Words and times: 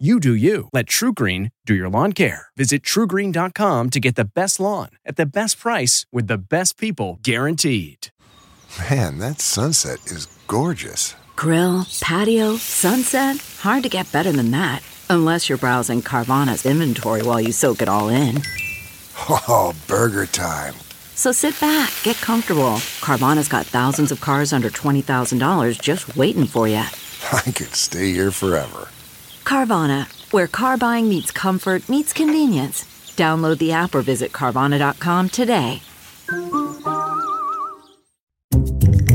You 0.00 0.20
do 0.20 0.32
you. 0.32 0.68
Let 0.72 0.86
TruGreen 0.86 1.50
do 1.66 1.74
your 1.74 1.88
lawn 1.88 2.12
care. 2.12 2.48
Visit 2.56 2.84
trugreen.com 2.84 3.90
to 3.90 3.98
get 3.98 4.14
the 4.14 4.24
best 4.24 4.60
lawn 4.60 4.90
at 5.04 5.16
the 5.16 5.26
best 5.26 5.58
price 5.58 6.06
with 6.12 6.28
the 6.28 6.38
best 6.38 6.78
people 6.78 7.18
guaranteed. 7.24 8.10
Man, 8.78 9.18
that 9.18 9.40
sunset 9.40 9.98
is 10.06 10.26
gorgeous. 10.46 11.16
Grill, 11.34 11.84
patio, 12.00 12.54
sunset. 12.58 13.38
Hard 13.58 13.82
to 13.82 13.88
get 13.88 14.12
better 14.12 14.30
than 14.30 14.52
that. 14.52 14.84
Unless 15.10 15.48
you're 15.48 15.58
browsing 15.58 16.00
Carvana's 16.00 16.64
inventory 16.64 17.22
while 17.22 17.40
you 17.40 17.50
soak 17.50 17.82
it 17.82 17.88
all 17.88 18.08
in. 18.08 18.42
Oh, 19.28 19.74
burger 19.88 20.26
time. 20.26 20.74
So 21.16 21.32
sit 21.32 21.58
back, 21.60 21.92
get 22.04 22.16
comfortable. 22.20 22.76
Carvana's 23.00 23.48
got 23.48 23.66
thousands 23.66 24.12
of 24.12 24.20
cars 24.20 24.52
under 24.52 24.70
$20,000 24.70 25.80
just 25.82 26.14
waiting 26.14 26.46
for 26.46 26.68
you. 26.68 26.76
I 27.32 27.40
could 27.50 27.74
stay 27.74 28.12
here 28.12 28.30
forever. 28.30 28.88
Carvana, 29.48 30.06
where 30.30 30.46
car 30.46 30.76
buying 30.76 31.08
meets 31.08 31.30
comfort, 31.30 31.88
meets 31.88 32.12
convenience. 32.12 32.84
Download 33.16 33.56
the 33.56 33.72
app 33.72 33.94
or 33.94 34.02
visit 34.02 34.30
Carvana.com 34.30 35.30
today. 35.30 35.80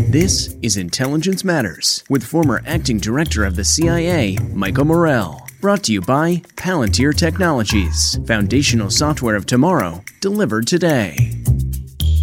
This 0.10 0.56
is 0.64 0.78
Intelligence 0.78 1.44
Matters 1.44 2.04
with 2.10 2.24
former 2.24 2.64
acting 2.66 2.98
director 2.98 3.46
of 3.46 3.56
the 3.56 3.64
CIA, 3.64 4.38
Michael 4.52 4.86
Morell. 4.86 5.48
Brought 5.62 5.84
to 5.84 5.94
you 5.94 6.02
by 6.02 6.38
Palantir 6.56 7.16
Technologies, 7.16 8.20
foundational 8.26 8.90
software 8.90 9.36
of 9.36 9.46
tomorrow, 9.46 10.04
delivered 10.20 10.66
today. 10.66 11.44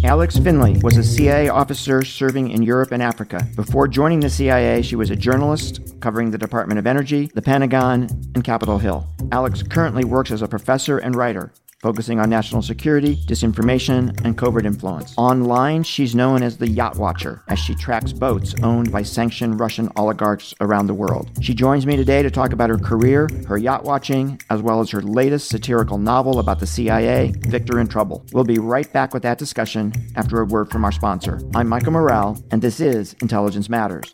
Alex 0.03 0.35
Finley 0.35 0.79
was 0.81 0.97
a 0.97 1.03
CIA 1.03 1.49
officer 1.49 2.03
serving 2.03 2.49
in 2.49 2.63
Europe 2.63 2.91
and 2.91 3.03
Africa. 3.03 3.47
Before 3.55 3.87
joining 3.87 4.19
the 4.19 4.31
CIA, 4.31 4.81
she 4.81 4.95
was 4.95 5.11
a 5.11 5.15
journalist 5.15 5.95
covering 5.99 6.31
the 6.31 6.39
Department 6.39 6.79
of 6.79 6.87
Energy, 6.87 7.29
the 7.35 7.41
Pentagon, 7.41 8.09
and 8.33 8.43
Capitol 8.43 8.79
Hill. 8.79 9.05
Alex 9.31 9.61
currently 9.61 10.03
works 10.03 10.31
as 10.31 10.41
a 10.41 10.47
professor 10.47 10.97
and 10.97 11.15
writer 11.15 11.53
focusing 11.81 12.19
on 12.19 12.29
national 12.29 12.61
security, 12.61 13.15
disinformation, 13.25 14.19
and 14.23 14.37
covert 14.37 14.65
influence. 14.65 15.13
Online, 15.17 15.83
she's 15.83 16.15
known 16.15 16.43
as 16.43 16.57
the 16.57 16.69
Yacht 16.69 16.97
Watcher, 16.97 17.43
as 17.47 17.59
she 17.59 17.75
tracks 17.75 18.13
boats 18.13 18.53
owned 18.63 18.91
by 18.91 19.03
sanctioned 19.03 19.59
Russian 19.59 19.89
oligarchs 19.95 20.53
around 20.61 20.87
the 20.87 20.93
world. 20.93 21.31
She 21.41 21.53
joins 21.53 21.85
me 21.85 21.95
today 21.95 22.21
to 22.21 22.31
talk 22.31 22.53
about 22.53 22.69
her 22.69 22.77
career, 22.77 23.27
her 23.47 23.57
yacht 23.57 23.83
watching, 23.83 24.39
as 24.49 24.61
well 24.61 24.79
as 24.79 24.89
her 24.91 25.01
latest 25.01 25.49
satirical 25.49 25.97
novel 25.97 26.39
about 26.39 26.59
the 26.59 26.67
CIA, 26.67 27.33
Victor 27.47 27.79
in 27.79 27.87
Trouble. 27.87 28.25
We'll 28.31 28.43
be 28.43 28.59
right 28.59 28.91
back 28.93 29.13
with 29.13 29.23
that 29.23 29.37
discussion 29.37 29.93
after 30.15 30.39
a 30.41 30.45
word 30.45 30.69
from 30.69 30.85
our 30.85 30.91
sponsor. 30.91 31.41
I'm 31.55 31.67
Michael 31.67 31.93
Morell, 31.93 32.41
and 32.51 32.61
this 32.61 32.79
is 32.79 33.13
Intelligence 33.21 33.69
Matters. 33.69 34.13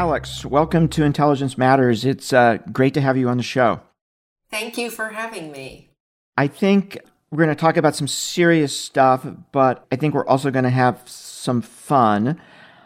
Alex, 0.00 0.46
welcome 0.46 0.88
to 0.88 1.04
Intelligence 1.04 1.58
Matters. 1.58 2.06
It's 2.06 2.32
uh, 2.32 2.56
great 2.72 2.94
to 2.94 3.02
have 3.02 3.18
you 3.18 3.28
on 3.28 3.36
the 3.36 3.42
show. 3.42 3.82
Thank 4.50 4.78
you 4.78 4.88
for 4.88 5.10
having 5.10 5.52
me. 5.52 5.90
I 6.38 6.46
think 6.46 6.96
we're 7.30 7.44
going 7.44 7.54
to 7.54 7.60
talk 7.60 7.76
about 7.76 7.94
some 7.94 8.08
serious 8.08 8.74
stuff, 8.74 9.26
but 9.52 9.84
I 9.92 9.96
think 9.96 10.14
we're 10.14 10.26
also 10.26 10.50
going 10.50 10.64
to 10.64 10.70
have 10.70 11.02
some 11.04 11.60
fun. 11.60 12.40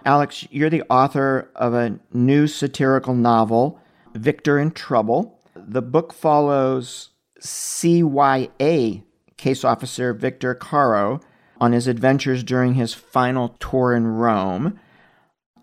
Alex, 0.04 0.48
you're 0.50 0.70
the 0.70 0.82
author 0.90 1.48
of 1.54 1.72
a 1.72 2.00
new 2.12 2.48
satirical 2.48 3.14
novel, 3.14 3.78
Victor 4.16 4.58
in 4.58 4.72
Trouble. 4.72 5.38
The 5.54 5.82
book 5.82 6.12
follows 6.12 7.10
CIA 7.38 9.04
case 9.36 9.62
officer 9.62 10.12
Victor 10.14 10.56
Caro 10.56 11.20
on 11.60 11.70
his 11.70 11.86
adventures 11.86 12.42
during 12.42 12.74
his 12.74 12.92
final 12.92 13.50
tour 13.60 13.94
in 13.94 14.04
Rome 14.08 14.80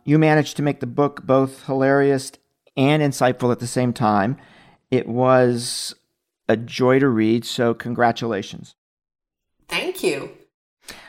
you 0.03 0.17
managed 0.17 0.57
to 0.57 0.63
make 0.63 0.79
the 0.79 0.87
book 0.87 1.23
both 1.23 1.65
hilarious 1.65 2.31
and 2.77 3.01
insightful 3.01 3.51
at 3.51 3.59
the 3.59 3.67
same 3.67 3.93
time. 3.93 4.37
It 4.89 5.07
was 5.07 5.95
a 6.47 6.57
joy 6.57 6.99
to 6.99 7.07
read, 7.07 7.45
so 7.45 7.73
congratulations. 7.73 8.75
Thank 9.67 10.03
you. 10.03 10.31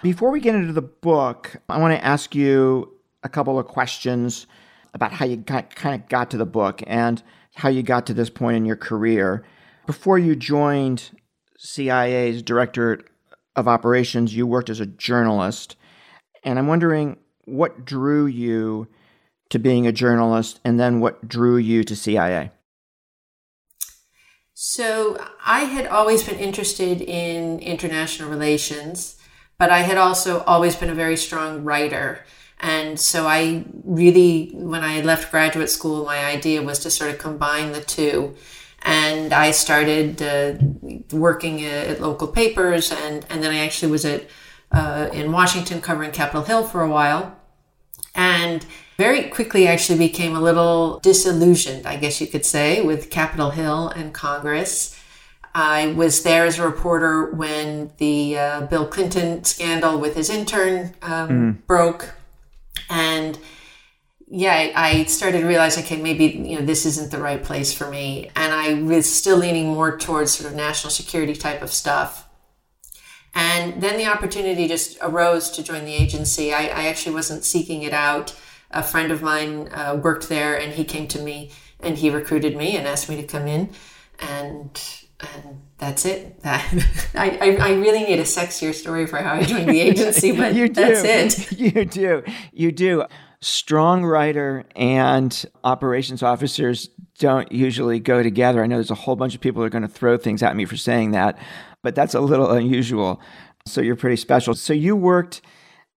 Before 0.02 0.30
we 0.30 0.40
get 0.40 0.54
into 0.54 0.72
the 0.72 0.82
book, 0.82 1.56
I 1.68 1.78
want 1.78 1.98
to 1.98 2.04
ask 2.04 2.34
you 2.34 2.92
a 3.22 3.28
couple 3.28 3.58
of 3.58 3.66
questions 3.66 4.46
about 4.94 5.12
how 5.12 5.24
you 5.24 5.36
got, 5.36 5.74
kind 5.74 6.00
of 6.00 6.08
got 6.08 6.30
to 6.30 6.36
the 6.36 6.46
book 6.46 6.82
and 6.86 7.22
how 7.54 7.68
you 7.68 7.82
got 7.82 8.06
to 8.06 8.14
this 8.14 8.30
point 8.30 8.56
in 8.56 8.64
your 8.64 8.76
career. 8.76 9.44
Before 9.86 10.18
you 10.18 10.36
joined 10.36 11.10
CIA's 11.58 12.42
Directorate 12.42 13.08
of 13.56 13.68
Operations, 13.68 14.34
you 14.36 14.46
worked 14.46 14.70
as 14.70 14.80
a 14.80 14.86
journalist. 14.86 15.76
And 16.44 16.58
I'm 16.58 16.66
wondering 16.66 17.16
what 17.44 17.84
drew 17.84 18.26
you 18.26 18.88
to 19.50 19.58
being 19.58 19.86
a 19.86 19.92
journalist 19.92 20.60
and 20.64 20.78
then 20.78 21.00
what 21.00 21.28
drew 21.28 21.56
you 21.56 21.84
to 21.84 21.96
CIA? 21.96 22.50
So, 24.54 25.18
I 25.44 25.64
had 25.64 25.86
always 25.86 26.22
been 26.22 26.38
interested 26.38 27.00
in 27.00 27.58
international 27.58 28.30
relations, 28.30 29.18
but 29.58 29.70
I 29.70 29.78
had 29.78 29.98
also 29.98 30.42
always 30.44 30.76
been 30.76 30.90
a 30.90 30.94
very 30.94 31.16
strong 31.16 31.64
writer. 31.64 32.24
And 32.60 33.00
so, 33.00 33.26
I 33.26 33.64
really, 33.82 34.52
when 34.54 34.84
I 34.84 35.00
left 35.00 35.32
graduate 35.32 35.68
school, 35.68 36.04
my 36.04 36.24
idea 36.24 36.62
was 36.62 36.78
to 36.80 36.90
sort 36.90 37.10
of 37.10 37.18
combine 37.18 37.72
the 37.72 37.80
two. 37.80 38.36
And 38.82 39.32
I 39.32 39.50
started 39.50 40.22
uh, 40.22 40.54
working 41.10 41.64
at 41.64 42.00
local 42.00 42.28
papers, 42.28 42.92
and, 42.92 43.26
and 43.30 43.42
then 43.42 43.52
I 43.52 43.64
actually 43.64 43.90
was 43.90 44.04
at 44.04 44.28
uh, 44.72 45.08
in 45.12 45.32
Washington 45.32 45.80
covering 45.80 46.10
Capitol 46.10 46.44
Hill 46.44 46.64
for 46.64 46.82
a 46.82 46.88
while. 46.88 47.36
And 48.14 48.64
very 48.98 49.24
quickly 49.24 49.66
actually 49.66 49.98
became 49.98 50.36
a 50.36 50.40
little 50.40 51.00
disillusioned, 51.00 51.86
I 51.86 51.96
guess 51.96 52.20
you 52.20 52.26
could 52.26 52.44
say, 52.44 52.82
with 52.82 53.10
Capitol 53.10 53.50
Hill 53.50 53.88
and 53.88 54.12
Congress. 54.12 54.98
I 55.54 55.88
was 55.88 56.22
there 56.22 56.46
as 56.46 56.58
a 56.58 56.66
reporter 56.66 57.30
when 57.32 57.92
the 57.98 58.38
uh, 58.38 58.60
Bill 58.66 58.86
Clinton 58.86 59.44
scandal 59.44 59.98
with 59.98 60.16
his 60.16 60.30
intern 60.30 60.94
um, 61.02 61.28
mm. 61.28 61.66
broke. 61.66 62.14
And 62.88 63.38
yeah, 64.28 64.72
I 64.74 65.04
started 65.04 65.40
to 65.40 65.46
realize, 65.46 65.76
okay, 65.76 66.00
maybe 66.00 66.24
you 66.24 66.58
know 66.58 66.64
this 66.64 66.86
isn't 66.86 67.10
the 67.10 67.18
right 67.18 67.42
place 67.42 67.74
for 67.74 67.90
me, 67.90 68.30
and 68.34 68.52
I 68.52 68.74
was 68.82 69.12
still 69.12 69.36
leaning 69.36 69.68
more 69.68 69.98
towards 69.98 70.32
sort 70.32 70.50
of 70.50 70.56
national 70.56 70.90
security 70.90 71.34
type 71.34 71.60
of 71.60 71.70
stuff. 71.70 72.26
And 73.34 73.82
then 73.82 73.96
the 73.96 74.06
opportunity 74.06 74.68
just 74.68 74.98
arose 75.00 75.50
to 75.52 75.62
join 75.62 75.84
the 75.84 75.94
agency. 75.94 76.52
I, 76.52 76.64
I 76.64 76.84
actually 76.88 77.14
wasn't 77.14 77.44
seeking 77.44 77.82
it 77.82 77.92
out. 77.92 78.38
A 78.70 78.82
friend 78.82 79.10
of 79.10 79.22
mine 79.22 79.68
uh, 79.72 79.98
worked 80.02 80.28
there 80.28 80.58
and 80.58 80.72
he 80.72 80.84
came 80.84 81.08
to 81.08 81.20
me 81.20 81.50
and 81.80 81.98
he 81.98 82.10
recruited 82.10 82.56
me 82.56 82.76
and 82.76 82.86
asked 82.86 83.08
me 83.08 83.16
to 83.16 83.22
come 83.22 83.46
in. 83.46 83.70
And 84.20 84.80
and 85.20 85.60
that's 85.78 86.04
it. 86.04 86.40
That 86.42 86.64
I, 87.14 87.56
I, 87.60 87.72
really 87.74 88.04
need 88.04 88.18
a 88.18 88.24
sexier 88.24 88.74
story 88.74 89.06
for 89.06 89.18
how 89.18 89.34
I 89.34 89.44
joined 89.44 89.68
the 89.68 89.80
agency, 89.88 90.32
but 90.32 90.54
you 90.54 90.68
do. 90.68 90.74
that's 90.74 91.38
it. 91.38 91.52
You 91.58 91.84
do. 91.84 92.22
You 92.52 92.72
do. 92.72 93.04
Strong 93.40 94.04
writer 94.04 94.64
and 94.76 95.44
operations 95.64 96.22
officers 96.22 96.88
don't 97.18 97.50
usually 97.52 98.00
go 98.00 98.22
together. 98.22 98.62
I 98.62 98.66
know 98.66 98.76
there's 98.76 98.90
a 98.90 98.94
whole 98.94 99.16
bunch 99.16 99.34
of 99.34 99.40
people 99.40 99.60
that 99.62 99.66
are 99.66 99.70
going 99.70 99.82
to 99.82 99.88
throw 99.88 100.16
things 100.16 100.42
at 100.42 100.56
me 100.56 100.64
for 100.64 100.76
saying 100.76 101.12
that, 101.12 101.38
but 101.82 101.94
that's 101.94 102.14
a 102.14 102.20
little 102.20 102.50
unusual. 102.50 103.20
So 103.66 103.80
you're 103.80 103.96
pretty 103.96 104.16
special. 104.16 104.54
So 104.54 104.72
you 104.72 104.96
worked 104.96 105.40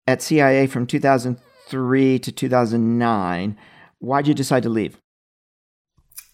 at 0.07 0.23
CIA 0.23 0.67
from 0.67 0.87
2003 0.87 2.19
to 2.19 2.33
2009. 2.33 3.59
Why'd 3.99 4.27
you 4.27 4.35
decide 4.35 4.63
to 4.65 4.69
leave? 4.69 4.99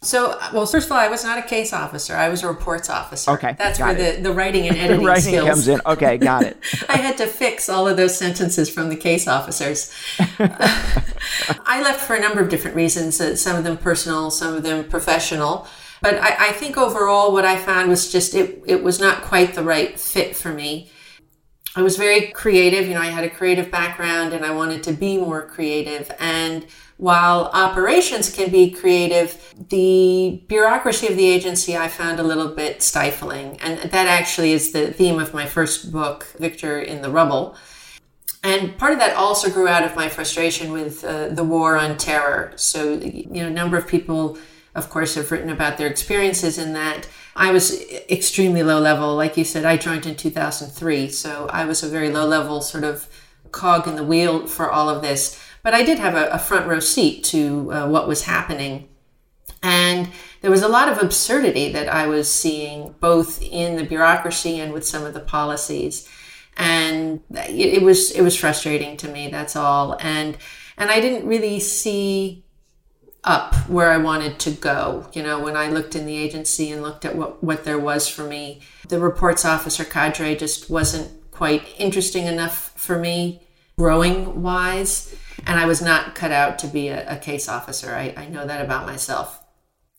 So, 0.02 0.38
well, 0.54 0.64
first 0.64 0.86
of 0.86 0.92
all, 0.92 0.98
I 0.98 1.08
was 1.08 1.24
not 1.24 1.38
a 1.38 1.42
case 1.42 1.74
officer. 1.74 2.16
I 2.16 2.30
was 2.30 2.42
a 2.42 2.48
reports 2.48 2.88
officer. 2.88 3.32
Okay. 3.32 3.54
That's 3.58 3.78
where 3.78 3.92
the, 3.92 4.22
the 4.22 4.32
writing 4.32 4.66
and 4.66 4.76
editing 4.78 5.04
writing 5.04 5.34
skills 5.34 5.46
comes 5.46 5.68
in. 5.68 5.80
Okay, 5.84 6.16
got 6.16 6.42
it. 6.42 6.56
I 6.88 6.96
had 6.96 7.18
to 7.18 7.26
fix 7.26 7.68
all 7.68 7.86
of 7.86 7.98
those 7.98 8.16
sentences 8.16 8.70
from 8.70 8.88
the 8.88 8.96
case 8.96 9.28
officers. 9.28 9.92
I 10.38 11.82
left 11.82 12.00
for 12.00 12.16
a 12.16 12.20
number 12.20 12.40
of 12.40 12.48
different 12.48 12.76
reasons, 12.76 13.20
uh, 13.20 13.36
some 13.36 13.56
of 13.56 13.64
them 13.64 13.76
personal, 13.76 14.30
some 14.30 14.54
of 14.54 14.62
them 14.62 14.88
professional. 14.88 15.68
But 16.00 16.14
I, 16.14 16.48
I 16.48 16.52
think 16.52 16.78
overall 16.78 17.30
what 17.30 17.44
I 17.44 17.58
found 17.58 17.90
was 17.90 18.10
just 18.10 18.34
it, 18.34 18.62
it 18.64 18.82
was 18.82 19.00
not 19.00 19.20
quite 19.20 19.54
the 19.54 19.62
right 19.62 20.00
fit 20.00 20.34
for 20.34 20.50
me. 20.50 20.88
I 21.76 21.82
was 21.82 21.96
very 21.96 22.28
creative. 22.28 22.88
You 22.88 22.94
know, 22.94 23.00
I 23.00 23.06
had 23.06 23.24
a 23.24 23.30
creative 23.30 23.70
background 23.70 24.32
and 24.32 24.44
I 24.44 24.50
wanted 24.50 24.82
to 24.84 24.92
be 24.92 25.18
more 25.18 25.46
creative. 25.46 26.10
And 26.18 26.66
while 26.96 27.50
operations 27.52 28.34
can 28.34 28.50
be 28.50 28.70
creative, 28.70 29.54
the 29.70 30.42
bureaucracy 30.48 31.06
of 31.06 31.16
the 31.16 31.26
agency 31.26 31.76
I 31.76 31.88
found 31.88 32.18
a 32.18 32.24
little 32.24 32.48
bit 32.48 32.82
stifling. 32.82 33.58
And 33.60 33.78
that 33.90 34.06
actually 34.06 34.52
is 34.52 34.72
the 34.72 34.92
theme 34.92 35.20
of 35.20 35.32
my 35.32 35.46
first 35.46 35.92
book, 35.92 36.26
Victor 36.38 36.80
in 36.80 37.02
the 37.02 37.10
Rubble. 37.10 37.56
And 38.42 38.76
part 38.76 38.92
of 38.92 38.98
that 38.98 39.16
also 39.16 39.50
grew 39.50 39.68
out 39.68 39.84
of 39.84 39.94
my 39.94 40.08
frustration 40.08 40.72
with 40.72 41.04
uh, 41.04 41.28
the 41.28 41.44
war 41.44 41.76
on 41.76 41.96
terror. 41.96 42.52
So, 42.56 42.94
you 42.94 43.42
know, 43.42 43.46
a 43.46 43.50
number 43.50 43.76
of 43.76 43.86
people, 43.86 44.38
of 44.74 44.90
course, 44.90 45.14
have 45.14 45.30
written 45.30 45.50
about 45.50 45.78
their 45.78 45.88
experiences 45.88 46.58
in 46.58 46.72
that. 46.72 47.06
I 47.36 47.52
was 47.52 47.80
extremely 48.10 48.62
low 48.62 48.80
level. 48.80 49.14
Like 49.14 49.36
you 49.36 49.44
said, 49.44 49.64
I 49.64 49.76
joined 49.76 50.06
in 50.06 50.16
2003. 50.16 51.08
So 51.10 51.48
I 51.52 51.64
was 51.64 51.82
a 51.82 51.88
very 51.88 52.10
low 52.10 52.26
level 52.26 52.60
sort 52.60 52.84
of 52.84 53.08
cog 53.52 53.86
in 53.86 53.96
the 53.96 54.04
wheel 54.04 54.46
for 54.46 54.70
all 54.70 54.88
of 54.88 55.02
this. 55.02 55.40
But 55.62 55.74
I 55.74 55.82
did 55.82 55.98
have 55.98 56.14
a, 56.14 56.28
a 56.28 56.38
front 56.38 56.66
row 56.66 56.80
seat 56.80 57.24
to 57.24 57.72
uh, 57.72 57.88
what 57.88 58.08
was 58.08 58.24
happening. 58.24 58.88
And 59.62 60.08
there 60.40 60.50
was 60.50 60.62
a 60.62 60.68
lot 60.68 60.88
of 60.88 61.02
absurdity 61.02 61.72
that 61.72 61.88
I 61.88 62.06
was 62.06 62.32
seeing 62.32 62.94
both 63.00 63.42
in 63.42 63.76
the 63.76 63.84
bureaucracy 63.84 64.58
and 64.58 64.72
with 64.72 64.86
some 64.86 65.04
of 65.04 65.12
the 65.12 65.20
policies. 65.20 66.08
And 66.56 67.20
it, 67.30 67.74
it 67.74 67.82
was 67.82 68.10
it 68.10 68.22
was 68.22 68.36
frustrating 68.36 68.96
to 68.98 69.08
me, 69.08 69.28
that's 69.28 69.56
all. 69.56 69.96
And 70.00 70.36
and 70.76 70.90
I 70.90 71.00
didn't 71.00 71.28
really 71.28 71.60
see 71.60 72.44
up 73.24 73.54
where 73.68 73.90
I 73.90 73.98
wanted 73.98 74.38
to 74.40 74.50
go. 74.50 75.08
You 75.12 75.22
know, 75.22 75.40
when 75.40 75.56
I 75.56 75.68
looked 75.68 75.94
in 75.94 76.06
the 76.06 76.16
agency 76.16 76.70
and 76.70 76.82
looked 76.82 77.04
at 77.04 77.14
what, 77.14 77.42
what 77.42 77.64
there 77.64 77.78
was 77.78 78.08
for 78.08 78.24
me, 78.24 78.60
the 78.88 78.98
reports 78.98 79.44
officer 79.44 79.84
cadre 79.84 80.36
just 80.36 80.70
wasn't 80.70 81.10
quite 81.30 81.62
interesting 81.78 82.26
enough 82.26 82.72
for 82.76 82.98
me, 82.98 83.42
growing 83.78 84.42
wise. 84.42 85.14
And 85.46 85.58
I 85.58 85.66
was 85.66 85.80
not 85.80 86.14
cut 86.14 86.32
out 86.32 86.58
to 86.60 86.66
be 86.66 86.88
a, 86.88 87.14
a 87.14 87.18
case 87.18 87.48
officer. 87.48 87.94
I, 87.94 88.14
I, 88.16 88.28
know 88.28 88.46
that 88.46 88.62
about 88.62 88.84
myself. 88.86 89.42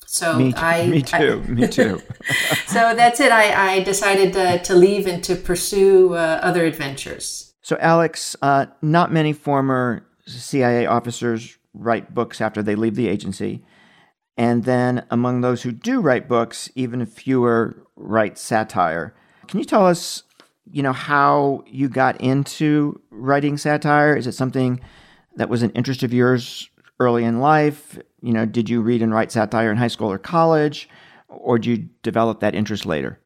So 0.06 0.38
me 0.38 0.54
I, 0.56 0.88
me 0.88 1.02
too, 1.02 1.44
I, 1.44 1.50
me 1.50 1.68
too. 1.68 2.02
so 2.68 2.94
that's 2.96 3.20
it. 3.20 3.32
I, 3.32 3.76
I 3.76 3.84
decided 3.84 4.34
to, 4.34 4.60
to 4.60 4.76
leave 4.76 5.08
and 5.08 5.24
to 5.24 5.36
pursue 5.36 6.14
uh, 6.14 6.40
other 6.44 6.66
adventures. 6.66 7.54
So, 7.64 7.78
Alex, 7.80 8.36
uh, 8.42 8.68
not 8.82 9.12
many 9.12 9.34
former 9.34 10.06
CIA 10.28 10.86
officers 10.86 11.58
write 11.74 12.14
books 12.14 12.42
after 12.42 12.62
they 12.62 12.76
leave 12.76 12.96
the 12.96 13.08
agency. 13.08 13.64
And 14.38 14.64
then 14.64 15.06
among 15.12 15.42
those 15.42 15.64
who 15.64 15.72
do 15.72 16.02
write 16.02 16.28
books, 16.28 16.70
even 16.76 17.06
fewer 17.06 17.86
write 17.96 18.38
satire. 18.38 19.14
Can 19.48 19.60
you 19.60 19.66
tell 19.66 19.86
us, 19.86 20.24
you 20.70 20.82
know, 20.82 20.94
how 20.94 21.64
you 21.68 21.90
got 21.90 22.20
into 22.22 23.02
writing 23.10 23.58
satire? 23.58 24.16
Is 24.16 24.28
it 24.28 24.34
something 24.34 24.80
that 25.36 25.50
was 25.50 25.64
an 25.64 25.72
interest 25.72 26.04
of 26.04 26.14
yours 26.14 26.70
early 27.00 27.24
in 27.24 27.40
life? 27.40 28.00
You 28.22 28.34
know, 28.34 28.46
did 28.46 28.70
you 28.70 28.82
read 28.82 29.02
and 29.02 29.14
write 29.14 29.32
satire 29.32 29.72
in 29.72 29.78
high 29.78 29.88
school 29.88 30.12
or 30.12 30.18
college? 30.18 30.90
Or 31.28 31.58
did 31.58 31.66
you 31.66 31.90
develop 32.04 32.40
that 32.40 32.56
interest 32.56 32.86
later? 32.86 33.20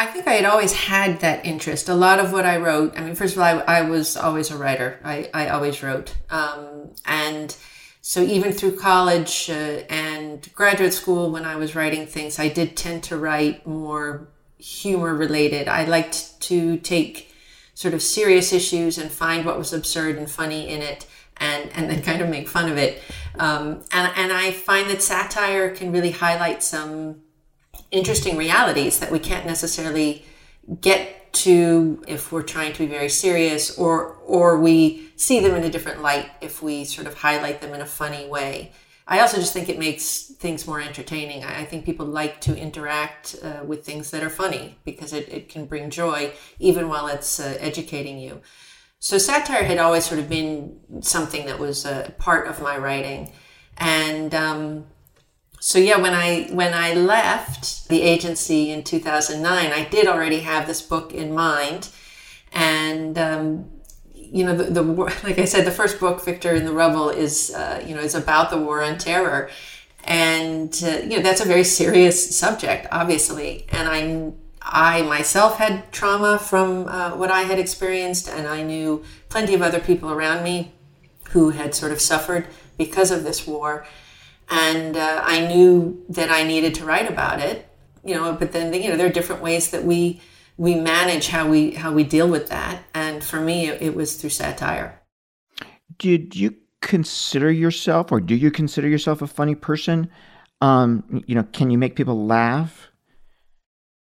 I 0.00 0.06
think 0.06 0.26
I 0.26 0.32
had 0.32 0.46
always 0.46 0.72
had 0.72 1.20
that 1.20 1.44
interest. 1.44 1.90
A 1.90 1.94
lot 1.94 2.20
of 2.20 2.32
what 2.32 2.46
I 2.46 2.56
wrote, 2.56 2.98
I 2.98 3.02
mean, 3.02 3.14
first 3.14 3.36
of 3.36 3.42
all, 3.42 3.44
I, 3.44 3.80
I 3.80 3.82
was 3.82 4.16
always 4.16 4.50
a 4.50 4.56
writer. 4.56 4.98
I, 5.04 5.28
I 5.34 5.50
always 5.50 5.82
wrote. 5.82 6.14
Um, 6.30 6.92
and 7.04 7.54
so 8.00 8.22
even 8.22 8.52
through 8.52 8.76
college 8.78 9.50
uh, 9.50 9.82
and 9.90 10.50
graduate 10.54 10.94
school, 10.94 11.30
when 11.30 11.44
I 11.44 11.56
was 11.56 11.76
writing 11.76 12.06
things, 12.06 12.38
I 12.38 12.48
did 12.48 12.78
tend 12.78 13.02
to 13.04 13.18
write 13.18 13.66
more 13.66 14.26
humor 14.56 15.14
related. 15.14 15.68
I 15.68 15.84
liked 15.84 16.40
to 16.48 16.78
take 16.78 17.34
sort 17.74 17.92
of 17.92 18.00
serious 18.00 18.54
issues 18.54 18.96
and 18.96 19.10
find 19.10 19.44
what 19.44 19.58
was 19.58 19.74
absurd 19.74 20.16
and 20.16 20.30
funny 20.30 20.70
in 20.70 20.80
it 20.80 21.06
and, 21.36 21.68
and 21.74 21.90
then 21.90 22.02
kind 22.02 22.22
of 22.22 22.30
make 22.30 22.48
fun 22.48 22.72
of 22.72 22.78
it. 22.78 23.02
Um, 23.38 23.82
and, 23.92 24.10
and 24.16 24.32
I 24.32 24.52
find 24.52 24.88
that 24.88 25.02
satire 25.02 25.74
can 25.74 25.92
really 25.92 26.12
highlight 26.12 26.62
some 26.62 27.20
interesting 27.90 28.36
realities 28.36 29.00
that 29.00 29.10
we 29.10 29.18
can't 29.18 29.46
necessarily 29.46 30.24
get 30.80 31.32
to 31.32 32.02
if 32.08 32.32
we're 32.32 32.42
trying 32.42 32.72
to 32.72 32.78
be 32.80 32.86
very 32.86 33.08
serious 33.08 33.78
or 33.78 34.16
or 34.26 34.58
we 34.60 35.10
see 35.16 35.40
them 35.40 35.54
in 35.54 35.64
a 35.64 35.70
different 35.70 36.02
light 36.02 36.30
if 36.40 36.62
we 36.62 36.84
sort 36.84 37.06
of 37.06 37.14
highlight 37.14 37.60
them 37.60 37.74
in 37.74 37.80
a 37.80 37.86
funny 37.86 38.26
way. 38.28 38.72
I 39.06 39.20
also 39.20 39.38
just 39.38 39.52
think 39.52 39.68
it 39.68 39.78
makes 39.78 40.22
things 40.38 40.68
more 40.68 40.80
entertaining. 40.80 41.42
I 41.42 41.64
think 41.64 41.84
people 41.84 42.06
like 42.06 42.40
to 42.42 42.56
interact 42.56 43.34
uh, 43.42 43.64
with 43.64 43.84
things 43.84 44.12
that 44.12 44.22
are 44.22 44.30
funny 44.30 44.78
because 44.84 45.12
it, 45.12 45.28
it 45.28 45.48
can 45.48 45.66
bring 45.66 45.90
joy 45.90 46.32
even 46.60 46.88
while 46.88 47.08
it's 47.08 47.40
uh, 47.40 47.56
educating 47.58 48.20
you. 48.20 48.40
So 49.00 49.18
satire 49.18 49.64
had 49.64 49.78
always 49.78 50.04
sort 50.04 50.20
of 50.20 50.28
been 50.28 50.78
something 51.00 51.46
that 51.46 51.58
was 51.58 51.84
a 51.84 52.14
part 52.18 52.46
of 52.46 52.62
my 52.62 52.78
writing. 52.78 53.32
And 53.78 54.32
um, 54.32 54.86
so 55.62 55.78
yeah, 55.78 55.98
when 55.98 56.14
I 56.14 56.48
when 56.52 56.72
I 56.72 56.94
left 56.94 57.88
the 57.88 58.00
agency 58.00 58.70
in 58.70 58.82
2009, 58.82 59.70
I 59.70 59.84
did 59.84 60.06
already 60.06 60.40
have 60.40 60.66
this 60.66 60.80
book 60.80 61.12
in 61.12 61.34
mind, 61.34 61.90
and 62.50 63.18
um, 63.18 63.70
you 64.14 64.42
know 64.42 64.56
the, 64.56 64.64
the 64.64 64.82
like 65.22 65.38
I 65.38 65.44
said, 65.44 65.66
the 65.66 65.70
first 65.70 66.00
book, 66.00 66.24
Victor 66.24 66.54
in 66.54 66.64
the 66.64 66.72
Rubble, 66.72 67.10
is 67.10 67.52
uh, 67.54 67.84
you 67.86 67.94
know 67.94 68.00
is 68.00 68.14
about 68.14 68.48
the 68.48 68.56
war 68.56 68.82
on 68.82 68.96
terror, 68.96 69.50
and 70.04 70.72
uh, 70.82 71.00
you 71.02 71.18
know 71.18 71.22
that's 71.22 71.42
a 71.42 71.46
very 71.46 71.64
serious 71.64 72.36
subject, 72.36 72.88
obviously, 72.90 73.66
and 73.68 73.86
I. 73.88 74.32
I 74.62 75.00
myself 75.02 75.56
had 75.56 75.90
trauma 75.90 76.38
from 76.38 76.86
uh, 76.86 77.16
what 77.16 77.30
I 77.30 77.42
had 77.42 77.58
experienced, 77.58 78.28
and 78.28 78.46
I 78.46 78.62
knew 78.62 79.02
plenty 79.30 79.54
of 79.54 79.62
other 79.62 79.80
people 79.80 80.10
around 80.10 80.44
me 80.44 80.72
who 81.30 81.48
had 81.50 81.74
sort 81.74 81.92
of 81.92 82.00
suffered 82.00 82.46
because 82.76 83.10
of 83.10 83.24
this 83.24 83.46
war 83.46 83.86
and 84.50 84.96
uh, 84.96 85.22
I 85.24 85.46
knew 85.46 86.04
that 86.08 86.30
I 86.30 86.42
needed 86.42 86.74
to 86.76 86.84
write 86.84 87.08
about 87.08 87.40
it. 87.40 87.66
You 88.04 88.14
know, 88.14 88.32
but 88.32 88.52
then 88.52 88.72
you 88.74 88.88
know 88.88 88.96
there 88.96 89.06
are 89.06 89.12
different 89.12 89.42
ways 89.42 89.70
that 89.70 89.84
we 89.84 90.20
we 90.56 90.74
manage 90.74 91.28
how 91.28 91.48
we 91.48 91.72
how 91.72 91.92
we 91.92 92.02
deal 92.02 92.28
with 92.28 92.48
that, 92.48 92.82
and 92.94 93.22
for 93.22 93.40
me, 93.40 93.68
it, 93.68 93.82
it 93.82 93.94
was 93.94 94.16
through 94.16 94.30
satire. 94.30 95.00
Did 95.98 96.34
you 96.34 96.56
consider 96.80 97.50
yourself, 97.50 98.10
or 98.10 98.20
do 98.20 98.34
you 98.34 98.50
consider 98.50 98.88
yourself 98.88 99.22
a 99.22 99.26
funny 99.26 99.54
person? 99.54 100.10
Um, 100.62 101.22
you 101.26 101.34
know, 101.34 101.44
can 101.52 101.70
you 101.70 101.78
make 101.78 101.94
people 101.94 102.26
laugh? 102.26 102.88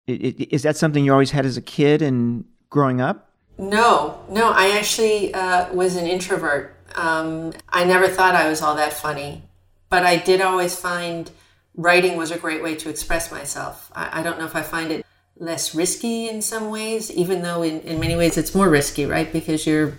Is 0.07 0.63
that 0.63 0.77
something 0.77 1.05
you 1.05 1.13
always 1.13 1.33
had 1.33 1.45
as 1.45 1.57
a 1.57 1.63
kid 1.63 2.01
and 2.01 2.45
growing 2.71 3.01
up? 3.01 3.31
No, 3.59 4.25
no. 4.31 4.51
I 4.53 4.79
actually 4.79 5.35
uh, 5.35 5.73
was 5.75 5.97
an 5.97 6.07
introvert. 6.07 6.77
Um, 6.95 7.53
I 7.69 7.85
never 7.85 8.09
thought 8.09 8.35
I 8.35 8.49
was 8.49 8.63
all 8.63 8.77
that 8.77 8.93
funny 8.93 9.48
but 9.91 10.05
I 10.05 10.17
did 10.17 10.41
always 10.41 10.77
find 10.77 11.31
writing 11.75 12.17
was 12.17 12.31
a 12.31 12.39
great 12.39 12.63
way 12.63 12.75
to 12.77 12.91
express 12.91 13.31
myself. 13.31 13.91
I, 13.95 14.21
I, 14.21 14.23
don't 14.23 14.39
know 14.39 14.45
if 14.45 14.57
I 14.57 14.63
find 14.63 14.91
it 14.91 15.07
less 15.39 15.75
risky 15.75 16.29
in 16.29 16.43
some 16.43 16.71
ways, 16.71 17.11
even 17.11 17.43
though 17.43 17.63
in, 17.63 17.81
in 17.83 18.01
many 18.01 18.17
ways 18.17 18.37
it's 18.37 18.55
more 18.55 18.69
risky, 18.69 19.07
right? 19.07 19.33
Because 19.33 19.67
you're 19.67 19.99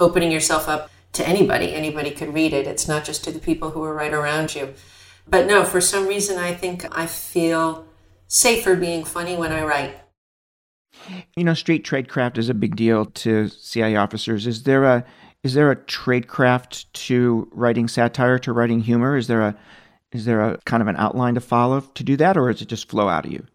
opening 0.00 0.32
yourself 0.32 0.68
up 0.68 0.90
to 1.12 1.26
anybody. 1.26 1.72
Anybody 1.72 2.10
could 2.10 2.34
read 2.34 2.52
it. 2.52 2.66
It's 2.66 2.88
not 2.88 3.04
just 3.04 3.24
to 3.24 3.32
the 3.32 3.38
people 3.38 3.70
who 3.70 3.82
are 3.84 3.94
right 3.94 4.12
around 4.12 4.54
you. 4.54 4.74
But 5.26 5.46
no, 5.46 5.64
for 5.64 5.80
some 5.80 6.06
reason, 6.06 6.36
I 6.36 6.52
think 6.52 6.86
I 6.96 7.06
feel 7.06 7.86
safer 8.26 8.76
being 8.76 9.04
funny 9.04 9.36
when 9.36 9.52
I 9.52 9.64
write. 9.64 9.96
You 11.36 11.44
know, 11.44 11.54
street 11.54 11.84
tradecraft 11.84 12.38
is 12.38 12.48
a 12.48 12.54
big 12.54 12.76
deal 12.76 13.06
to 13.06 13.48
CIA 13.48 13.96
officers. 13.96 14.46
Is 14.46 14.64
there 14.64 14.84
a 14.84 15.04
is 15.44 15.52
there 15.52 15.70
a 15.70 15.76
tradecraft 15.76 16.86
to 16.94 17.48
writing 17.52 17.86
satire, 17.86 18.38
to 18.40 18.52
writing 18.52 18.80
humor? 18.80 19.16
Is 19.16 19.28
there 19.28 19.42
a 19.42 19.54
Is 20.10 20.24
there 20.24 20.40
a 20.40 20.58
kind 20.64 20.82
of 20.82 20.88
an 20.88 20.96
outline 20.96 21.34
to 21.34 21.40
follow 21.40 21.80
to 21.80 22.02
do 22.02 22.16
that, 22.16 22.36
or 22.36 22.50
does 22.50 22.62
it 22.62 22.68
just 22.68 22.88
flow 22.88 23.08
out 23.08 23.26
of 23.26 23.32
you? 23.32 23.46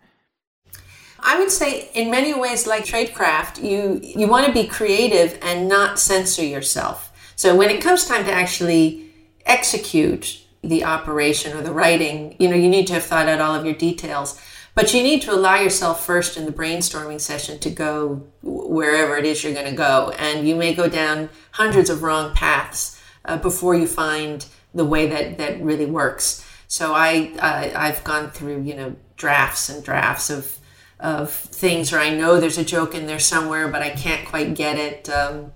I 1.21 1.37
would 1.37 1.51
say, 1.51 1.89
in 1.93 2.11
many 2.11 2.33
ways, 2.33 2.65
like 2.67 2.85
tradecraft, 2.85 3.61
you 3.63 3.99
you 4.01 4.27
want 4.27 4.45
to 4.45 4.53
be 4.53 4.67
creative 4.67 5.37
and 5.41 5.67
not 5.67 5.99
censor 5.99 6.45
yourself. 6.45 7.11
So 7.35 7.55
when 7.55 7.69
it 7.69 7.81
comes 7.81 8.05
time 8.05 8.23
to 8.25 8.31
actually 8.31 9.09
execute 9.45 10.41
the 10.61 10.83
operation 10.83 11.57
or 11.57 11.61
the 11.61 11.71
writing, 11.71 12.35
you 12.39 12.47
know, 12.49 12.55
you 12.55 12.69
need 12.69 12.85
to 12.87 12.93
have 12.93 13.03
thought 13.03 13.27
out 13.27 13.41
all 13.41 13.55
of 13.55 13.65
your 13.65 13.73
details. 13.73 14.39
But 14.79 14.93
you 14.93 15.03
need 15.03 15.23
to 15.23 15.33
allow 15.33 15.57
yourself 15.57 16.05
first 16.05 16.37
in 16.37 16.45
the 16.45 16.53
brainstorming 16.53 17.19
session 17.19 17.59
to 17.59 17.69
go 17.69 18.25
wherever 18.41 19.17
it 19.17 19.25
is 19.25 19.43
you're 19.43 19.53
going 19.53 19.65
to 19.65 19.75
go. 19.75 20.13
And 20.17 20.47
you 20.47 20.55
may 20.55 20.73
go 20.73 20.87
down 20.87 21.27
hundreds 21.51 21.89
of 21.89 22.01
wrong 22.01 22.33
paths 22.33 22.97
uh, 23.25 23.35
before 23.35 23.75
you 23.75 23.87
find 23.87 24.45
the 24.73 24.85
way 24.85 25.05
that, 25.07 25.37
that 25.37 25.61
really 25.61 25.85
works. 25.85 26.49
So 26.69 26.93
I, 26.93 27.33
uh, 27.39 27.77
I've 27.77 28.05
gone 28.05 28.31
through, 28.31 28.61
you 28.61 28.73
know, 28.73 28.95
drafts 29.17 29.67
and 29.67 29.83
drafts 29.83 30.29
of, 30.29 30.57
of 31.01 31.29
things 31.29 31.91
where 31.91 31.99
I 31.99 32.15
know 32.15 32.39
there's 32.39 32.57
a 32.57 32.63
joke 32.63 32.95
in 32.95 33.05
there 33.05 33.19
somewhere, 33.19 33.67
but 33.67 33.81
I 33.81 33.89
can't 33.89 34.25
quite 34.25 34.55
get 34.55 34.77
it. 34.79 35.09
Um, 35.09 35.51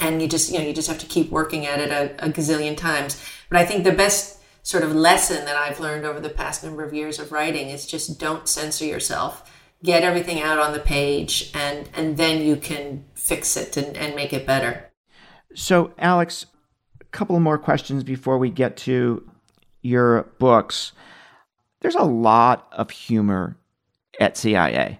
and 0.00 0.20
you 0.20 0.26
just, 0.26 0.50
you 0.50 0.58
know, 0.58 0.64
you 0.64 0.72
just 0.72 0.88
have 0.88 0.98
to 0.98 1.06
keep 1.06 1.30
working 1.30 1.66
at 1.66 1.78
it 1.78 1.92
a, 1.92 2.26
a 2.26 2.30
gazillion 2.30 2.76
times. 2.76 3.24
But 3.48 3.60
I 3.60 3.64
think 3.64 3.84
the 3.84 3.92
best 3.92 4.35
sort 4.66 4.82
of 4.82 4.92
lesson 4.92 5.44
that 5.44 5.54
I've 5.54 5.78
learned 5.78 6.04
over 6.04 6.18
the 6.18 6.28
past 6.28 6.64
number 6.64 6.82
of 6.82 6.92
years 6.92 7.20
of 7.20 7.30
writing 7.30 7.70
is 7.70 7.86
just 7.86 8.18
don't 8.18 8.48
censor 8.48 8.84
yourself. 8.84 9.48
Get 9.84 10.02
everything 10.02 10.40
out 10.40 10.58
on 10.58 10.72
the 10.72 10.80
page 10.80 11.52
and 11.54 11.88
and 11.94 12.16
then 12.16 12.42
you 12.42 12.56
can 12.56 13.04
fix 13.14 13.56
it 13.56 13.76
and, 13.76 13.96
and 13.96 14.16
make 14.16 14.32
it 14.32 14.44
better. 14.44 14.90
So 15.54 15.92
Alex, 15.98 16.46
a 17.00 17.04
couple 17.04 17.38
more 17.38 17.58
questions 17.58 18.02
before 18.02 18.38
we 18.38 18.50
get 18.50 18.76
to 18.78 19.30
your 19.82 20.24
books. 20.40 20.90
There's 21.80 21.94
a 21.94 22.02
lot 22.02 22.66
of 22.72 22.90
humor 22.90 23.56
at 24.18 24.36
CIA. 24.36 24.98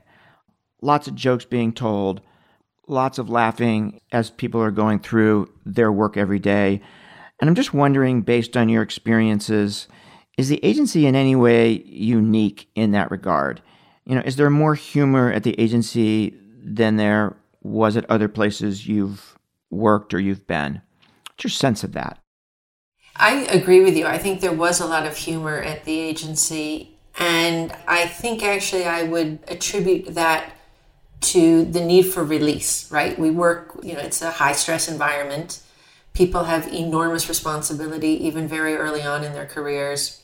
Lots 0.80 1.08
of 1.08 1.16
jokes 1.16 1.44
being 1.44 1.72
told, 1.72 2.20
lots 2.86 3.18
of 3.18 3.28
laughing 3.28 4.00
as 4.12 4.30
people 4.30 4.62
are 4.62 4.70
going 4.70 5.00
through 5.00 5.52
their 5.64 5.90
work 5.90 6.16
every 6.16 6.38
day. 6.38 6.82
And 7.40 7.48
I'm 7.48 7.54
just 7.54 7.74
wondering, 7.74 8.22
based 8.22 8.56
on 8.56 8.68
your 8.68 8.82
experiences, 8.82 9.88
is 10.38 10.48
the 10.48 10.62
agency 10.64 11.06
in 11.06 11.14
any 11.14 11.36
way 11.36 11.82
unique 11.84 12.68
in 12.74 12.92
that 12.92 13.10
regard? 13.10 13.62
You 14.04 14.14
know, 14.14 14.22
is 14.24 14.36
there 14.36 14.50
more 14.50 14.74
humor 14.74 15.32
at 15.32 15.42
the 15.42 15.58
agency 15.60 16.34
than 16.62 16.96
there 16.96 17.36
was 17.62 17.96
at 17.96 18.08
other 18.10 18.28
places 18.28 18.86
you've 18.86 19.38
worked 19.70 20.14
or 20.14 20.20
you've 20.20 20.46
been? 20.46 20.82
What's 21.28 21.44
your 21.44 21.50
sense 21.50 21.84
of 21.84 21.92
that? 21.92 22.18
I 23.16 23.46
agree 23.46 23.82
with 23.82 23.96
you. 23.96 24.06
I 24.06 24.18
think 24.18 24.40
there 24.40 24.52
was 24.52 24.80
a 24.80 24.86
lot 24.86 25.06
of 25.06 25.16
humor 25.16 25.58
at 25.58 25.84
the 25.84 25.98
agency. 25.98 26.98
And 27.18 27.74
I 27.88 28.06
think 28.06 28.42
actually 28.42 28.84
I 28.84 29.04
would 29.04 29.38
attribute 29.48 30.14
that 30.14 30.52
to 31.22 31.64
the 31.64 31.80
need 31.80 32.02
for 32.02 32.22
release, 32.22 32.90
right? 32.92 33.18
We 33.18 33.30
work, 33.30 33.78
you 33.82 33.94
know, 33.94 34.00
it's 34.00 34.20
a 34.20 34.30
high 34.30 34.52
stress 34.52 34.88
environment 34.88 35.62
people 36.16 36.44
have 36.44 36.66
enormous 36.72 37.28
responsibility 37.28 38.26
even 38.26 38.48
very 38.48 38.74
early 38.74 39.02
on 39.02 39.22
in 39.22 39.34
their 39.34 39.46
careers. 39.46 40.22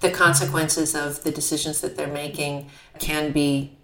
The 0.00 0.10
consequences 0.10 0.94
of 0.94 1.22
the 1.22 1.30
decisions 1.30 1.80
that 1.80 1.96
they're 1.96 2.08
making 2.08 2.68
can 2.98 3.32
be 3.32 3.78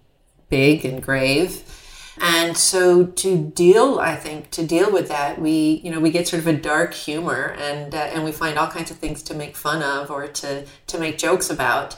big 0.48 0.84
and 0.84 1.02
grave. 1.02 1.62
And 2.20 2.56
so 2.56 3.04
to 3.04 3.38
deal, 3.38 3.98
I 4.00 4.16
think, 4.16 4.50
to 4.52 4.66
deal 4.66 4.90
with 4.90 5.08
that, 5.08 5.40
we, 5.40 5.82
you 5.84 5.90
know, 5.90 6.00
we 6.00 6.10
get 6.10 6.26
sort 6.26 6.40
of 6.40 6.46
a 6.46 6.54
dark 6.54 6.94
humor 6.94 7.54
and, 7.58 7.94
uh, 7.94 7.98
and 7.98 8.24
we 8.24 8.32
find 8.32 8.58
all 8.58 8.68
kinds 8.68 8.90
of 8.90 8.96
things 8.96 9.22
to 9.24 9.34
make 9.34 9.54
fun 9.54 9.82
of 9.82 10.10
or 10.10 10.26
to, 10.26 10.66
to 10.86 10.98
make 10.98 11.18
jokes 11.18 11.50
about. 11.50 11.96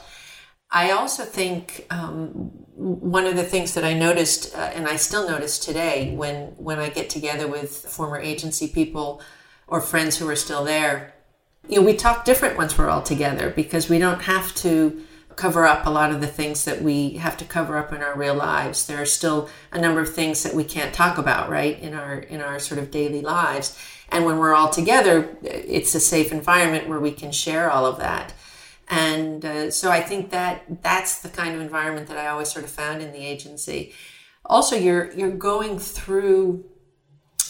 I 0.70 0.90
also 0.90 1.24
think 1.24 1.86
um, 1.90 2.50
one 2.74 3.26
of 3.26 3.36
the 3.36 3.44
things 3.44 3.74
that 3.74 3.84
I 3.84 3.94
noticed, 3.94 4.54
uh, 4.54 4.72
and 4.74 4.86
I 4.86 4.96
still 4.96 5.26
notice 5.26 5.58
today, 5.58 6.14
when 6.14 6.48
when 6.58 6.78
I 6.78 6.90
get 6.90 7.08
together 7.08 7.48
with 7.48 7.70
former 7.70 8.18
agency 8.18 8.68
people 8.68 9.22
or 9.68 9.80
friends 9.80 10.16
who 10.16 10.28
are 10.28 10.36
still 10.36 10.64
there. 10.64 11.14
You 11.68 11.80
know, 11.80 11.86
we 11.86 11.94
talk 11.94 12.24
different 12.24 12.56
once 12.56 12.76
we're 12.76 12.88
all 12.88 13.02
together 13.02 13.50
because 13.50 13.88
we 13.88 13.98
don't 13.98 14.22
have 14.22 14.54
to 14.56 15.04
cover 15.36 15.66
up 15.66 15.86
a 15.86 15.90
lot 15.90 16.10
of 16.10 16.20
the 16.20 16.26
things 16.26 16.64
that 16.64 16.82
we 16.82 17.10
have 17.10 17.36
to 17.36 17.44
cover 17.44 17.76
up 17.76 17.92
in 17.92 18.02
our 18.02 18.16
real 18.16 18.34
lives. 18.34 18.86
There 18.86 19.00
are 19.00 19.06
still 19.06 19.48
a 19.70 19.80
number 19.80 20.00
of 20.00 20.12
things 20.12 20.42
that 20.42 20.52
we 20.54 20.64
can't 20.64 20.92
talk 20.92 21.16
about, 21.16 21.48
right, 21.48 21.78
in 21.78 21.94
our 21.94 22.18
in 22.18 22.40
our 22.40 22.58
sort 22.58 22.80
of 22.80 22.90
daily 22.90 23.22
lives. 23.22 23.78
And 24.10 24.24
when 24.24 24.38
we're 24.38 24.54
all 24.54 24.70
together, 24.70 25.36
it's 25.42 25.94
a 25.94 26.00
safe 26.00 26.32
environment 26.32 26.88
where 26.88 26.98
we 26.98 27.12
can 27.12 27.30
share 27.30 27.70
all 27.70 27.86
of 27.86 27.98
that. 27.98 28.32
And 28.88 29.44
uh, 29.44 29.70
so 29.70 29.90
I 29.90 30.00
think 30.00 30.30
that 30.30 30.82
that's 30.82 31.20
the 31.20 31.28
kind 31.28 31.54
of 31.54 31.60
environment 31.60 32.08
that 32.08 32.16
I 32.16 32.28
always 32.28 32.50
sort 32.50 32.64
of 32.64 32.70
found 32.70 33.02
in 33.02 33.12
the 33.12 33.24
agency. 33.24 33.92
Also, 34.44 34.76
you're 34.76 35.12
you're 35.12 35.30
going 35.30 35.78
through 35.78 36.64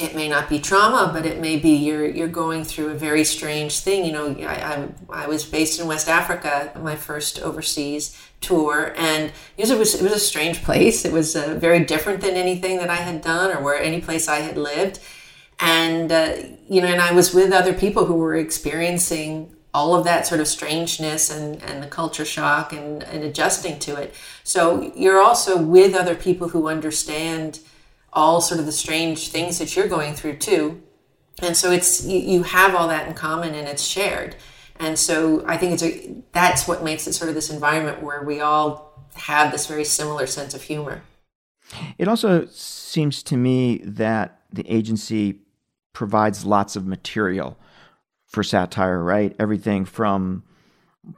it 0.00 0.14
may 0.14 0.28
not 0.28 0.49
be 0.49 0.59
trauma, 0.59 1.11
but 1.12 1.26
it 1.26 1.40
may 1.40 1.59
be 1.59 1.71
you're 1.71 2.07
you're 2.07 2.28
going 2.28 2.64
through 2.64 2.88
a 2.90 2.95
very 2.95 3.25
strange 3.25 3.81
thing. 3.81 4.05
You 4.05 4.12
know, 4.12 4.37
I, 4.40 4.55
I, 4.75 4.88
I 5.25 5.26
was 5.26 5.45
based 5.45 5.81
in 5.81 5.87
West 5.87 6.09
Africa, 6.09 6.73
my 6.81 6.97
first 6.97 7.40
overseas 7.40 8.17
tour, 8.40 8.95
and 8.97 9.33
it 9.57 9.78
was 9.78 9.95
it 9.95 10.02
was 10.02 10.12
a 10.12 10.21
strange 10.21 10.62
place. 10.62 11.05
It 11.05 11.12
was 11.12 11.37
uh, 11.37 11.57
very 11.59 11.85
different 11.85 12.21
than 12.21 12.35
anything 12.35 12.78
that 12.78 12.90
I 12.90 12.97
had 12.97 13.23
done 13.23 13.57
or 13.57 13.62
where 13.62 13.81
any 13.81 14.00
place 14.00 14.28
I 14.28 14.40
had 14.40 14.57
lived, 14.57 15.00
and 15.61 16.12
uh, 16.12 16.37
you 16.69 16.81
know, 16.81 16.88
and 16.88 17.00
I 17.00 17.12
was 17.12 17.35
with 17.35 17.52
other 17.52 17.75
people 17.75 18.05
who 18.07 18.14
were 18.14 18.37
experiencing 18.37 19.55
all 19.75 19.95
of 19.95 20.05
that 20.05 20.26
sort 20.26 20.40
of 20.40 20.49
strangeness 20.49 21.31
and, 21.31 21.62
and 21.62 21.83
the 21.83 21.87
culture 21.87 22.25
shock 22.25 22.73
and, 22.73 23.02
and 23.05 23.23
adjusting 23.23 23.78
to 23.78 23.97
it. 23.97 24.14
So 24.43 24.93
you're 24.97 25.21
also 25.21 25.61
with 25.61 25.95
other 25.95 26.14
people 26.14 26.49
who 26.49 26.69
understand 26.69 27.61
all 28.12 28.41
sort 28.41 28.61
of 28.61 28.67
the 28.67 28.73
strange 28.73 29.29
things 29.29 29.59
that 29.59 29.77
you're 29.77 29.88
going 29.88 30.15
through 30.15 30.37
too. 30.37 30.83
And 31.41 31.57
so 31.57 31.71
it's 31.71 32.05
you, 32.05 32.19
you 32.19 32.43
have 32.43 32.75
all 32.75 32.88
that 32.88 33.07
in 33.07 33.15
common 33.15 33.55
and 33.55 33.69
it's 33.69 33.85
shared. 33.85 34.37
And 34.81 34.99
so 34.99 35.45
I 35.47 35.57
think 35.57 35.73
it's 35.75 35.83
a 35.83 36.15
that's 36.33 36.69
what 36.69 36.83
makes 36.83 37.07
it 37.07 37.12
sort 37.12 37.29
of 37.29 37.35
this 37.35 37.50
environment 37.50 38.03
where 38.03 38.23
we 38.23 38.41
all 38.41 39.09
have 39.15 39.53
this 39.53 39.67
very 39.67 39.85
similar 39.85 40.27
sense 40.27 40.55
of 40.55 40.62
humor. 40.62 41.03
It 41.99 42.09
also 42.09 42.47
seems 42.47 43.23
to 43.25 43.37
me 43.37 43.79
that 43.85 44.41
the 44.53 44.69
agency 44.73 45.41
provides 45.93 46.45
lots 46.45 46.77
of 46.77 46.87
material 46.87 47.59
for 48.27 48.43
satire, 48.43 49.03
right? 49.03 49.35
Everything 49.38 49.85
from 49.85 50.45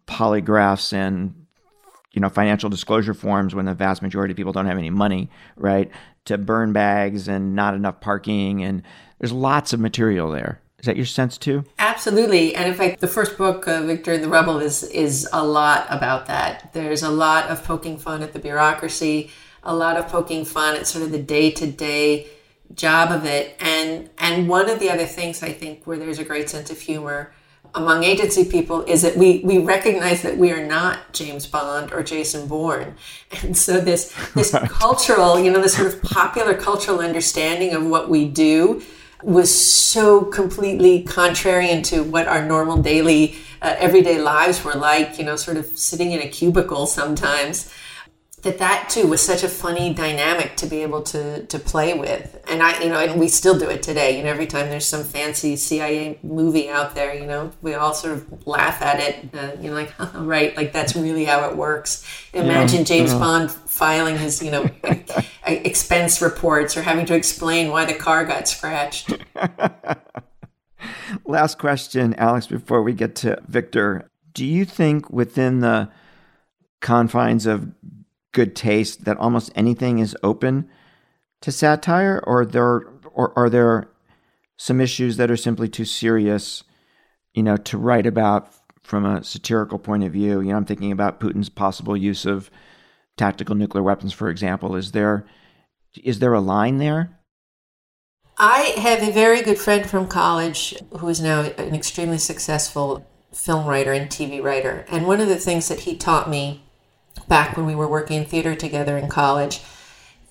polygraphs 0.06 0.92
and 0.92 1.34
you 2.12 2.20
know 2.20 2.28
financial 2.28 2.70
disclosure 2.70 3.14
forms 3.14 3.54
when 3.54 3.66
the 3.66 3.74
vast 3.74 4.02
majority 4.02 4.32
of 4.32 4.36
people 4.36 4.52
don't 4.52 4.66
have 4.66 4.78
any 4.78 4.90
money, 4.90 5.30
right? 5.56 5.90
To 6.26 6.38
burn 6.38 6.72
bags 6.72 7.28
and 7.28 7.56
not 7.56 7.74
enough 7.74 8.00
parking. 8.00 8.62
And 8.62 8.82
there's 9.18 9.32
lots 9.32 9.72
of 9.72 9.80
material 9.80 10.30
there. 10.30 10.60
Is 10.80 10.86
that 10.86 10.96
your 10.96 11.06
sense 11.06 11.36
too? 11.36 11.64
Absolutely. 11.78 12.54
And 12.54 12.66
in 12.68 12.74
fact, 12.74 13.00
the 13.00 13.08
first 13.08 13.36
book, 13.36 13.68
uh, 13.68 13.82
Victor 13.82 14.14
and 14.14 14.24
the 14.24 14.28
Rubble, 14.28 14.60
is 14.60 14.82
is 14.82 15.28
a 15.32 15.44
lot 15.44 15.86
about 15.90 16.26
that. 16.26 16.72
There's 16.72 17.02
a 17.02 17.10
lot 17.10 17.46
of 17.46 17.62
poking 17.64 17.98
fun 17.98 18.22
at 18.22 18.32
the 18.32 18.38
bureaucracy, 18.38 19.30
a 19.62 19.74
lot 19.74 19.98
of 19.98 20.08
poking 20.08 20.46
fun 20.46 20.76
at 20.76 20.86
sort 20.86 21.04
of 21.04 21.12
the 21.12 21.22
day 21.22 21.50
to 21.50 21.66
day 21.70 22.28
job 22.74 23.10
of 23.10 23.26
it. 23.26 23.56
And 23.60 24.08
and 24.18 24.48
one 24.48 24.70
of 24.70 24.80
the 24.80 24.90
other 24.90 25.04
things 25.04 25.42
I 25.42 25.52
think 25.52 25.84
where 25.84 25.98
there's 25.98 26.18
a 26.18 26.24
great 26.24 26.48
sense 26.48 26.70
of 26.70 26.80
humor 26.80 27.32
among 27.74 28.02
agency 28.02 28.44
people 28.44 28.82
is 28.82 29.02
that 29.02 29.16
we 29.16 29.40
we 29.44 29.58
recognize 29.58 30.22
that 30.22 30.36
we 30.36 30.50
are 30.50 30.66
not 30.66 31.12
James 31.12 31.46
Bond 31.46 31.92
or 31.92 32.02
Jason 32.02 32.48
Bourne, 32.48 32.94
and 33.42 33.56
so 33.56 33.80
this 33.80 34.14
this 34.34 34.52
right. 34.52 34.68
cultural, 34.68 35.38
you 35.38 35.50
know, 35.50 35.60
this 35.60 35.76
sort 35.76 35.92
of 35.92 36.02
popular 36.02 36.54
cultural 36.54 37.00
understanding 37.00 37.74
of 37.74 37.86
what 37.86 38.10
we 38.10 38.26
do 38.28 38.82
was 39.22 39.54
so 39.54 40.24
completely 40.24 41.04
contrarian 41.04 41.84
to 41.84 42.02
what 42.02 42.26
our 42.26 42.44
normal 42.44 42.78
daily 42.78 43.36
uh, 43.60 43.76
everyday 43.78 44.20
lives 44.20 44.64
were 44.64 44.74
like. 44.74 45.18
You 45.18 45.24
know, 45.24 45.36
sort 45.36 45.56
of 45.56 45.66
sitting 45.78 46.12
in 46.12 46.20
a 46.20 46.28
cubicle 46.28 46.86
sometimes 46.86 47.72
that 48.42 48.58
that 48.58 48.88
too 48.88 49.06
was 49.06 49.20
such 49.20 49.42
a 49.42 49.48
funny 49.48 49.92
dynamic 49.92 50.56
to 50.56 50.66
be 50.66 50.82
able 50.82 51.02
to 51.02 51.44
to 51.46 51.58
play 51.58 51.92
with. 51.94 52.42
And 52.48 52.62
i 52.62 52.82
you 52.82 52.88
know 52.88 52.98
and 52.98 53.20
we 53.20 53.28
still 53.28 53.58
do 53.58 53.68
it 53.68 53.82
today. 53.82 54.16
You 54.16 54.24
know 54.24 54.30
every 54.30 54.46
time 54.46 54.70
there's 54.70 54.86
some 54.86 55.04
fancy 55.04 55.56
cia 55.56 56.18
movie 56.22 56.70
out 56.70 56.94
there 56.94 57.14
you 57.14 57.26
know 57.26 57.52
we 57.60 57.74
all 57.74 57.92
sort 57.92 58.14
of 58.14 58.46
laugh 58.46 58.80
at 58.80 59.00
it. 59.00 59.34
Uh, 59.34 59.60
you 59.60 59.68
know 59.68 59.74
like 59.74 59.92
oh, 59.98 60.24
right 60.24 60.56
like 60.56 60.72
that's 60.72 60.96
really 60.96 61.24
how 61.24 61.48
it 61.48 61.56
works. 61.56 62.06
Imagine 62.32 62.78
yeah, 62.78 62.84
james 62.84 63.12
yeah. 63.12 63.18
bond 63.18 63.50
filing 63.50 64.16
his 64.16 64.42
you 64.42 64.50
know 64.50 64.70
expense 65.46 66.22
reports 66.22 66.76
or 66.76 66.82
having 66.82 67.06
to 67.06 67.14
explain 67.14 67.70
why 67.70 67.84
the 67.84 67.94
car 67.94 68.24
got 68.24 68.48
scratched. 68.48 69.12
Last 71.26 71.58
question 71.58 72.14
alex 72.14 72.46
before 72.46 72.82
we 72.82 72.94
get 72.94 73.14
to 73.16 73.38
victor. 73.46 74.08
Do 74.32 74.46
you 74.46 74.64
think 74.64 75.10
within 75.10 75.60
the 75.60 75.90
confines 76.80 77.46
of 77.46 77.70
good 78.32 78.54
taste 78.54 79.04
that 79.04 79.16
almost 79.16 79.50
anything 79.54 79.98
is 79.98 80.16
open 80.22 80.68
to 81.40 81.52
satire, 81.52 82.22
or 82.26 82.44
there 82.44 82.82
or 83.12 83.36
are 83.38 83.50
there 83.50 83.88
some 84.56 84.80
issues 84.80 85.16
that 85.16 85.30
are 85.30 85.36
simply 85.36 85.68
too 85.68 85.84
serious, 85.84 86.62
you 87.34 87.42
know, 87.42 87.56
to 87.56 87.78
write 87.78 88.06
about 88.06 88.52
from 88.82 89.04
a 89.04 89.24
satirical 89.24 89.78
point 89.78 90.04
of 90.04 90.12
view? 90.12 90.40
You 90.40 90.50
know, 90.50 90.56
I'm 90.56 90.64
thinking 90.64 90.92
about 90.92 91.20
Putin's 91.20 91.48
possible 91.48 91.96
use 91.96 92.26
of 92.26 92.50
tactical 93.16 93.54
nuclear 93.54 93.82
weapons, 93.82 94.12
for 94.12 94.28
example. 94.28 94.76
Is 94.76 94.92
there 94.92 95.26
is 96.02 96.18
there 96.18 96.34
a 96.34 96.40
line 96.40 96.78
there? 96.78 97.18
I 98.38 98.74
have 98.78 99.06
a 99.06 99.12
very 99.12 99.42
good 99.42 99.58
friend 99.58 99.88
from 99.88 100.08
college 100.08 100.74
who 100.98 101.08
is 101.08 101.20
now 101.20 101.42
an 101.42 101.74
extremely 101.74 102.16
successful 102.18 103.06
film 103.32 103.66
writer 103.66 103.92
and 103.92 104.08
TV 104.08 104.42
writer. 104.42 104.86
And 104.88 105.06
one 105.06 105.20
of 105.20 105.28
the 105.28 105.36
things 105.36 105.68
that 105.68 105.80
he 105.80 105.96
taught 105.96 106.30
me 106.30 106.64
back 107.30 107.56
when 107.56 107.64
we 107.64 107.74
were 107.74 107.88
working 107.88 108.18
in 108.18 108.26
theater 108.26 108.54
together 108.54 108.98
in 108.98 109.08
college 109.08 109.62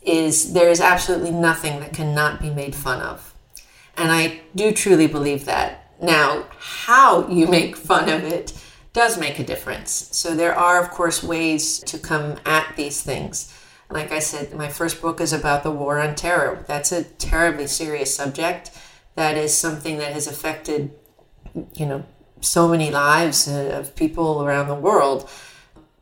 is 0.04 0.54
there 0.54 0.70
is 0.70 0.82
absolutely 0.82 1.32
nothing 1.32 1.80
that 1.80 1.94
cannot 1.94 2.40
be 2.40 2.52
made 2.52 2.76
fun 2.76 3.02
of. 3.02 3.34
And 3.98 4.12
I 4.12 4.42
do 4.54 4.72
truly 4.72 5.08
believe 5.08 5.46
that. 5.46 5.92
Now, 6.02 6.46
how 6.60 7.28
you 7.28 7.48
make 7.48 7.76
fun 7.76 8.08
of 8.10 8.24
it 8.24 8.54
does 8.94 9.20
make 9.20 9.40
a 9.40 9.44
difference. 9.44 10.10
So 10.12 10.36
there 10.36 10.54
are, 10.54 10.82
of 10.82 10.92
course, 10.92 11.24
ways 11.24 11.80
to 11.80 11.98
come 11.98 12.38
at 12.46 12.76
these 12.76 13.02
things. 13.02 13.54
Like 13.90 14.12
I 14.12 14.20
said, 14.20 14.54
my 14.54 14.70
first 14.70 15.02
book 15.02 15.20
is 15.20 15.34
about 15.34 15.64
the 15.64 15.72
war 15.72 16.00
on 16.00 16.16
terror. 16.16 16.64
That's 16.68 16.92
a 16.92 17.04
terribly 17.04 17.68
serious 17.68 18.14
subject. 18.14 18.72
That 19.16 19.38
is 19.38 19.58
something 19.58 19.98
that 19.98 20.14
has 20.14 20.28
affected, 20.28 20.92
you 21.74 21.86
know, 21.86 22.06
so 22.42 22.68
many 22.68 22.92
lives 22.92 23.48
uh, 23.48 23.72
of 23.80 23.96
people 23.96 24.44
around 24.44 24.68
the 24.68 24.76
world. 24.76 25.30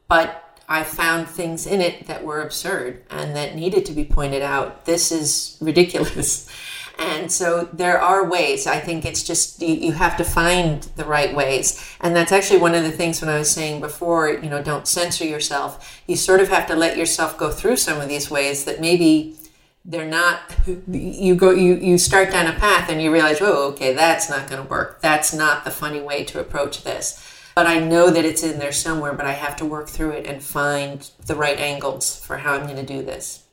But 0.07 0.46
I 0.67 0.83
found 0.83 1.29
things 1.29 1.65
in 1.65 1.79
it 1.79 2.07
that 2.07 2.25
were 2.25 2.41
absurd 2.41 3.03
and 3.09 3.35
that 3.35 3.55
needed 3.55 3.85
to 3.85 3.93
be 3.93 4.03
pointed 4.03 4.41
out. 4.41 4.85
This 4.85 5.11
is 5.11 5.57
ridiculous. 5.61 6.49
And 6.99 7.31
so 7.31 7.69
there 7.71 8.01
are 8.01 8.27
ways. 8.27 8.65
I 8.65 8.79
think 8.79 9.05
it's 9.05 9.23
just 9.23 9.61
you, 9.61 9.75
you, 9.75 9.91
have 9.91 10.17
to 10.17 10.23
find 10.23 10.81
the 10.95 11.05
right 11.05 11.35
ways. 11.35 11.95
And 12.01 12.15
that's 12.15 12.31
actually 12.31 12.59
one 12.59 12.73
of 12.73 12.83
the 12.83 12.91
things 12.91 13.21
when 13.21 13.29
I 13.29 13.37
was 13.37 13.51
saying 13.51 13.81
before, 13.81 14.29
you 14.29 14.49
know, 14.49 14.63
don't 14.63 14.87
censor 14.87 15.23
yourself. 15.23 16.01
You 16.07 16.15
sort 16.15 16.39
of 16.39 16.49
have 16.49 16.65
to 16.67 16.75
let 16.75 16.97
yourself 16.97 17.37
go 17.37 17.51
through 17.51 17.77
some 17.77 18.01
of 18.01 18.09
these 18.09 18.31
ways 18.31 18.65
that 18.65 18.81
maybe 18.81 19.37
they're 19.85 20.05
not 20.05 20.39
you 20.87 21.35
go 21.35 21.51
you 21.51 21.75
you 21.75 21.97
start 21.97 22.31
down 22.31 22.47
a 22.47 22.59
path 22.59 22.89
and 22.89 23.01
you 23.01 23.13
realize, 23.13 23.37
"Oh, 23.41 23.69
okay, 23.73 23.93
that's 23.93 24.29
not 24.29 24.49
going 24.49 24.61
to 24.61 24.67
work. 24.67 24.99
That's 25.01 25.33
not 25.33 25.65
the 25.65 25.71
funny 25.71 26.01
way 26.01 26.23
to 26.25 26.39
approach 26.39 26.83
this." 26.83 27.23
But 27.57 27.65
I 27.65 27.79
know 27.79 28.11
that 28.11 28.23
it's 28.23 28.43
in 28.43 28.59
there 28.59 28.71
somewhere, 28.71 29.13
but 29.13 29.25
I 29.25 29.31
have 29.31 29.55
to 29.55 29.65
work 29.65 29.89
through 29.89 30.11
it 30.11 30.27
and 30.27 30.43
find 30.43 31.09
the 31.25 31.33
right 31.33 31.57
angles 31.57 32.23
for 32.23 32.37
how 32.37 32.53
I'm 32.53 32.67
going 32.67 32.75
to 32.75 32.85
do 32.85 33.01
this. 33.01 33.45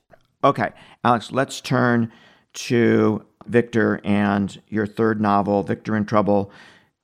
Okay, 0.45 0.73
Alex, 1.03 1.33
let's 1.33 1.63
turn 1.63 2.13
to 2.53 3.25
Victor 3.47 4.03
and 4.05 4.61
your 4.69 4.87
third 4.87 5.23
novel, 5.23 5.63
Victor 5.63 5.97
in 5.97 6.05
Trouble. 6.05 6.53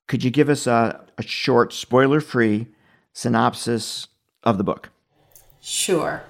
Could 0.08 0.22
you 0.22 0.30
give 0.30 0.50
us 0.50 0.66
a, 0.66 1.06
a 1.16 1.22
short, 1.22 1.72
spoiler 1.72 2.20
free 2.20 2.66
synopsis 3.14 4.08
of 4.44 4.58
the 4.58 4.64
book? 4.64 4.90
Sure. 5.58 6.24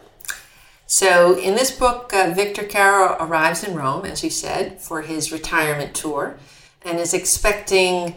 So, 0.86 1.36
in 1.36 1.56
this 1.56 1.72
book, 1.72 2.12
uh, 2.14 2.32
Victor 2.32 2.62
Caro 2.62 3.16
arrives 3.18 3.64
in 3.64 3.74
Rome, 3.74 4.04
as 4.04 4.22
you 4.22 4.30
said, 4.30 4.80
for 4.80 5.02
his 5.02 5.32
retirement 5.32 5.96
tour 5.96 6.36
and 6.82 7.00
is 7.00 7.12
expecting, 7.12 8.14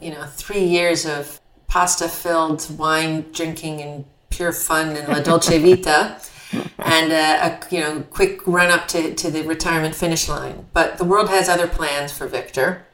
you 0.00 0.12
know, 0.12 0.24
three 0.26 0.62
years 0.62 1.04
of 1.04 1.40
pasta 1.68 2.08
filled 2.08 2.66
wine 2.78 3.26
drinking 3.32 3.80
and 3.80 4.04
pure 4.30 4.52
fun 4.52 4.96
and 4.96 5.08
la 5.08 5.20
dolce 5.20 5.58
vita 5.58 6.18
and 6.78 7.12
uh, 7.12 7.50
a 7.50 7.74
you 7.74 7.80
know 7.80 8.04
quick 8.10 8.46
run 8.46 8.70
up 8.70 8.86
to, 8.88 9.14
to 9.14 9.30
the 9.30 9.42
retirement 9.42 9.94
finish 9.94 10.28
line. 10.28 10.66
But 10.72 10.98
the 10.98 11.04
world 11.04 11.28
has 11.28 11.48
other 11.48 11.66
plans 11.66 12.12
for 12.12 12.26
Victor, 12.26 12.86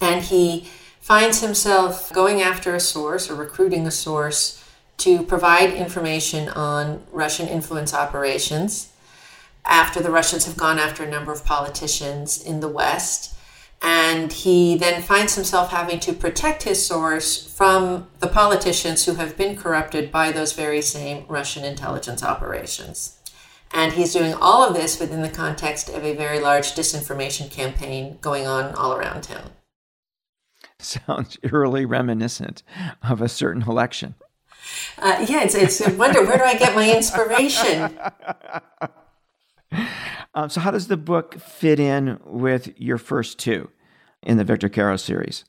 and 0.00 0.22
he 0.24 0.68
finds 1.00 1.40
himself 1.40 2.12
going 2.12 2.40
after 2.40 2.74
a 2.74 2.80
source 2.80 3.30
or 3.30 3.34
recruiting 3.34 3.86
a 3.86 3.90
source 3.90 4.62
to 4.98 5.22
provide 5.22 5.72
information 5.72 6.48
on 6.48 7.02
Russian 7.12 7.46
influence 7.46 7.94
operations 7.94 8.90
after 9.64 10.00
the 10.00 10.10
Russians 10.10 10.46
have 10.46 10.56
gone 10.56 10.78
after 10.78 11.04
a 11.04 11.10
number 11.10 11.30
of 11.30 11.44
politicians 11.44 12.42
in 12.42 12.60
the 12.60 12.68
West 12.68 13.34
and 13.80 14.32
he 14.32 14.76
then 14.76 15.02
finds 15.02 15.34
himself 15.34 15.70
having 15.70 16.00
to 16.00 16.12
protect 16.12 16.64
his 16.64 16.84
source 16.84 17.52
from 17.52 18.08
the 18.18 18.26
politicians 18.26 19.04
who 19.04 19.14
have 19.14 19.36
been 19.36 19.56
corrupted 19.56 20.10
by 20.10 20.32
those 20.32 20.52
very 20.52 20.82
same 20.82 21.24
Russian 21.28 21.64
intelligence 21.64 22.22
operations. 22.22 23.18
And 23.70 23.92
he's 23.92 24.12
doing 24.12 24.34
all 24.34 24.66
of 24.66 24.74
this 24.74 24.98
within 24.98 25.22
the 25.22 25.28
context 25.28 25.88
of 25.88 26.04
a 26.04 26.16
very 26.16 26.40
large 26.40 26.72
disinformation 26.72 27.50
campaign 27.50 28.18
going 28.20 28.46
on 28.46 28.74
all 28.74 28.94
around 28.94 29.26
him. 29.26 29.42
Sounds 30.80 31.36
eerily 31.42 31.84
reminiscent 31.84 32.62
of 33.02 33.20
a 33.20 33.28
certain 33.28 33.62
election. 33.62 34.14
Uh, 34.98 35.24
yeah, 35.28 35.42
it's, 35.42 35.54
it's 35.54 35.80
a 35.80 35.92
wonder 35.94 36.24
where 36.24 36.38
do 36.38 36.44
I 36.44 36.56
get 36.56 36.74
my 36.74 36.94
inspiration? 36.94 37.98
Um, 40.34 40.48
so, 40.48 40.60
how 40.60 40.70
does 40.70 40.88
the 40.88 40.96
book 40.96 41.40
fit 41.40 41.80
in 41.80 42.18
with 42.24 42.78
your 42.78 42.98
first 42.98 43.38
two 43.38 43.70
in 44.22 44.36
the 44.36 44.44
Victor 44.44 44.68
Caro 44.68 44.96
series? 44.96 45.44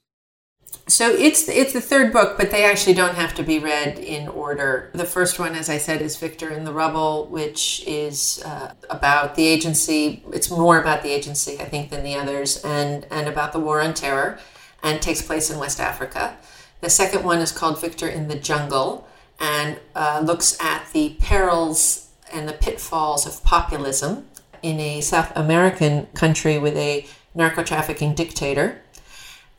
So 0.88 1.10
it's 1.10 1.48
it's 1.48 1.74
the 1.74 1.82
third 1.82 2.12
book, 2.12 2.36
but 2.38 2.50
they 2.50 2.64
actually 2.64 2.96
don't 2.96 3.16
have 3.16 3.36
to 3.36 3.44
be 3.44 3.60
read 3.60 4.00
in 4.00 4.28
order. 4.28 4.90
The 4.94 5.06
first 5.06 5.38
one, 5.40 5.54
as 5.54 5.70
I 5.70 5.78
said, 5.78 6.02
is 6.02 6.18
Victor 6.18 6.50
in 6.50 6.64
the 6.64 6.74
Rubble, 6.74 7.28
which 7.28 7.84
is 7.86 8.42
uh, 8.44 8.74
about 8.90 9.36
the 9.36 9.46
agency. 9.46 10.24
It's 10.34 10.50
more 10.50 10.80
about 10.82 11.04
the 11.04 11.10
agency, 11.10 11.60
I 11.60 11.66
think, 11.66 11.92
than 11.92 12.04
the 12.04 12.16
others, 12.16 12.64
and 12.64 13.06
and 13.12 13.28
about 13.28 13.54
the 13.54 13.60
war 13.60 13.82
on 13.82 13.94
terror, 13.94 14.40
and 14.82 15.02
takes 15.02 15.22
place 15.22 15.52
in 15.52 15.60
West 15.60 15.80
Africa. 15.80 16.38
The 16.82 16.90
second 16.90 17.24
one 17.24 17.40
is 17.40 17.52
called 17.52 17.80
Victor 17.80 18.08
in 18.08 18.28
the 18.28 18.40
Jungle, 18.40 19.08
and 19.40 19.80
uh, 19.96 20.22
looks 20.24 20.60
at 20.60 20.92
the 20.94 21.18
perils 21.20 22.10
and 22.32 22.48
the 22.48 22.54
pitfalls 22.54 23.28
of 23.28 23.44
populism 23.44 24.28
in 24.62 24.80
a 24.80 25.02
South 25.02 25.32
American 25.36 26.08
country 26.08 26.58
with 26.58 26.76
a 26.78 27.06
narco 27.34 27.64
trafficking 27.64 28.14
dictator. 28.14 28.82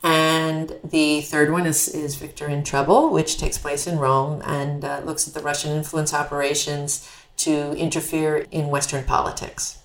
And 0.03 0.79
the 0.83 1.21
third 1.21 1.51
one 1.51 1.67
is, 1.67 1.87
is 1.87 2.15
Victor 2.15 2.47
in 2.47 2.63
Trouble, 2.63 3.11
which 3.11 3.37
takes 3.37 3.57
place 3.57 3.85
in 3.85 3.99
Rome 3.99 4.41
and 4.45 4.83
uh, 4.83 5.01
looks 5.05 5.27
at 5.27 5.33
the 5.33 5.41
Russian 5.41 5.71
influence 5.71 6.13
operations 6.13 7.07
to 7.37 7.73
interfere 7.73 8.47
in 8.51 8.67
Western 8.67 9.03
politics. 9.03 9.77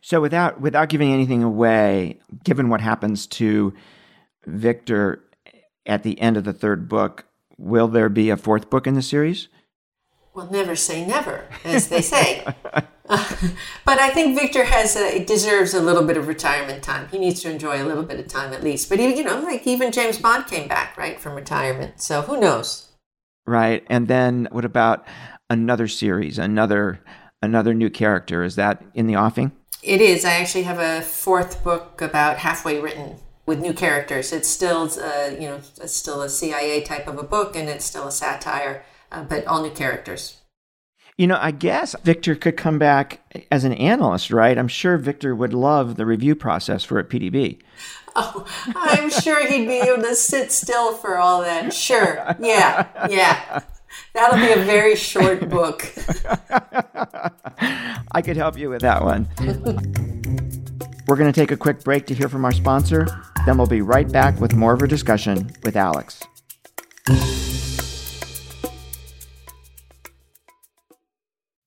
So, 0.00 0.20
without 0.20 0.60
without 0.60 0.88
giving 0.88 1.12
anything 1.12 1.42
away, 1.42 2.20
given 2.44 2.68
what 2.68 2.80
happens 2.80 3.26
to 3.28 3.72
Victor 4.46 5.24
at 5.86 6.02
the 6.02 6.20
end 6.20 6.36
of 6.36 6.44
the 6.44 6.52
third 6.52 6.88
book, 6.88 7.24
will 7.56 7.88
there 7.88 8.08
be 8.08 8.30
a 8.30 8.36
fourth 8.36 8.70
book 8.70 8.86
in 8.86 8.94
the 8.94 9.02
series? 9.02 9.48
Well, 10.34 10.48
never 10.50 10.76
say 10.76 11.06
never, 11.06 11.46
as 11.64 11.88
they 11.88 12.02
say. 12.02 12.44
but 13.84 13.98
I 13.98 14.10
think 14.10 14.38
Victor 14.38 14.64
has 14.64 14.96
a, 14.96 15.22
deserves 15.24 15.74
a 15.74 15.82
little 15.82 16.04
bit 16.04 16.16
of 16.16 16.26
retirement 16.26 16.82
time. 16.82 17.08
He 17.10 17.18
needs 17.18 17.42
to 17.42 17.50
enjoy 17.50 17.82
a 17.82 17.84
little 17.84 18.02
bit 18.02 18.18
of 18.18 18.28
time 18.28 18.52
at 18.52 18.64
least. 18.64 18.88
But 18.88 18.98
he, 18.98 19.14
you 19.14 19.24
know, 19.24 19.40
like 19.40 19.66
even 19.66 19.92
James 19.92 20.18
Bond 20.18 20.46
came 20.46 20.68
back 20.68 20.96
right 20.96 21.20
from 21.20 21.34
retirement, 21.34 22.00
so 22.00 22.22
who 22.22 22.40
knows? 22.40 22.90
Right. 23.46 23.84
And 23.90 24.08
then 24.08 24.48
what 24.52 24.64
about 24.64 25.06
another 25.50 25.86
series, 25.86 26.38
another 26.38 27.00
another 27.42 27.74
new 27.74 27.90
character? 27.90 28.42
Is 28.42 28.56
that 28.56 28.82
in 28.94 29.06
the 29.06 29.16
offing? 29.16 29.52
It 29.82 30.00
is. 30.00 30.24
I 30.24 30.34
actually 30.36 30.62
have 30.62 30.78
a 30.78 31.02
fourth 31.02 31.62
book 31.62 32.00
about 32.00 32.38
halfway 32.38 32.80
written 32.80 33.16
with 33.44 33.60
new 33.60 33.74
characters. 33.74 34.32
It's 34.32 34.48
still, 34.48 34.88
uh, 34.98 35.26
you 35.28 35.46
know, 35.48 35.60
it's 35.82 35.94
still 35.94 36.22
a 36.22 36.30
CIA 36.30 36.80
type 36.80 37.06
of 37.06 37.18
a 37.18 37.22
book, 37.22 37.54
and 37.54 37.68
it's 37.68 37.84
still 37.84 38.08
a 38.08 38.12
satire 38.12 38.82
uh, 39.12 39.24
but 39.24 39.46
all 39.46 39.62
new 39.62 39.70
characters. 39.70 40.40
You 41.16 41.28
know, 41.28 41.38
I 41.40 41.52
guess 41.52 41.94
Victor 42.02 42.34
could 42.34 42.56
come 42.56 42.78
back 42.78 43.20
as 43.52 43.62
an 43.62 43.72
analyst, 43.74 44.32
right? 44.32 44.58
I'm 44.58 44.66
sure 44.66 44.96
Victor 44.98 45.34
would 45.34 45.54
love 45.54 45.94
the 45.94 46.04
review 46.04 46.34
process 46.34 46.82
for 46.84 46.98
a 46.98 47.04
PDB. 47.04 47.60
Oh, 48.16 48.46
I'm 48.76 49.10
sure 49.10 49.44
he'd 49.44 49.66
be 49.66 49.80
able 49.80 50.00
to 50.04 50.14
sit 50.14 50.52
still 50.52 50.94
for 50.94 51.18
all 51.18 51.42
that. 51.42 51.74
Sure. 51.74 52.36
Yeah. 52.38 52.86
Yeah. 53.10 53.62
That'll 54.12 54.38
be 54.38 54.52
a 54.52 54.64
very 54.64 54.94
short 54.94 55.48
book. 55.48 55.92
I 58.12 58.22
could 58.22 58.36
help 58.36 58.56
you 58.56 58.70
with 58.70 58.82
that 58.82 59.02
one. 59.02 59.28
We're 61.08 61.16
going 61.16 61.32
to 61.32 61.32
take 61.32 61.50
a 61.50 61.56
quick 61.56 61.82
break 61.82 62.06
to 62.06 62.14
hear 62.14 62.28
from 62.28 62.44
our 62.44 62.52
sponsor. 62.52 63.08
Then 63.46 63.58
we'll 63.58 63.66
be 63.66 63.82
right 63.82 64.10
back 64.12 64.38
with 64.40 64.54
more 64.54 64.74
of 64.74 64.82
a 64.82 64.86
discussion 64.86 65.50
with 65.64 65.74
Alex. 65.74 66.22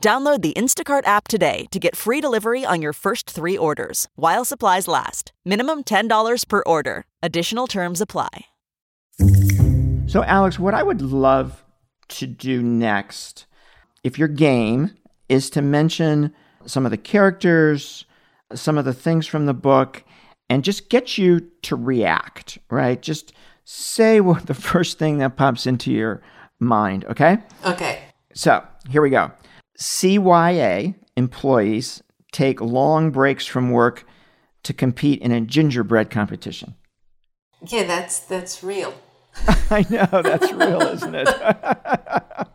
Download 0.00 0.40
the 0.40 0.52
Instacart 0.54 1.06
app 1.06 1.28
today 1.28 1.66
to 1.70 1.78
get 1.78 1.96
free 1.96 2.20
delivery 2.20 2.64
on 2.64 2.80
your 2.80 2.92
first 2.92 3.28
three 3.28 3.58
orders 3.58 4.08
while 4.16 4.44
supplies 4.44 4.88
last. 4.88 5.32
Minimum 5.44 5.84
$10 5.84 6.48
per 6.48 6.62
order. 6.64 7.04
Additional 7.22 7.66
terms 7.66 8.00
apply. 8.00 8.46
So, 10.06 10.22
Alex, 10.22 10.58
what 10.58 10.72
I 10.74 10.82
would 10.82 11.02
love 11.02 11.64
to 12.08 12.26
do 12.26 12.62
next, 12.62 13.46
if 14.04 14.18
your 14.18 14.28
game, 14.28 14.96
is 15.28 15.50
to 15.50 15.60
mention 15.60 16.32
some 16.64 16.86
of 16.86 16.90
the 16.90 16.96
characters, 16.96 18.06
some 18.54 18.78
of 18.78 18.84
the 18.84 18.94
things 18.94 19.26
from 19.26 19.46
the 19.46 19.54
book, 19.54 20.04
and 20.48 20.64
just 20.64 20.88
get 20.88 21.18
you 21.18 21.40
to 21.62 21.76
react, 21.76 22.58
right? 22.70 23.02
Just 23.02 23.32
say 23.64 24.20
what 24.20 24.46
the 24.46 24.54
first 24.54 24.98
thing 24.98 25.18
that 25.18 25.36
pops 25.36 25.66
into 25.66 25.92
your 25.92 26.22
mind, 26.60 27.04
okay? 27.06 27.38
Okay. 27.66 28.00
So, 28.32 28.64
here 28.88 29.02
we 29.02 29.10
go. 29.10 29.32
CIA 29.78 30.94
employees 31.16 32.02
take 32.32 32.60
long 32.60 33.10
breaks 33.10 33.46
from 33.46 33.70
work 33.70 34.04
to 34.64 34.72
compete 34.74 35.22
in 35.22 35.30
a 35.32 35.40
gingerbread 35.40 36.10
competition. 36.10 36.74
Yeah, 37.66 37.84
that's 37.84 38.18
that's 38.20 38.62
real. 38.62 38.92
I 39.70 39.86
know 39.88 40.22
that's 40.22 40.52
real, 40.52 40.82
isn't 40.82 41.14
it? 41.14 41.28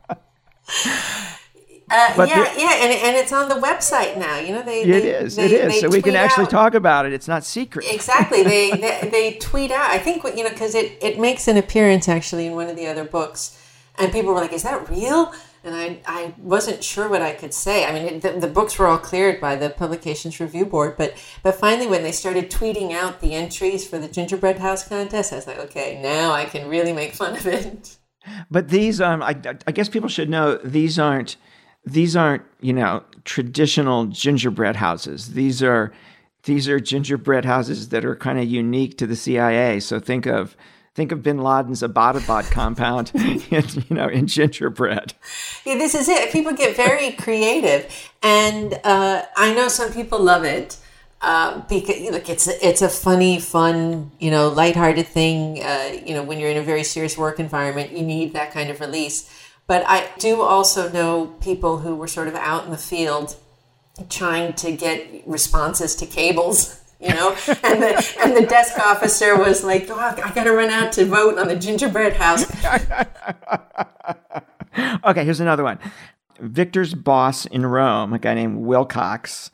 Uh, 1.92 2.26
yeah, 2.26 2.26
the- 2.26 2.60
yeah, 2.60 2.74
and, 2.82 2.92
and 2.92 3.16
it's 3.18 3.32
on 3.32 3.50
the 3.50 3.56
website 3.56 4.18
now. 4.18 4.40
You 4.40 4.54
know, 4.54 4.64
they. 4.64 4.82
it 4.82 4.88
they- 4.88 5.10
is. 5.10 5.36
they- 5.36 5.46
it 5.46 5.52
is. 5.52 5.80
So 5.82 5.90
we 5.90 6.02
can 6.02 6.16
actually 6.16 6.46
out- 6.46 6.50
talk 6.50 6.74
about 6.74 7.06
it. 7.06 7.14
It's 7.14 7.28
not 7.28 7.44
secret. 7.44 7.86
Exactly. 7.88 8.42
They, 8.42 8.72
they 9.02 9.10
they 9.12 9.34
tweet 9.38 9.70
out. 9.70 9.92
I 9.92 10.00
think 10.00 10.24
what 10.24 10.36
you 10.36 10.44
know 10.44 10.50
because 10.50 10.74
it 10.74 10.98
it 11.04 11.20
makes 11.20 11.48
an 11.48 11.56
appearance 11.58 12.10
actually 12.10 12.48
in 12.48 12.54
one 12.56 12.68
of 12.68 12.78
the 12.78 12.88
other 12.88 13.04
books, 13.04 13.62
and 14.00 14.12
people 14.12 14.34
were 14.34 14.40
like, 14.42 14.54
"Is 14.54 14.64
that 14.64 14.90
real?" 14.90 15.34
And 15.64 15.76
I 15.76 16.00
I 16.06 16.34
wasn't 16.38 16.84
sure 16.84 17.08
what 17.08 17.22
I 17.22 17.32
could 17.34 17.54
say. 17.54 17.86
I 17.86 17.92
mean, 17.94 18.20
the, 18.20 18.32
the 18.32 18.48
books 18.48 18.78
were 18.78 18.88
all 18.88 18.98
cleared 18.98 19.40
by 19.40 19.56
the 19.56 19.70
Publications 19.70 20.40
Review 20.40 20.66
Board, 20.66 20.96
but 20.98 21.16
but 21.42 21.56
finally 21.56 21.88
when 21.88 22.04
they 22.04 22.12
started 22.12 22.52
tweeting 22.52 22.92
out 22.92 23.22
the 23.22 23.34
entries 23.34 23.88
for 23.88 23.98
the 23.98 24.08
gingerbread 24.08 24.60
house 24.60 24.88
contest, 24.88 25.32
I 25.32 25.38
was 25.38 25.48
like, 25.48 25.60
okay, 25.60 26.02
now 26.02 26.32
I 26.32 26.46
can 26.46 26.70
really 26.70 26.94
make 26.94 27.14
fun 27.14 27.36
of 27.36 27.48
it. 27.48 27.98
But 28.50 28.70
these, 28.70 29.02
um, 29.02 29.22
I, 29.22 29.36
I 29.68 29.72
guess 29.72 29.90
people 29.90 30.10
should 30.10 30.30
know 30.30 30.58
these 30.58 30.98
aren't 30.98 31.36
these 31.86 32.16
aren't 32.16 32.44
you 32.62 32.74
know 32.74 33.04
traditional 33.26 34.06
gingerbread 34.06 34.78
houses. 34.78 35.34
These 35.34 35.62
are 35.62 35.92
these 36.44 36.68
are 36.68 36.80
gingerbread 36.80 37.46
houses 37.46 37.90
that 37.90 38.06
are 38.06 38.16
kind 38.16 38.40
of 38.40 38.46
unique 38.46 38.98
to 38.98 39.08
the 39.08 39.16
CIA. 39.16 39.80
So 39.80 40.00
think 40.00 40.26
of 40.26 40.56
think 40.96 41.12
of 41.12 41.24
Bin 41.24 41.40
Laden's 41.40 41.82
Abbottabad 41.82 42.52
compound, 42.52 43.12
in, 43.16 43.42
you 43.90 43.96
know, 43.96 44.08
in 44.08 44.28
gingerbread. 44.28 45.14
Yeah, 45.66 45.78
this 45.78 45.96
is 45.96 46.08
it. 46.08 46.32
People 46.32 46.54
get 46.54 46.76
very 46.76 47.12
creative, 47.18 47.92
and 48.22 48.80
uh, 48.84 49.24
I 49.36 49.54
know 49.54 49.68
some 49.68 49.92
people 49.92 50.20
love 50.20 50.44
it 50.44 50.78
uh, 51.22 51.62
because 51.70 52.02
look, 52.12 52.30
it's 52.30 52.48
it's 52.48 52.82
a 52.82 52.90
funny, 52.90 53.40
fun, 53.40 54.12
you 54.20 54.30
know, 54.30 54.50
lighthearted 54.50 55.08
thing. 55.08 55.64
Uh, 55.64 55.98
you 56.06 56.14
know, 56.14 56.22
when 56.22 56.40
you're 56.40 56.50
in 56.50 56.58
a 56.58 56.64
very 56.64 56.84
serious 56.84 57.18
work 57.18 57.40
environment, 57.40 57.92
you 57.92 58.04
need 58.04 58.34
that 58.34 58.52
kind 58.52 58.70
of 58.70 58.80
release. 58.80 59.30
But 59.66 59.86
I 59.88 60.10
do 60.20 60.42
also 60.42 60.92
know 60.92 61.28
people 61.42 61.80
who 61.80 61.96
were 61.96 62.08
sort 62.08 62.28
of 62.28 62.36
out 62.36 62.66
in 62.66 62.72
the 62.72 62.78
field 62.78 63.38
trying 64.10 64.54
to 64.54 64.72
get 64.74 65.24
responses 65.26 65.96
to 65.96 66.06
cables. 66.06 66.80
You 67.04 67.10
know, 67.10 67.36
and 67.64 67.84
the 67.84 68.16
and 68.22 68.38
the 68.38 68.46
desk 68.48 68.80
officer 68.80 69.38
was 69.38 69.64
like, 69.64 69.90
"Oh, 69.90 70.00
I 70.00 70.32
got 70.34 70.46
to 70.46 70.54
run 70.54 70.70
out 70.70 70.94
to 70.94 71.06
vote 71.06 71.38
on 71.38 71.50
the 71.50 71.56
gingerbread 71.56 72.14
house." 72.14 72.46
Okay, 75.06 75.24
here's 75.24 75.40
another 75.40 75.64
one. 75.64 75.80
Victor's 76.40 76.94
boss 76.94 77.46
in 77.46 77.66
Rome, 77.66 78.14
a 78.14 78.20
guy 78.20 78.34
named 78.34 78.58
Wilcox, 78.58 79.52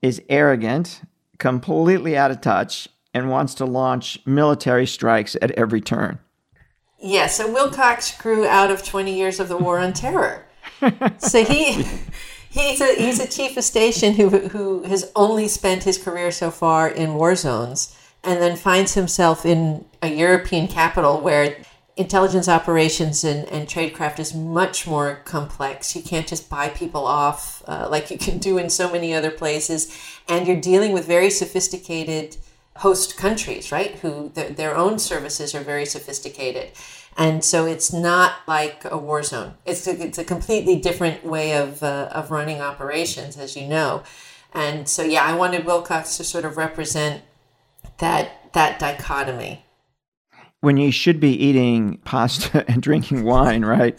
is 0.00 0.22
arrogant, 0.28 1.02
completely 1.38 2.16
out 2.16 2.30
of 2.30 2.40
touch, 2.40 2.88
and 3.12 3.30
wants 3.30 3.54
to 3.54 3.64
launch 3.64 4.18
military 4.24 4.86
strikes 4.86 5.36
at 5.42 5.50
every 5.52 5.80
turn. 5.80 6.18
Yeah, 6.98 7.26
so 7.26 7.50
Wilcox 7.50 8.16
grew 8.16 8.46
out 8.46 8.70
of 8.70 8.84
20 8.84 9.16
years 9.16 9.40
of 9.40 9.48
the 9.48 9.56
War 9.56 9.78
on 9.78 9.92
Terror. 9.92 10.46
so 11.18 11.44
he 11.44 11.84
he's 12.50 12.80
a 12.80 12.94
he's 12.96 13.20
a 13.20 13.28
chief 13.28 13.56
of 13.56 13.64
station 13.64 14.14
who 14.14 14.28
who 14.48 14.82
has 14.84 15.10
only 15.16 15.48
spent 15.48 15.84
his 15.84 15.96
career 15.96 16.30
so 16.30 16.50
far 16.50 16.88
in 16.88 17.14
war 17.14 17.34
zones 17.34 17.96
and 18.22 18.40
then 18.40 18.56
finds 18.56 18.94
himself 18.94 19.46
in 19.46 19.84
a 20.02 20.08
European 20.08 20.68
capital 20.68 21.20
where 21.20 21.56
intelligence 21.96 22.48
operations 22.48 23.24
and, 23.24 23.46
and 23.48 23.68
tradecraft 23.68 24.18
is 24.18 24.34
much 24.34 24.86
more 24.86 25.20
complex. 25.24 25.94
You 25.94 26.02
can't 26.02 26.26
just 26.26 26.48
buy 26.48 26.68
people 26.68 27.04
off 27.06 27.62
uh, 27.66 27.88
like 27.90 28.10
you 28.10 28.18
can 28.18 28.38
do 28.38 28.58
in 28.58 28.70
so 28.70 28.90
many 28.90 29.14
other 29.14 29.30
places. 29.30 29.94
And 30.28 30.46
you're 30.46 30.60
dealing 30.60 30.92
with 30.92 31.06
very 31.06 31.30
sophisticated 31.30 32.36
host 32.76 33.16
countries, 33.16 33.70
right? 33.70 33.98
Who 33.98 34.30
their, 34.30 34.50
their 34.50 34.76
own 34.76 34.98
services 34.98 35.54
are 35.54 35.60
very 35.60 35.84
sophisticated. 35.84 36.70
And 37.16 37.44
so 37.44 37.66
it's 37.66 37.92
not 37.92 38.36
like 38.46 38.84
a 38.84 38.96
war 38.96 39.22
zone. 39.22 39.54
It's 39.66 39.86
a, 39.86 40.00
it's 40.02 40.18
a 40.18 40.24
completely 40.24 40.76
different 40.76 41.24
way 41.24 41.56
of, 41.56 41.82
uh, 41.82 42.08
of 42.12 42.30
running 42.30 42.60
operations, 42.60 43.36
as 43.36 43.56
you 43.56 43.66
know. 43.66 44.04
And 44.52 44.88
so, 44.88 45.02
yeah, 45.02 45.22
I 45.24 45.34
wanted 45.36 45.64
Wilcox 45.64 46.16
to 46.16 46.24
sort 46.24 46.44
of 46.44 46.56
represent 46.56 47.22
that 47.98 48.52
that 48.52 48.78
dichotomy. 48.78 49.64
When 50.60 50.76
you 50.76 50.90
should 50.90 51.20
be 51.20 51.30
eating 51.30 51.98
pasta 52.04 52.64
and 52.68 52.82
drinking 52.82 53.24
wine, 53.24 53.64
right? 53.64 53.96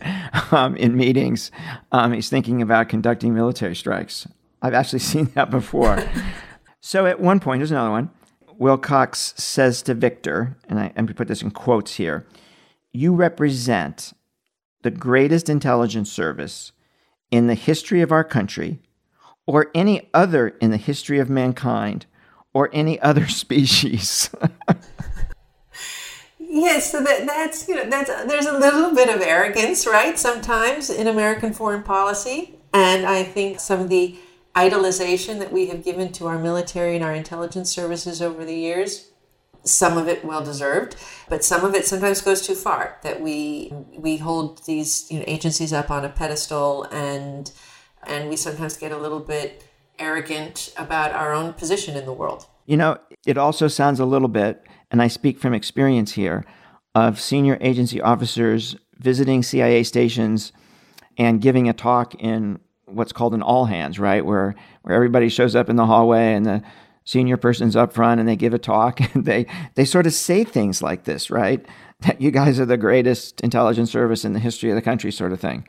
Um, 0.51 0.75
in 0.75 0.95
meetings, 0.95 1.49
um, 1.91 2.13
he's 2.13 2.29
thinking 2.29 2.61
about 2.61 2.89
conducting 2.89 3.33
military 3.33 3.75
strikes. 3.75 4.27
I've 4.61 4.73
actually 4.73 4.99
seen 5.11 5.25
that 5.35 5.49
before. 5.49 6.03
so 6.81 7.05
at 7.05 7.19
one 7.19 7.39
point, 7.39 7.59
here's 7.59 7.71
another 7.71 7.91
one. 7.91 8.09
Wilcox 8.57 9.33
says 9.37 9.81
to 9.83 9.95
Victor, 9.95 10.57
and 10.69 10.79
I'm 10.79 10.91
going 10.93 11.07
to 11.07 11.13
put 11.15 11.27
this 11.27 11.41
in 11.41 11.49
quotes 11.49 11.95
here 11.95 12.27
you 12.93 13.13
represent 13.13 14.13
the 14.83 14.91
greatest 14.91 15.49
intelligence 15.49 16.11
service 16.11 16.71
in 17.29 17.47
the 17.47 17.55
history 17.55 18.01
of 18.01 18.11
our 18.11 18.23
country 18.23 18.79
or 19.45 19.71
any 19.73 20.09
other 20.13 20.49
in 20.59 20.71
the 20.71 20.77
history 20.77 21.19
of 21.19 21.29
mankind 21.29 22.05
or 22.53 22.69
any 22.73 22.99
other 22.99 23.27
species. 23.43 24.29
Yes, 26.53 26.91
so 26.91 27.01
that, 27.01 27.25
that's 27.25 27.69
you 27.69 27.75
know 27.75 27.89
that's 27.89 28.09
there's 28.25 28.45
a 28.45 28.51
little 28.51 28.93
bit 28.93 29.07
of 29.07 29.21
arrogance, 29.21 29.87
right? 29.87 30.19
Sometimes 30.19 30.89
in 30.89 31.07
American 31.07 31.53
foreign 31.53 31.81
policy, 31.81 32.55
and 32.73 33.05
I 33.05 33.23
think 33.23 33.61
some 33.61 33.79
of 33.79 33.87
the 33.87 34.17
idolization 34.53 35.39
that 35.39 35.53
we 35.53 35.67
have 35.67 35.81
given 35.81 36.11
to 36.11 36.27
our 36.27 36.37
military 36.37 36.95
and 36.95 37.05
our 37.05 37.13
intelligence 37.13 37.71
services 37.71 38.21
over 38.21 38.43
the 38.43 38.53
years, 38.53 39.10
some 39.63 39.97
of 39.97 40.07
it 40.07 40.25
well 40.25 40.43
deserved, 40.43 40.95
but 41.29 41.43
some 41.43 41.63
of 41.63 41.75
it 41.75 41.85
sometimes 41.85 42.21
goes 42.21 42.45
too 42.45 42.55
far. 42.55 42.97
That 43.03 43.21
we 43.21 43.71
we 43.95 44.17
hold 44.17 44.65
these 44.65 45.09
you 45.11 45.19
know, 45.19 45.25
agencies 45.27 45.73
up 45.73 45.91
on 45.91 46.03
a 46.05 46.09
pedestal, 46.09 46.83
and 46.91 47.51
and 48.03 48.29
we 48.29 48.35
sometimes 48.35 48.77
get 48.77 48.91
a 48.91 48.97
little 48.97 49.19
bit 49.19 49.63
arrogant 49.99 50.73
about 50.77 51.11
our 51.11 51.33
own 51.33 51.53
position 51.53 51.95
in 51.95 52.05
the 52.05 52.13
world. 52.13 52.47
You 52.65 52.77
know, 52.77 52.97
it 53.25 53.37
also 53.37 53.67
sounds 53.67 53.99
a 53.99 54.05
little 54.05 54.27
bit, 54.27 54.65
and 54.89 55.01
I 55.01 55.07
speak 55.07 55.39
from 55.39 55.53
experience 55.53 56.13
here, 56.13 56.45
of 56.95 57.19
senior 57.19 57.57
agency 57.61 58.01
officers 58.01 58.75
visiting 58.97 59.43
CIA 59.43 59.83
stations 59.83 60.51
and 61.17 61.41
giving 61.41 61.69
a 61.69 61.73
talk 61.73 62.15
in 62.15 62.59
what's 62.85 63.11
called 63.11 63.33
an 63.33 63.41
all 63.41 63.65
hands, 63.65 63.99
right? 63.99 64.25
Where 64.25 64.55
where 64.81 64.95
everybody 64.95 65.29
shows 65.29 65.55
up 65.55 65.69
in 65.69 65.75
the 65.75 65.85
hallway 65.85 66.33
and 66.33 66.45
the 66.45 66.63
senior 67.05 67.37
person's 67.37 67.75
up 67.75 67.93
front 67.93 68.19
and 68.19 68.29
they 68.29 68.35
give 68.35 68.53
a 68.53 68.59
talk 68.59 68.99
and 69.13 69.25
they 69.25 69.45
they 69.75 69.85
sort 69.85 70.07
of 70.07 70.13
say 70.13 70.43
things 70.43 70.81
like 70.81 71.03
this, 71.03 71.29
right? 71.29 71.65
That 72.01 72.19
you 72.19 72.31
guys 72.31 72.59
are 72.59 72.65
the 72.65 72.77
greatest 72.77 73.41
intelligence 73.41 73.91
service 73.91 74.25
in 74.25 74.33
the 74.33 74.39
history 74.39 74.69
of 74.69 74.75
the 74.75 74.81
country, 74.81 75.11
sort 75.11 75.31
of 75.31 75.39
thing. 75.39 75.67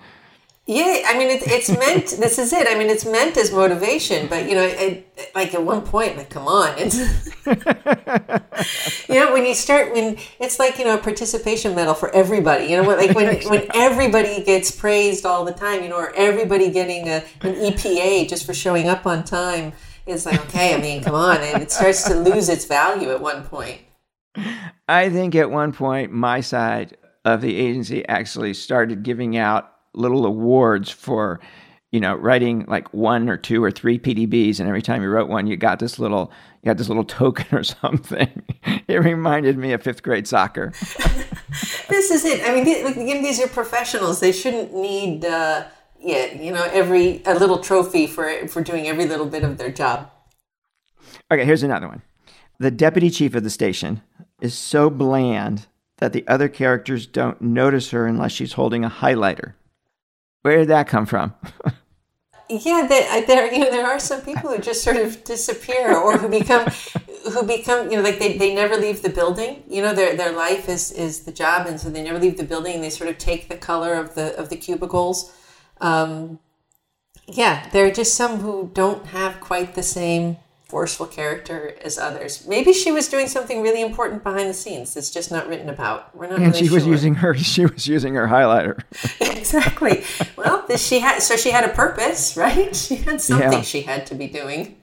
Yeah, 0.64 1.02
I 1.06 1.18
mean, 1.18 1.28
it, 1.28 1.42
it's 1.44 1.68
meant. 1.68 2.06
this 2.20 2.38
is 2.38 2.52
it. 2.52 2.68
I 2.68 2.78
mean, 2.78 2.88
it's 2.88 3.04
meant 3.04 3.36
as 3.36 3.50
motivation, 3.50 4.28
but 4.28 4.48
you 4.48 4.54
know, 4.54 4.62
it, 4.62 5.32
like 5.34 5.54
at 5.54 5.64
one 5.64 5.82
point, 5.82 6.16
like, 6.16 6.30
come 6.30 6.46
on, 6.46 6.74
it's 6.78 6.98
you 9.08 9.14
know, 9.16 9.32
when 9.32 9.44
you 9.44 9.54
start, 9.54 9.92
when 9.92 10.16
it's 10.38 10.60
like 10.60 10.78
you 10.78 10.84
know, 10.84 10.94
a 10.94 10.98
participation 10.98 11.74
medal 11.74 11.94
for 11.94 12.10
everybody. 12.14 12.66
You 12.66 12.76
know, 12.76 12.84
what, 12.84 12.98
like 12.98 13.16
when 13.16 13.42
when 13.48 13.66
everybody 13.74 14.44
gets 14.44 14.70
praised 14.70 15.26
all 15.26 15.44
the 15.44 15.52
time, 15.52 15.82
you 15.82 15.88
know, 15.88 15.96
or 15.96 16.14
everybody 16.14 16.70
getting 16.70 17.08
a, 17.08 17.24
an 17.40 17.54
EPA 17.54 18.28
just 18.28 18.46
for 18.46 18.54
showing 18.54 18.88
up 18.88 19.04
on 19.04 19.24
time. 19.24 19.72
It's 20.06 20.26
like, 20.26 20.40
okay, 20.46 20.74
I 20.74 20.80
mean, 20.80 21.02
come 21.02 21.14
on, 21.14 21.36
and 21.38 21.62
it 21.62 21.70
starts 21.70 22.04
to 22.04 22.14
lose 22.14 22.48
its 22.48 22.64
value 22.64 23.10
at 23.10 23.20
one 23.20 23.44
point. 23.44 23.80
I 24.88 25.10
think 25.10 25.34
at 25.34 25.50
one 25.50 25.72
point, 25.72 26.12
my 26.12 26.40
side 26.40 26.96
of 27.24 27.40
the 27.40 27.56
agency 27.56 28.06
actually 28.08 28.54
started 28.54 29.02
giving 29.02 29.36
out 29.36 29.70
little 29.94 30.26
awards 30.26 30.90
for, 30.90 31.38
you 31.92 32.00
know, 32.00 32.14
writing 32.14 32.64
like 32.66 32.92
one 32.92 33.28
or 33.28 33.36
two 33.36 33.62
or 33.62 33.70
three 33.70 33.98
PDBs, 33.98 34.58
and 34.58 34.68
every 34.68 34.82
time 34.82 35.02
you 35.02 35.08
wrote 35.08 35.28
one, 35.28 35.46
you 35.46 35.56
got 35.56 35.78
this 35.78 35.98
little, 35.98 36.32
you 36.62 36.68
got 36.68 36.78
this 36.78 36.88
little 36.88 37.04
token 37.04 37.46
or 37.56 37.62
something. 37.62 38.42
it 38.88 38.96
reminded 38.96 39.56
me 39.56 39.72
of 39.72 39.82
fifth 39.82 40.02
grade 40.02 40.26
soccer. 40.26 40.72
this 41.88 42.10
is 42.10 42.24
it. 42.24 42.42
I 42.44 42.54
mean, 42.54 43.22
these 43.22 43.40
are 43.40 43.48
professionals. 43.48 44.18
They 44.18 44.32
shouldn't 44.32 44.74
need, 44.74 45.24
uh, 45.24 45.64
yeah, 46.02 46.34
you 46.34 46.52
know, 46.52 46.64
every 46.72 47.22
a 47.24 47.34
little 47.34 47.58
trophy 47.58 48.06
for 48.06 48.48
for 48.48 48.62
doing 48.62 48.88
every 48.88 49.06
little 49.06 49.26
bit 49.26 49.44
of 49.44 49.58
their 49.58 49.70
job. 49.70 50.10
Okay, 51.30 51.44
here's 51.44 51.62
another 51.62 51.88
one. 51.88 52.02
The 52.58 52.70
deputy 52.70 53.10
chief 53.10 53.34
of 53.34 53.42
the 53.42 53.50
station 53.50 54.02
is 54.40 54.54
so 54.54 54.90
bland 54.90 55.66
that 55.98 56.12
the 56.12 56.26
other 56.26 56.48
characters 56.48 57.06
don't 57.06 57.40
notice 57.40 57.90
her 57.90 58.06
unless 58.06 58.32
she's 58.32 58.54
holding 58.54 58.84
a 58.84 58.90
highlighter. 58.90 59.54
Where 60.42 60.58
did 60.58 60.68
that 60.68 60.88
come 60.88 61.06
from? 61.06 61.34
yeah, 62.48 62.86
they, 62.88 63.24
there 63.26 63.52
you 63.52 63.60
know 63.60 63.70
there 63.70 63.86
are 63.86 64.00
some 64.00 64.20
people 64.22 64.50
who 64.50 64.58
just 64.58 64.82
sort 64.82 64.96
of 64.96 65.22
disappear 65.24 65.96
or 65.96 66.18
who 66.18 66.28
become 66.28 66.66
who 67.32 67.44
become 67.44 67.90
you 67.90 67.96
know 67.96 68.02
like 68.02 68.18
they, 68.18 68.36
they 68.36 68.54
never 68.54 68.76
leave 68.76 69.02
the 69.02 69.08
building. 69.08 69.62
You 69.68 69.82
know 69.82 69.94
their 69.94 70.16
their 70.16 70.32
life 70.32 70.68
is 70.68 70.90
is 70.92 71.20
the 71.20 71.32
job, 71.32 71.66
and 71.66 71.80
so 71.80 71.88
they 71.88 72.02
never 72.02 72.18
leave 72.18 72.36
the 72.36 72.44
building. 72.44 72.74
And 72.74 72.84
they 72.84 72.90
sort 72.90 73.08
of 73.08 73.18
take 73.18 73.48
the 73.48 73.56
color 73.56 73.94
of 73.94 74.14
the 74.14 74.36
of 74.38 74.48
the 74.48 74.56
cubicles. 74.56 75.32
Um, 75.82 76.38
yeah, 77.26 77.68
there 77.72 77.86
are 77.86 77.90
just 77.90 78.14
some 78.14 78.38
who 78.38 78.70
don't 78.72 79.06
have 79.06 79.40
quite 79.40 79.74
the 79.74 79.82
same 79.82 80.38
forceful 80.64 81.06
character 81.06 81.74
as 81.84 81.98
others. 81.98 82.46
Maybe 82.48 82.72
she 82.72 82.90
was 82.90 83.06
doing 83.08 83.26
something 83.28 83.60
really 83.60 83.82
important 83.82 84.24
behind 84.24 84.48
the 84.48 84.54
scenes 84.54 84.94
that's 84.94 85.10
just 85.10 85.30
not 85.30 85.46
written 85.46 85.68
about. 85.68 86.16
We're 86.16 86.28
not. 86.28 86.38
And 86.38 86.46
really 86.46 86.58
she 86.60 86.66
sure. 86.68 86.74
was 86.76 86.86
using 86.86 87.14
her. 87.16 87.34
She 87.52 87.66
was 87.66 87.86
using 87.86 88.14
her 88.14 88.26
highlighter. 88.26 88.82
exactly. 89.20 90.02
Well, 90.36 90.64
she 90.76 91.00
had 91.00 91.18
so 91.20 91.36
she 91.36 91.50
had 91.50 91.64
a 91.64 91.74
purpose, 91.74 92.36
right? 92.36 92.74
She 92.84 92.96
had 92.96 93.20
something 93.20 93.52
Yeah. 93.52 93.60
she 93.62 93.82
had 93.82 94.06
to 94.06 94.14
be 94.14 94.28
doing. 94.28 94.76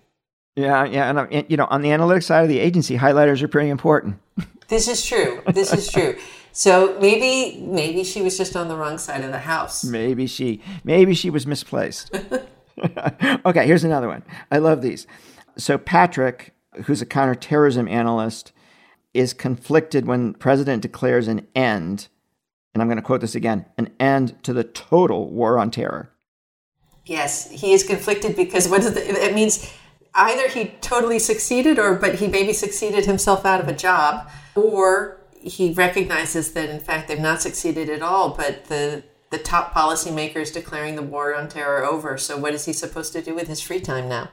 Yeah, 0.56 0.84
yeah, 0.86 1.10
and, 1.10 1.18
uh, 1.20 1.28
and 1.32 1.46
you 1.50 1.56
know, 1.58 1.68
on 1.70 1.82
the 1.82 1.90
analytics 1.90 2.24
side 2.24 2.44
of 2.44 2.50
the 2.50 2.60
agency, 2.60 2.98
highlighters 2.98 3.42
are 3.42 3.48
pretty 3.48 3.70
important. 3.70 4.20
This 4.68 4.88
is 4.88 5.06
true. 5.06 5.42
This 5.48 5.74
is 5.74 5.90
true. 5.90 6.16
So 6.52 6.98
maybe 7.00 7.62
maybe 7.62 8.04
she 8.04 8.22
was 8.22 8.38
just 8.38 8.56
on 8.56 8.68
the 8.68 8.76
wrong 8.76 8.98
side 8.98 9.24
of 9.24 9.32
the 9.32 9.40
house. 9.40 9.84
Maybe 9.84 10.28
she, 10.28 10.62
maybe 10.84 11.14
she 11.14 11.30
was 11.30 11.46
misplaced. 11.46 12.16
okay, 13.46 13.66
here's 13.66 13.84
another 13.84 14.08
one. 14.08 14.24
I 14.52 14.58
love 14.58 14.82
these. 14.82 15.08
So 15.58 15.78
Patrick, 15.78 16.54
who's 16.86 17.02
a 17.02 17.06
counterterrorism 17.06 17.88
analyst, 17.88 18.52
is 19.14 19.34
conflicted 19.34 20.06
when 20.06 20.34
president 20.34 20.82
declares 20.82 21.28
an 21.28 21.48
end, 21.56 22.08
and 22.74 22.82
I'm 22.82 22.88
going 22.88 22.98
to 22.98 23.04
quote 23.04 23.22
this 23.22 23.36
again: 23.36 23.66
an 23.78 23.90
end 24.00 24.42
to 24.44 24.54
the 24.54 24.64
total 24.64 25.30
war 25.30 25.58
on 25.60 25.72
terror. 25.72 26.12
Yes, 27.06 27.50
he 27.50 27.74
is 27.74 27.84
conflicted 27.84 28.36
because 28.36 28.70
what 28.70 28.82
is 28.82 28.94
the, 28.94 29.26
it 29.26 29.34
means 29.34 29.72
either 30.14 30.48
he 30.48 30.66
totally 30.82 31.20
succeeded 31.20 31.80
or 31.80 31.96
but 31.96 32.16
he 32.16 32.28
maybe 32.28 32.54
succeeded 32.54 33.06
himself 33.06 33.46
out 33.46 33.62
of 33.62 33.68
a 33.68 33.74
job 33.74 34.30
or 34.56 35.19
he 35.42 35.72
recognizes 35.74 36.52
that 36.54 36.70
in 36.70 36.80
fact 36.80 37.08
they've 37.08 37.20
not 37.20 37.42
succeeded 37.42 37.90
at 37.90 38.02
all 38.02 38.30
but 38.36 38.66
the 38.66 39.04
the 39.32 39.38
top 39.38 39.74
policymakers 39.74 40.52
declaring 40.54 40.96
the 40.96 41.02
war 41.04 41.36
on 41.36 41.48
terror 41.48 41.84
over 41.86 42.18
so 42.18 42.38
what 42.38 42.54
is 42.54 42.66
he 42.66 42.74
supposed 42.74 43.14
to 43.14 43.22
do 43.22 43.34
with 43.36 43.48
his 43.48 43.62
free 43.62 43.80
time 43.80 44.10
now 44.10 44.30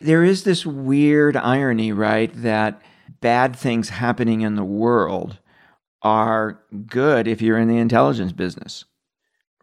There 0.00 0.22
is 0.22 0.44
this 0.44 0.64
weird 0.64 1.36
irony, 1.36 1.90
right, 1.92 2.30
that 2.42 2.80
bad 3.20 3.56
things 3.56 3.88
happening 3.88 4.42
in 4.42 4.54
the 4.54 4.62
world 4.64 5.38
are 6.02 6.60
good 6.86 7.26
if 7.26 7.42
you're 7.42 7.58
in 7.58 7.66
the 7.66 7.78
intelligence 7.78 8.30
business, 8.32 8.84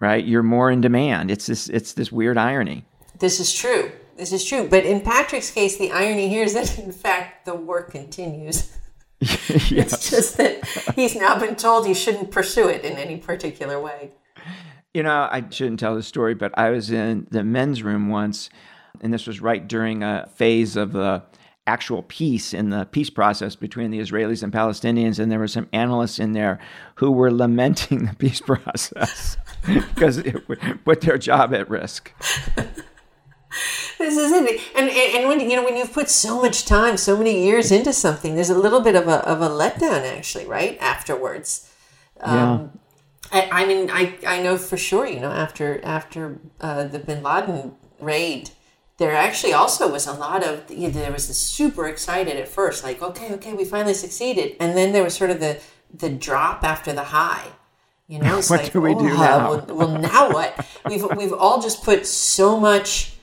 right? 0.01 0.25
You're 0.25 0.43
more 0.43 0.69
in 0.69 0.81
demand. 0.81 1.31
It's 1.31 1.45
this, 1.45 1.69
it's 1.69 1.93
this 1.93 2.11
weird 2.11 2.37
irony. 2.37 2.83
this 3.19 3.39
is 3.39 3.53
true 3.53 3.91
this 4.17 4.31
is 4.33 4.43
true 4.43 4.67
but 4.69 4.85
in 4.85 4.99
patrick's 5.01 5.51
case 5.51 5.77
the 5.77 5.91
irony 5.91 6.27
here 6.27 6.43
is 6.43 6.53
that 6.53 6.77
in 6.79 6.91
fact 6.91 7.45
the 7.45 7.55
war 7.55 7.81
continues 7.83 8.77
it's 9.21 10.09
just 10.09 10.37
that 10.37 10.65
he's 10.95 11.15
now 11.15 11.39
been 11.39 11.55
told 11.55 11.87
he 11.87 11.93
shouldn't 11.93 12.31
pursue 12.31 12.67
it 12.67 12.83
in 12.83 12.97
any 12.97 13.17
particular 13.17 13.79
way 13.79 14.11
You 14.93 15.03
know, 15.03 15.27
I 15.31 15.43
shouldn't 15.49 15.79
tell 15.79 15.95
this 15.95 16.07
story, 16.07 16.35
but 16.35 16.57
I 16.57 16.69
was 16.69 16.91
in 16.91 17.27
the 17.29 17.43
men's 17.43 17.83
room 17.83 18.09
once, 18.09 18.49
and 19.01 19.13
this 19.13 19.27
was 19.27 19.41
right 19.41 19.67
during 19.67 20.03
a 20.03 20.29
phase 20.35 20.77
of 20.77 20.93
the 20.93 21.23
actual 21.67 22.03
peace 22.03 22.53
in 22.53 22.69
the 22.69 22.85
peace 22.85 23.09
process 23.09 23.55
between 23.55 23.91
the 23.91 23.99
Israelis 23.99 24.43
and 24.43 24.53
Palestinians, 24.53 25.19
and 25.19 25.31
there 25.31 25.39
were 25.39 25.47
some 25.47 25.67
analysts 25.73 26.19
in 26.19 26.33
there 26.33 26.59
who 26.95 27.11
were 27.11 27.31
lamenting 27.31 28.05
the 28.05 28.15
peace 28.15 28.41
process 28.45 29.37
because 29.65 30.17
it 30.19 30.47
would 30.47 30.59
put 30.85 31.01
their 31.01 31.17
job 31.17 31.53
at 31.53 31.69
risk. 31.69 32.13
This 33.97 34.17
is 34.17 34.31
it, 34.31 34.61
and 34.75 34.89
and 34.89 35.27
when 35.27 35.39
you 35.39 35.55
know 35.55 35.63
when 35.63 35.77
you've 35.77 35.93
put 35.93 36.09
so 36.09 36.41
much 36.41 36.65
time, 36.65 36.97
so 36.97 37.17
many 37.17 37.45
years 37.45 37.71
into 37.71 37.93
something, 37.93 38.35
there's 38.35 38.49
a 38.49 38.57
little 38.57 38.81
bit 38.81 38.95
of 38.95 39.07
a 39.07 39.25
of 39.27 39.41
a 39.41 39.47
letdown, 39.47 40.03
actually, 40.03 40.45
right 40.45 40.77
afterwards. 40.81 41.71
Um, 42.19 42.79
I, 43.31 43.49
I 43.51 43.65
mean, 43.65 43.89
I 43.89 44.15
I 44.27 44.41
know 44.41 44.57
for 44.57 44.77
sure, 44.77 45.07
you 45.07 45.19
know, 45.19 45.31
after 45.31 45.83
after 45.83 46.39
uh, 46.59 46.85
the 46.85 46.99
Bin 46.99 47.23
Laden 47.23 47.75
raid, 47.99 48.51
there 48.97 49.15
actually 49.15 49.53
also 49.53 49.91
was 49.91 50.07
a 50.07 50.13
lot 50.13 50.45
of 50.45 50.69
you 50.69 50.87
know, 50.87 50.93
there 50.93 51.11
was 51.11 51.27
this 51.27 51.39
super 51.39 51.87
excited 51.87 52.37
at 52.37 52.47
first, 52.47 52.83
like 52.83 53.01
okay, 53.01 53.33
okay, 53.33 53.53
we 53.53 53.65
finally 53.65 53.93
succeeded, 53.93 54.55
and 54.59 54.77
then 54.77 54.93
there 54.93 55.03
was 55.03 55.13
sort 55.15 55.29
of 55.29 55.39
the 55.39 55.59
the 55.93 56.09
drop 56.09 56.63
after 56.63 56.93
the 56.93 57.05
high. 57.05 57.47
You 58.07 58.19
know, 58.19 58.37
it's 58.37 58.49
What 58.51 58.63
like, 58.63 58.73
do 58.73 58.81
we 58.81 58.93
do 58.93 59.09
oh, 59.09 59.17
now? 59.17 59.49
Well, 59.49 59.65
well, 59.69 59.99
now 59.99 60.31
what? 60.31 60.65
We've 60.87 61.05
we've 61.15 61.33
all 61.33 61.61
just 61.61 61.83
put 61.83 62.05
so 62.05 62.59
much 62.59 63.14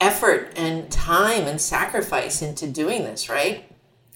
effort 0.00 0.52
and 0.56 0.90
time 0.90 1.46
and 1.46 1.60
sacrifice 1.60 2.42
into 2.42 2.66
doing 2.66 3.04
this, 3.04 3.28
right? 3.28 3.64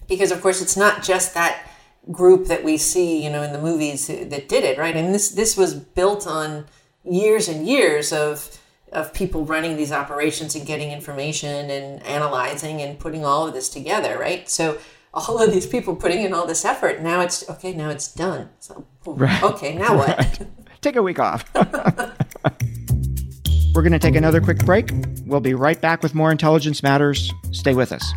Because 0.07 0.31
of 0.31 0.41
course 0.41 0.61
it's 0.61 0.77
not 0.77 1.03
just 1.03 1.33
that 1.33 1.67
group 2.11 2.47
that 2.47 2.63
we 2.63 2.77
see, 2.77 3.23
you 3.23 3.29
know, 3.29 3.41
in 3.41 3.53
the 3.53 3.61
movies 3.61 4.07
that 4.07 4.49
did 4.49 4.63
it, 4.63 4.77
right? 4.77 4.95
And 4.95 5.13
this 5.13 5.29
this 5.29 5.55
was 5.57 5.73
built 5.73 6.27
on 6.27 6.65
years 7.03 7.47
and 7.47 7.67
years 7.67 8.11
of 8.11 8.59
of 8.91 9.13
people 9.13 9.45
running 9.45 9.75
these 9.75 9.91
operations 9.91 10.55
and 10.55 10.65
getting 10.65 10.91
information 10.91 11.69
and 11.69 12.01
analyzing 12.03 12.81
and 12.81 12.97
putting 12.97 13.25
all 13.25 13.47
of 13.47 13.53
this 13.53 13.69
together, 13.69 14.17
right? 14.17 14.49
So 14.49 14.77
all 15.13 15.41
of 15.41 15.51
these 15.51 15.65
people 15.65 15.95
putting 15.95 16.23
in 16.23 16.33
all 16.33 16.45
this 16.45 16.65
effort, 16.65 17.01
now 17.01 17.21
it's 17.21 17.47
okay, 17.49 17.73
now 17.73 17.89
it's 17.89 18.13
done. 18.13 18.49
So 18.59 18.85
okay, 19.07 19.75
now 19.75 19.97
what? 19.97 20.41
Take 20.81 20.95
a 20.95 21.03
week 21.03 21.19
off. 21.19 21.51
We're 23.75 23.81
going 23.81 23.91
to 23.91 23.99
take 23.99 24.15
another 24.15 24.39
quick 24.39 24.59
break. 24.59 24.89
We'll 25.25 25.41
be 25.41 25.53
right 25.53 25.79
back 25.79 26.01
with 26.01 26.15
more 26.15 26.31
Intelligence 26.31 26.81
Matters. 26.81 27.33
Stay 27.51 27.73
with 27.73 27.91
us. 27.91 28.13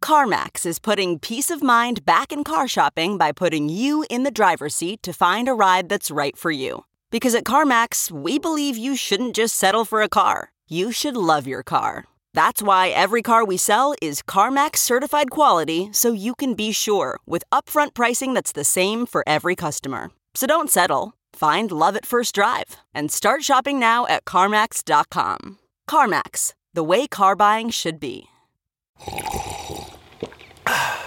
CarMax 0.00 0.64
is 0.64 0.78
putting 0.78 1.18
peace 1.18 1.50
of 1.50 1.60
mind 1.60 2.04
back 2.04 2.30
in 2.30 2.44
car 2.44 2.68
shopping 2.68 3.18
by 3.18 3.32
putting 3.32 3.68
you 3.68 4.04
in 4.08 4.22
the 4.22 4.30
driver's 4.30 4.76
seat 4.76 5.02
to 5.02 5.12
find 5.12 5.48
a 5.48 5.54
ride 5.54 5.88
that's 5.88 6.08
right 6.08 6.36
for 6.36 6.52
you. 6.52 6.84
Because 7.10 7.34
at 7.34 7.42
CarMax, 7.42 8.12
we 8.12 8.38
believe 8.38 8.76
you 8.76 8.94
shouldn't 8.94 9.34
just 9.34 9.56
settle 9.56 9.84
for 9.84 10.02
a 10.02 10.08
car, 10.08 10.52
you 10.68 10.92
should 10.92 11.16
love 11.16 11.48
your 11.48 11.64
car. 11.64 12.04
That's 12.32 12.62
why 12.62 12.90
every 12.90 13.22
car 13.22 13.44
we 13.44 13.56
sell 13.56 13.94
is 14.00 14.22
CarMax 14.22 14.76
certified 14.76 15.32
quality 15.32 15.88
so 15.90 16.12
you 16.12 16.36
can 16.36 16.54
be 16.54 16.70
sure 16.70 17.18
with 17.26 17.42
upfront 17.50 17.94
pricing 17.94 18.34
that's 18.34 18.52
the 18.52 18.64
same 18.64 19.04
for 19.04 19.24
every 19.26 19.56
customer. 19.56 20.12
So 20.34 20.46
don't 20.46 20.70
settle. 20.70 21.14
Find 21.34 21.70
love 21.70 21.96
at 21.96 22.06
first 22.06 22.34
drive 22.34 22.76
and 22.94 23.10
start 23.10 23.42
shopping 23.42 23.78
now 23.78 24.06
at 24.06 24.24
CarMax.com. 24.24 25.58
CarMax, 25.88 26.54
the 26.72 26.84
way 26.84 27.06
car 27.06 27.36
buying 27.36 27.70
should 27.70 27.98
be. 28.00 28.28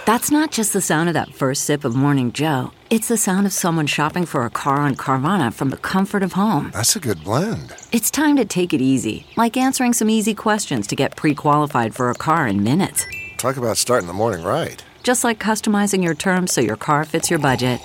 That's 0.06 0.30
not 0.30 0.52
just 0.52 0.72
the 0.72 0.80
sound 0.80 1.08
of 1.08 1.14
that 1.14 1.34
first 1.34 1.64
sip 1.64 1.84
of 1.84 1.96
Morning 1.96 2.30
Joe. 2.30 2.70
It's 2.90 3.08
the 3.08 3.16
sound 3.16 3.44
of 3.44 3.52
someone 3.52 3.88
shopping 3.88 4.24
for 4.24 4.44
a 4.44 4.50
car 4.50 4.76
on 4.76 4.94
Carvana 4.94 5.52
from 5.52 5.70
the 5.70 5.76
comfort 5.76 6.22
of 6.22 6.34
home. 6.34 6.70
That's 6.72 6.94
a 6.94 7.00
good 7.00 7.24
blend. 7.24 7.74
It's 7.90 8.08
time 8.08 8.36
to 8.36 8.44
take 8.44 8.72
it 8.72 8.80
easy, 8.80 9.26
like 9.36 9.56
answering 9.56 9.92
some 9.92 10.08
easy 10.08 10.32
questions 10.32 10.86
to 10.88 10.94
get 10.94 11.16
pre 11.16 11.34
qualified 11.34 11.92
for 11.92 12.08
a 12.08 12.14
car 12.14 12.46
in 12.46 12.62
minutes. 12.62 13.04
Talk 13.38 13.56
about 13.56 13.78
starting 13.78 14.06
the 14.06 14.12
morning 14.12 14.44
right. 14.44 14.80
Just 15.02 15.24
like 15.24 15.40
customizing 15.40 16.04
your 16.04 16.14
terms 16.14 16.52
so 16.52 16.60
your 16.60 16.76
car 16.76 17.04
fits 17.04 17.28
your 17.28 17.40
budget. 17.40 17.80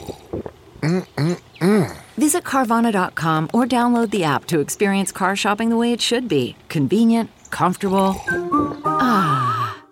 Visit 2.18 2.44
Carvana.com 2.44 3.50
or 3.54 3.66
download 3.66 4.12
the 4.12 4.24
app 4.24 4.46
to 4.46 4.60
experience 4.60 5.12
car 5.12 5.36
shopping 5.36 5.70
the 5.70 5.78
way 5.78 5.94
it 5.94 6.02
should 6.02 6.28
be 6.28 6.56
convenient, 6.70 7.30
comfortable. 7.50 8.16
Ah. 8.86 9.84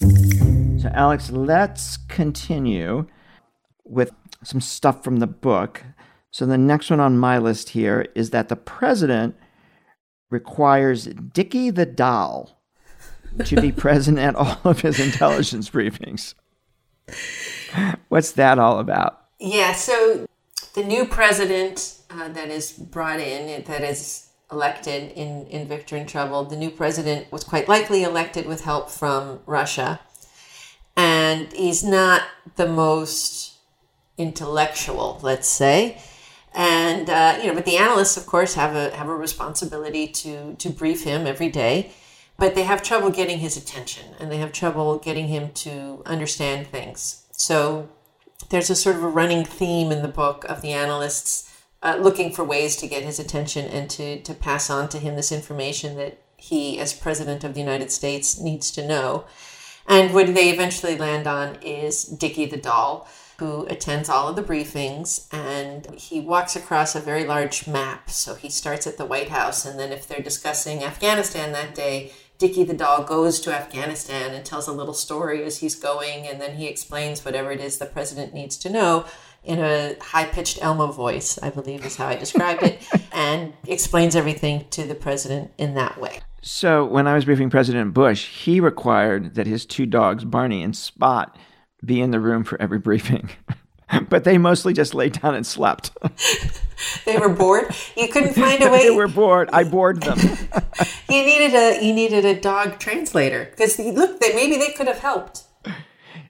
So, 0.00 0.90
Alex, 0.92 1.30
let's 1.30 1.96
continue 2.08 3.06
with 3.84 4.12
some 4.44 4.60
stuff 4.60 5.02
from 5.02 5.18
the 5.18 5.26
book. 5.26 5.82
So, 6.30 6.46
the 6.46 6.58
next 6.58 6.90
one 6.90 7.00
on 7.00 7.18
my 7.18 7.38
list 7.38 7.70
here 7.70 8.06
is 8.14 8.30
that 8.30 8.48
the 8.48 8.56
president 8.56 9.34
requires 10.30 11.06
Dickie 11.06 11.70
the 11.70 11.86
doll 11.86 12.62
to 13.44 13.60
be 13.60 13.72
present 13.84 14.18
at 14.18 14.34
all 14.34 14.58
of 14.64 14.80
his 14.80 15.00
intelligence 15.00 15.70
briefings. 15.70 16.34
What's 18.08 18.32
that 18.32 18.58
all 18.58 18.78
about? 18.78 19.20
Yeah, 19.38 19.72
so 19.72 20.26
the 20.76 20.84
new 20.84 21.06
president 21.06 21.98
uh, 22.10 22.28
that 22.28 22.50
is 22.50 22.70
brought 22.70 23.18
in, 23.18 23.64
that 23.64 23.80
is 23.82 24.28
elected 24.52 25.10
in, 25.12 25.46
in 25.46 25.66
Victor 25.66 25.96
in 25.96 26.06
Trouble, 26.06 26.44
the 26.44 26.56
new 26.56 26.70
president 26.70 27.32
was 27.32 27.42
quite 27.42 27.66
likely 27.66 28.02
elected 28.02 28.46
with 28.46 28.62
help 28.62 28.90
from 28.90 29.40
Russia. 29.46 29.98
And 30.96 31.50
he's 31.52 31.82
not 31.82 32.22
the 32.56 32.68
most 32.68 33.54
intellectual, 34.18 35.18
let's 35.22 35.48
say. 35.48 35.98
And 36.54 37.08
uh, 37.08 37.38
you 37.40 37.48
know, 37.48 37.54
but 37.54 37.64
the 37.64 37.78
analysts, 37.78 38.18
of 38.18 38.26
course, 38.26 38.54
have 38.54 38.76
a 38.76 38.94
have 38.96 39.08
a 39.08 39.14
responsibility 39.14 40.06
to 40.08 40.54
to 40.54 40.70
brief 40.70 41.04
him 41.04 41.26
every 41.26 41.50
day, 41.50 41.92
but 42.38 42.54
they 42.54 42.62
have 42.62 42.82
trouble 42.82 43.10
getting 43.10 43.40
his 43.40 43.58
attention, 43.58 44.14
and 44.18 44.32
they 44.32 44.38
have 44.38 44.52
trouble 44.52 44.98
getting 44.98 45.28
him 45.28 45.52
to 45.52 46.02
understand 46.06 46.66
things. 46.68 47.26
So 47.30 47.90
there's 48.50 48.70
a 48.70 48.76
sort 48.76 48.96
of 48.96 49.02
a 49.02 49.08
running 49.08 49.44
theme 49.44 49.90
in 49.90 50.02
the 50.02 50.08
book 50.08 50.44
of 50.44 50.62
the 50.62 50.72
analysts 50.72 51.52
uh, 51.82 51.96
looking 52.00 52.32
for 52.32 52.44
ways 52.44 52.76
to 52.76 52.86
get 52.86 53.02
his 53.02 53.18
attention 53.18 53.66
and 53.66 53.90
to 53.90 54.20
to 54.22 54.34
pass 54.34 54.70
on 54.70 54.88
to 54.88 54.98
him 54.98 55.16
this 55.16 55.32
information 55.32 55.96
that 55.96 56.18
he, 56.36 56.78
as 56.78 56.92
president 56.92 57.44
of 57.44 57.54
the 57.54 57.60
United 57.60 57.90
States, 57.90 58.40
needs 58.40 58.70
to 58.72 58.86
know. 58.86 59.24
And 59.88 60.12
what 60.12 60.34
they 60.34 60.50
eventually 60.50 60.96
land 60.96 61.26
on 61.26 61.56
is 61.62 62.04
Dickie 62.04 62.46
the 62.46 62.56
doll, 62.56 63.08
who 63.38 63.66
attends 63.66 64.08
all 64.08 64.28
of 64.28 64.36
the 64.36 64.42
briefings 64.42 65.26
and 65.32 65.86
he 65.94 66.20
walks 66.20 66.56
across 66.56 66.94
a 66.94 67.00
very 67.00 67.24
large 67.24 67.66
map. 67.66 68.10
So 68.10 68.34
he 68.34 68.48
starts 68.48 68.86
at 68.86 68.96
the 68.96 69.04
White 69.04 69.28
House, 69.28 69.64
and 69.64 69.78
then 69.78 69.92
if 69.92 70.06
they're 70.06 70.20
discussing 70.20 70.82
Afghanistan 70.82 71.52
that 71.52 71.74
day, 71.74 72.12
Dickie 72.38 72.64
the 72.64 72.74
dog 72.74 73.06
goes 73.06 73.40
to 73.40 73.54
Afghanistan 73.54 74.34
and 74.34 74.44
tells 74.44 74.68
a 74.68 74.72
little 74.72 74.94
story 74.94 75.42
as 75.44 75.58
he's 75.58 75.74
going, 75.74 76.26
and 76.26 76.40
then 76.40 76.56
he 76.56 76.66
explains 76.66 77.24
whatever 77.24 77.50
it 77.50 77.60
is 77.60 77.78
the 77.78 77.86
president 77.86 78.34
needs 78.34 78.56
to 78.58 78.70
know 78.70 79.06
in 79.46 79.60
a 79.60 79.96
high 80.00 80.24
pitched 80.24 80.62
Elmo 80.62 80.88
voice, 80.88 81.38
I 81.40 81.50
believe 81.50 81.86
is 81.86 81.96
how 81.96 82.08
I 82.08 82.16
described 82.16 82.62
it, 82.62 82.82
and 83.12 83.54
explains 83.66 84.16
everything 84.16 84.66
to 84.70 84.84
the 84.84 84.94
president 84.94 85.52
in 85.56 85.74
that 85.74 86.00
way. 86.00 86.20
So 86.42 86.84
when 86.84 87.06
I 87.06 87.14
was 87.14 87.24
briefing 87.24 87.48
President 87.48 87.94
Bush, 87.94 88.28
he 88.28 88.60
required 88.60 89.34
that 89.36 89.46
his 89.46 89.64
two 89.64 89.86
dogs, 89.86 90.24
Barney 90.24 90.62
and 90.62 90.76
Spot, 90.76 91.36
be 91.84 92.00
in 92.00 92.10
the 92.10 92.20
room 92.20 92.44
for 92.44 92.60
every 92.60 92.78
briefing. 92.80 93.30
but 94.08 94.24
they 94.24 94.38
mostly 94.38 94.72
just 94.72 94.94
laid 94.94 95.20
down 95.20 95.34
and 95.34 95.46
slept. 95.46 95.90
they 97.04 97.18
were 97.18 97.28
bored. 97.28 97.74
You 97.96 98.08
couldn't 98.08 98.34
find 98.34 98.62
a 98.62 98.70
way. 98.70 98.88
they 98.88 98.90
were 98.90 99.08
bored. 99.08 99.48
I 99.52 99.64
bored 99.64 100.02
them. 100.02 100.18
you 101.08 101.24
needed 101.24 101.54
a 101.54 101.84
you 101.84 101.94
needed 101.94 102.24
a 102.24 102.38
dog 102.38 102.78
translator 102.78 103.46
because 103.50 103.78
look, 103.78 104.20
they, 104.20 104.34
maybe 104.34 104.56
they 104.56 104.72
could 104.72 104.86
have 104.86 104.98
helped. 104.98 105.44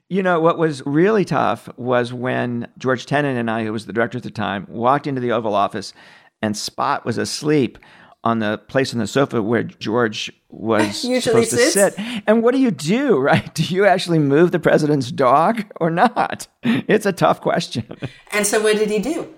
You 0.09 0.23
know 0.23 0.39
what 0.39 0.57
was 0.57 0.85
really 0.85 1.25
tough 1.25 1.67
was 1.77 2.13
when 2.13 2.67
George 2.77 3.05
Tenet 3.05 3.35
and 3.35 3.51
I, 3.51 3.65
who 3.65 3.73
was 3.73 3.87
the 3.87 3.93
director 3.93 4.17
at 4.19 4.23
the 4.23 4.31
time, 4.31 4.65
walked 4.69 5.05
into 5.05 5.19
the 5.19 5.33
Oval 5.33 5.53
Office, 5.53 5.93
and 6.41 6.55
Spot 6.55 7.05
was 7.05 7.17
asleep 7.17 7.77
on 8.27 8.39
the 8.39 8.57
place 8.57 8.93
on 8.93 8.99
the 8.99 9.07
sofa 9.07 9.41
where 9.41 9.63
George 9.63 10.31
was 10.49 10.97
supposed 11.23 11.49
sits. 11.51 11.73
to 11.73 11.91
sit. 11.91 12.23
And 12.27 12.43
what 12.43 12.53
do 12.53 12.59
you 12.59 12.71
do, 12.71 13.17
right? 13.29 13.53
Do 13.55 13.63
you 13.63 13.85
actually 13.85 14.19
move 14.19 14.51
the 14.51 14.59
president's 14.59 15.11
dog 15.11 15.63
or 15.79 15.89
not? 15.89 16.47
It's 16.63 17.05
a 17.05 17.13
tough 17.13 17.39
question. 17.41 17.85
And 18.31 18.45
so 18.45 18.61
what 18.61 18.75
did 18.77 18.89
he 18.89 18.99
do? 18.99 19.33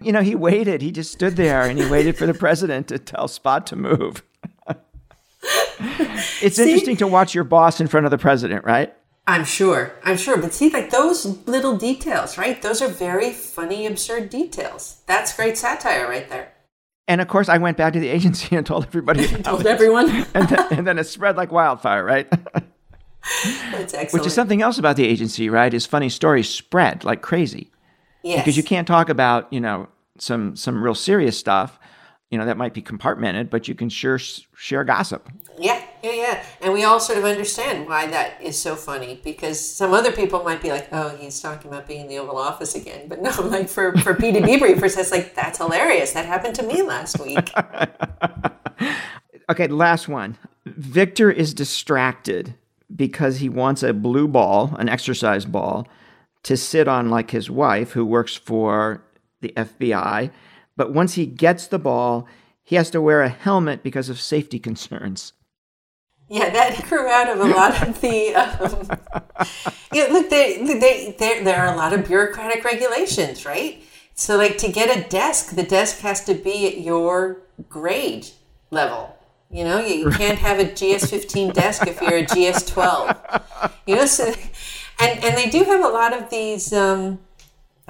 You 0.00 0.12
know, 0.12 0.22
he 0.22 0.34
waited. 0.36 0.82
He 0.82 0.92
just 0.92 1.12
stood 1.12 1.34
there 1.36 1.62
and 1.62 1.78
he 1.78 1.88
waited 1.90 2.16
for 2.16 2.26
the 2.26 2.34
president 2.34 2.88
to 2.88 2.98
tell 2.98 3.26
Spot 3.28 3.66
to 3.68 3.76
move. 3.76 4.22
it's 6.40 6.56
See? 6.56 6.62
interesting 6.62 6.96
to 6.98 7.06
watch 7.08 7.34
your 7.34 7.44
boss 7.44 7.80
in 7.80 7.86
front 7.88 8.06
of 8.06 8.10
the 8.10 8.18
president, 8.18 8.64
right? 8.64 8.94
I'm 9.26 9.44
sure. 9.44 9.92
I'm 10.04 10.16
sure. 10.16 10.36
But 10.36 10.54
see, 10.54 10.70
like 10.70 10.90
those 10.90 11.24
little 11.46 11.76
details, 11.76 12.36
right? 12.38 12.60
Those 12.62 12.80
are 12.82 12.88
very 12.88 13.32
funny, 13.32 13.86
absurd 13.86 14.30
details. 14.30 15.02
That's 15.06 15.34
great 15.34 15.56
satire 15.58 16.08
right 16.08 16.28
there. 16.28 16.52
And 17.06 17.20
of 17.20 17.28
course, 17.28 17.48
I 17.48 17.58
went 17.58 17.76
back 17.76 17.92
to 17.92 18.00
the 18.00 18.08
agency 18.18 18.56
and 18.56 18.66
told 18.66 18.86
everybody. 18.86 19.26
Told 19.42 19.60
it. 19.60 19.66
everyone. 19.66 20.10
and, 20.34 20.48
then, 20.48 20.66
and 20.72 20.86
then 20.86 20.98
it 20.98 21.04
spread 21.04 21.36
like 21.36 21.52
wildfire, 21.52 22.04
right? 22.04 22.30
That's 22.30 23.94
excellent. 23.94 24.12
Which 24.12 24.26
is 24.26 24.34
something 24.34 24.62
else 24.62 24.78
about 24.78 24.96
the 24.96 25.06
agency, 25.06 25.48
right? 25.48 25.72
Is 25.72 25.86
funny 25.86 26.08
stories 26.08 26.48
spread 26.48 27.04
like 27.04 27.22
crazy 27.22 27.70
yes. 28.22 28.40
because 28.40 28.56
you 28.56 28.62
can't 28.62 28.86
talk 28.86 29.08
about 29.08 29.50
you 29.52 29.60
know 29.60 29.88
some 30.18 30.56
some 30.56 30.82
real 30.82 30.94
serious 30.94 31.38
stuff, 31.38 31.78
you 32.34 32.38
know 32.38 32.46
that 32.46 32.56
might 32.56 32.74
be 32.74 32.82
compartmented, 32.82 33.48
but 33.48 33.68
you 33.68 33.76
can 33.76 33.88
sure 33.88 34.18
share 34.18 34.82
gossip. 34.82 35.30
Yeah, 35.56 35.80
yeah, 36.02 36.14
yeah. 36.14 36.44
And 36.60 36.72
we 36.72 36.82
all 36.82 36.98
sort 36.98 37.16
of 37.16 37.24
understand 37.24 37.86
why 37.88 38.08
that 38.08 38.42
is 38.42 38.60
so 38.60 38.74
funny 38.74 39.20
because 39.22 39.60
some 39.60 39.92
other 39.92 40.10
people 40.10 40.42
might 40.42 40.60
be 40.60 40.70
like, 40.70 40.88
oh, 40.90 41.10
he's 41.10 41.40
talking 41.40 41.70
about 41.70 41.86
being 41.86 42.00
in 42.00 42.08
the 42.08 42.18
Oval 42.18 42.36
Office 42.36 42.74
again. 42.74 43.06
But 43.06 43.22
no, 43.22 43.30
like 43.42 43.68
for, 43.68 43.96
for 43.98 44.14
PDB 44.14 44.58
briefers, 44.58 44.98
it's 44.98 45.12
like, 45.12 45.36
that's 45.36 45.58
hilarious. 45.58 46.10
That 46.10 46.26
happened 46.26 46.56
to 46.56 46.64
me 46.64 46.82
last 46.82 47.20
week. 47.20 47.52
Okay, 49.50 49.66
last 49.66 50.08
one. 50.08 50.38
Victor 50.64 51.30
is 51.30 51.52
distracted 51.52 52.54
because 52.96 53.40
he 53.40 53.50
wants 53.50 53.82
a 53.82 53.92
blue 53.92 54.26
ball, 54.26 54.74
an 54.78 54.88
exercise 54.88 55.44
ball, 55.44 55.86
to 56.44 56.56
sit 56.56 56.88
on 56.88 57.10
like 57.10 57.30
his 57.30 57.50
wife, 57.50 57.92
who 57.92 58.06
works 58.06 58.34
for 58.34 59.04
the 59.42 59.52
FBI. 59.54 60.30
But 60.76 60.92
once 60.92 61.14
he 61.14 61.26
gets 61.26 61.66
the 61.66 61.78
ball, 61.78 62.26
he 62.62 62.76
has 62.76 62.90
to 62.90 63.00
wear 63.00 63.22
a 63.22 63.28
helmet 63.28 63.82
because 63.82 64.08
of 64.08 64.20
safety 64.20 64.58
concerns. 64.58 65.32
Yeah, 66.28 66.50
that 66.50 66.84
grew 66.88 67.06
out 67.06 67.28
of 67.28 67.40
a 67.40 67.44
lot 67.44 67.86
of 67.86 68.00
the. 68.00 68.34
Um, 68.34 68.88
yeah, 69.92 70.04
look, 70.10 70.30
they, 70.30 70.58
they, 70.62 71.14
there 71.18 71.44
there 71.44 71.64
are 71.64 71.72
a 71.72 71.76
lot 71.76 71.92
of 71.92 72.06
bureaucratic 72.06 72.64
regulations, 72.64 73.44
right? 73.44 73.82
So, 74.14 74.36
like 74.36 74.58
to 74.58 74.70
get 74.70 74.96
a 74.96 75.08
desk, 75.08 75.54
the 75.54 75.62
desk 75.62 75.98
has 75.98 76.24
to 76.24 76.34
be 76.34 76.66
at 76.66 76.80
your 76.80 77.42
grade 77.68 78.28
level. 78.70 79.16
You 79.50 79.64
know, 79.64 79.80
you, 79.80 79.94
you 79.94 80.10
can't 80.10 80.38
have 80.38 80.58
a 80.58 80.64
GS15 80.64 81.52
desk 81.62 81.86
if 81.86 82.00
you're 82.00 82.18
a 82.18 82.24
GS12. 82.24 83.70
You 83.86 83.96
know, 83.96 84.06
so 84.06 84.32
and 85.00 85.24
and 85.24 85.36
they 85.36 85.50
do 85.50 85.64
have 85.64 85.84
a 85.84 85.88
lot 85.88 86.12
of 86.12 86.30
these. 86.30 86.72
Um, 86.72 87.20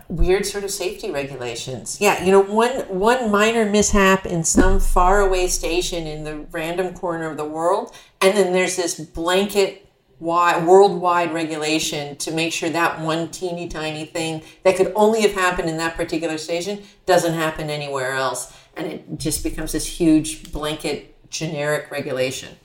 weird 0.09 0.47
sort 0.47 0.65
of 0.65 0.71
safety 0.71 1.11
regulations. 1.11 1.99
Yeah, 2.01 2.23
you 2.25 2.31
know, 2.31 2.41
one 2.41 2.81
one 2.89 3.31
minor 3.31 3.65
mishap 3.65 4.27
in 4.27 4.45
some 4.45 4.81
faraway 4.81 5.47
station 5.47 6.07
in 6.07 6.25
the 6.25 6.47
random 6.51 6.95
corner 6.95 7.31
of 7.31 7.37
the 7.37 7.45
world, 7.45 7.95
and 8.21 8.37
then 8.37 8.53
there's 8.53 8.77
this 8.77 8.99
blanket 8.99 9.81
wide 10.21 10.67
worldwide 10.67 11.35
regulation 11.35 12.17
to 12.17 12.31
make 12.31 12.53
sure 12.53 12.71
that 12.71 13.01
one 13.01 13.29
teeny 13.31 13.69
tiny 13.69 14.05
thing 14.05 14.43
that 14.63 14.77
could 14.77 14.93
only 14.95 15.21
have 15.23 15.35
happened 15.35 15.69
in 15.69 15.77
that 15.77 15.97
particular 15.97 16.39
station 16.39 16.83
doesn't 17.05 17.35
happen 17.35 17.69
anywhere 17.69 18.13
else, 18.13 18.57
and 18.77 18.87
it 18.87 19.19
just 19.19 19.43
becomes 19.43 19.73
this 19.73 19.87
huge 19.87 20.53
blanket 20.53 21.31
generic 21.31 21.91
regulation. 21.91 22.57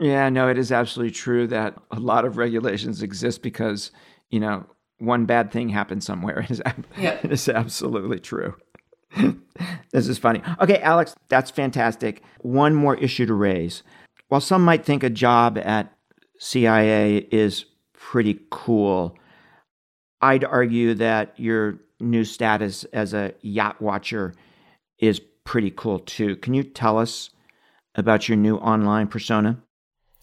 Yeah, 0.00 0.28
no, 0.28 0.48
it 0.48 0.58
is 0.58 0.72
absolutely 0.72 1.12
true 1.12 1.46
that 1.48 1.74
a 1.90 2.00
lot 2.00 2.24
of 2.24 2.36
regulations 2.36 3.02
exist 3.02 3.42
because, 3.42 3.90
you 4.30 4.40
know, 4.40 4.66
one 5.04 5.24
bad 5.26 5.50
thing 5.50 5.68
happened 5.68 6.02
somewhere. 6.02 6.40
It 6.40 6.50
is, 6.50 6.62
it 6.96 7.32
is 7.32 7.48
absolutely 7.48 8.20
true. 8.20 8.54
this 9.92 10.08
is 10.08 10.18
funny. 10.18 10.42
Okay, 10.60 10.80
Alex, 10.80 11.14
that's 11.28 11.50
fantastic. 11.50 12.22
One 12.40 12.74
more 12.74 12.96
issue 12.96 13.26
to 13.26 13.34
raise. 13.34 13.82
While 14.28 14.40
some 14.40 14.64
might 14.64 14.84
think 14.84 15.02
a 15.02 15.10
job 15.10 15.58
at 15.58 15.92
CIA 16.38 17.18
is 17.30 17.66
pretty 17.92 18.40
cool, 18.50 19.16
I'd 20.20 20.44
argue 20.44 20.94
that 20.94 21.38
your 21.38 21.78
new 22.00 22.24
status 22.24 22.84
as 22.92 23.14
a 23.14 23.34
yacht 23.40 23.80
watcher 23.80 24.34
is 24.98 25.20
pretty 25.44 25.70
cool 25.70 26.00
too. 26.00 26.36
Can 26.36 26.54
you 26.54 26.62
tell 26.62 26.98
us 26.98 27.30
about 27.94 28.28
your 28.28 28.36
new 28.36 28.56
online 28.56 29.06
persona? 29.06 29.62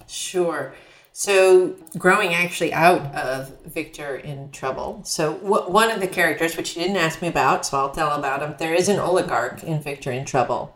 Sure. 0.08 0.74
So, 1.14 1.76
growing 1.98 2.34
actually 2.34 2.72
out 2.72 3.14
of 3.14 3.62
Victor 3.66 4.16
in 4.16 4.50
Trouble. 4.52 5.02
So, 5.04 5.34
w- 5.40 5.70
one 5.70 5.92
of 5.92 6.00
the 6.00 6.08
characters, 6.08 6.56
which 6.56 6.76
you 6.76 6.82
didn't 6.82 6.98
ask 6.98 7.22
me 7.22 7.28
about, 7.28 7.66
so 7.66 7.78
I'll 7.78 7.92
tell 7.92 8.12
about 8.12 8.42
him, 8.42 8.56
there 8.58 8.74
is 8.74 8.88
an 8.88 8.98
oligarch 8.98 9.62
in 9.62 9.82
Victor 9.82 10.12
in 10.12 10.24
Trouble. 10.24 10.74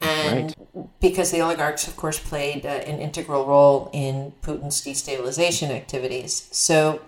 And 0.00 0.54
because 1.00 1.32
the 1.32 1.40
oligarchs, 1.40 1.88
of 1.88 1.96
course, 1.96 2.20
played 2.20 2.64
uh, 2.64 2.68
an 2.68 3.00
integral 3.00 3.46
role 3.46 3.90
in 3.92 4.32
Putin's 4.42 4.80
destabilization 4.80 5.70
activities. 5.70 6.48
So, 6.52 7.00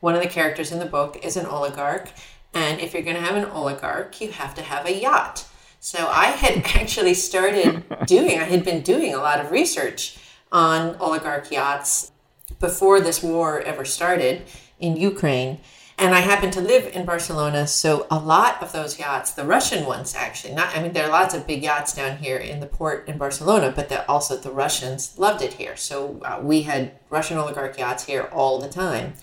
one 0.00 0.16
of 0.16 0.22
the 0.22 0.28
characters 0.28 0.72
in 0.72 0.80
the 0.80 0.86
book 0.86 1.24
is 1.24 1.36
an 1.36 1.46
oligarch. 1.46 2.10
And 2.52 2.80
if 2.80 2.94
you're 2.94 3.02
going 3.02 3.16
to 3.16 3.22
have 3.22 3.36
an 3.36 3.44
oligarch, 3.44 4.20
you 4.20 4.32
have 4.32 4.56
to 4.56 4.62
have 4.62 4.86
a 4.86 5.00
yacht. 5.00 5.46
So, 5.78 6.08
I 6.08 6.26
had 6.26 6.64
actually 6.74 7.14
started 7.14 7.84
doing, 8.06 8.40
I 8.40 8.44
had 8.44 8.64
been 8.64 8.82
doing 8.82 9.14
a 9.14 9.18
lot 9.18 9.38
of 9.38 9.52
research 9.52 10.18
on 10.50 10.96
oligarch 10.96 11.50
yachts 11.50 12.12
before 12.60 13.00
this 13.00 13.22
war 13.22 13.60
ever 13.60 13.84
started 13.84 14.42
in 14.78 14.96
Ukraine. 14.96 15.58
And 16.00 16.14
I 16.14 16.20
happen 16.20 16.52
to 16.52 16.60
live 16.60 16.94
in 16.94 17.04
Barcelona, 17.04 17.66
so 17.66 18.06
a 18.08 18.20
lot 18.20 18.62
of 18.62 18.70
those 18.70 19.00
yachts, 19.00 19.32
the 19.32 19.44
Russian 19.44 19.84
ones 19.84 20.14
actually, 20.14 20.54
not 20.54 20.76
I 20.76 20.80
mean 20.80 20.92
there 20.92 21.04
are 21.04 21.10
lots 21.10 21.34
of 21.34 21.44
big 21.44 21.64
yachts 21.64 21.92
down 21.92 22.18
here 22.18 22.36
in 22.36 22.60
the 22.60 22.66
port 22.66 23.08
in 23.08 23.18
Barcelona, 23.18 23.72
but 23.74 23.88
the, 23.88 24.08
also 24.08 24.36
the 24.36 24.52
Russians 24.52 25.18
loved 25.18 25.42
it 25.42 25.54
here. 25.54 25.76
So 25.76 26.20
uh, 26.24 26.38
we 26.40 26.62
had 26.62 26.92
Russian 27.10 27.36
oligarch 27.36 27.76
yachts 27.78 28.04
here 28.04 28.28
all 28.32 28.60
the 28.60 28.68
time. 28.68 29.14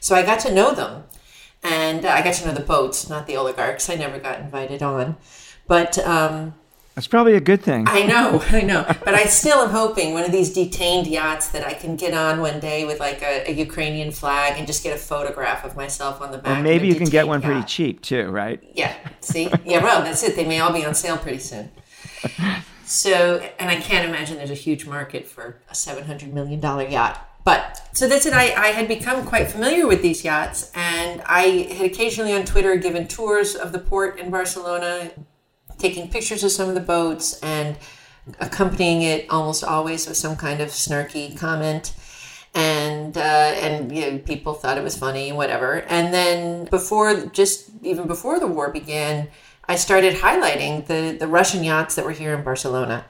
So 0.00 0.16
I 0.16 0.22
got 0.22 0.40
to 0.40 0.52
know 0.52 0.74
them, 0.74 1.04
and 1.62 2.04
uh, 2.04 2.08
I 2.08 2.20
got 2.22 2.34
to 2.34 2.46
know 2.46 2.52
the 2.52 2.60
boats, 2.60 3.08
not 3.08 3.28
the 3.28 3.36
oligarchs. 3.36 3.88
I 3.88 3.94
never 3.94 4.18
got 4.18 4.40
invited 4.40 4.82
on, 4.82 5.16
but 5.68 5.98
um, 6.00 6.54
That's 6.94 7.08
probably 7.08 7.34
a 7.34 7.40
good 7.40 7.60
thing. 7.62 7.86
I 7.88 8.06
know, 8.06 8.40
I 8.50 8.62
know. 8.62 8.84
But 9.04 9.14
I 9.14 9.24
still 9.24 9.58
am 9.62 9.70
hoping 9.70 10.14
one 10.14 10.24
of 10.24 10.30
these 10.32 10.52
detained 10.52 11.06
yachts 11.08 11.48
that 11.48 11.66
I 11.66 11.74
can 11.74 11.96
get 11.96 12.14
on 12.14 12.40
one 12.40 12.60
day 12.60 12.84
with 12.84 13.00
like 13.00 13.20
a, 13.22 13.50
a 13.50 13.52
Ukrainian 13.52 14.12
flag 14.12 14.58
and 14.58 14.66
just 14.66 14.84
get 14.84 14.94
a 14.94 14.98
photograph 14.98 15.64
of 15.64 15.76
myself 15.76 16.20
on 16.20 16.30
the 16.30 16.38
back. 16.38 16.58
Or 16.58 16.62
maybe 16.62 16.86
you 16.86 16.94
can 16.94 17.08
get 17.08 17.26
one 17.26 17.40
yacht. 17.40 17.50
pretty 17.50 17.66
cheap 17.66 18.00
too, 18.02 18.28
right? 18.28 18.62
Yeah. 18.74 18.94
See? 19.20 19.50
Yeah, 19.64 19.82
well, 19.82 20.02
that's 20.02 20.22
it. 20.22 20.36
They 20.36 20.46
may 20.46 20.60
all 20.60 20.72
be 20.72 20.84
on 20.84 20.94
sale 20.94 21.18
pretty 21.18 21.38
soon. 21.38 21.70
So, 22.86 23.38
and 23.58 23.70
I 23.70 23.76
can't 23.76 24.06
imagine 24.06 24.36
there's 24.36 24.50
a 24.50 24.54
huge 24.54 24.86
market 24.86 25.26
for 25.26 25.56
a 25.70 25.72
$700 25.72 26.32
million 26.32 26.60
yacht. 26.60 27.28
But 27.42 27.82
so 27.92 28.08
that's 28.08 28.26
it. 28.26 28.32
I, 28.32 28.52
I 28.54 28.66
had 28.68 28.88
become 28.88 29.26
quite 29.26 29.50
familiar 29.50 29.86
with 29.86 30.00
these 30.00 30.24
yachts, 30.24 30.70
and 30.74 31.20
I 31.26 31.42
had 31.74 31.86
occasionally 31.86 32.32
on 32.32 32.44
Twitter 32.44 32.76
given 32.76 33.06
tours 33.06 33.54
of 33.54 33.72
the 33.72 33.78
port 33.78 34.18
in 34.18 34.30
Barcelona, 34.30 35.10
taking 35.78 36.08
pictures 36.08 36.44
of 36.44 36.50
some 36.50 36.68
of 36.68 36.74
the 36.74 36.80
boats, 36.80 37.38
and 37.40 37.76
accompanying 38.40 39.02
it 39.02 39.28
almost 39.30 39.64
always 39.64 40.06
with 40.06 40.16
some 40.16 40.36
kind 40.36 40.60
of 40.60 40.68
snarky 40.70 41.36
comment. 41.36 41.94
And 42.54 43.16
uh, 43.16 43.20
and 43.20 43.94
you 43.94 44.00
know, 44.02 44.18
people 44.18 44.54
thought 44.54 44.78
it 44.78 44.84
was 44.84 44.96
funny, 44.96 45.32
whatever. 45.32 45.80
And 45.88 46.14
then 46.14 46.66
before, 46.66 47.26
just 47.26 47.70
even 47.82 48.06
before 48.06 48.38
the 48.38 48.46
war 48.46 48.70
began, 48.70 49.28
I 49.68 49.76
started 49.76 50.14
highlighting 50.14 50.86
the 50.86 51.16
the 51.18 51.26
Russian 51.26 51.64
yachts 51.64 51.96
that 51.96 52.04
were 52.04 52.12
here 52.12 52.32
in 52.32 52.44
Barcelona, 52.44 53.06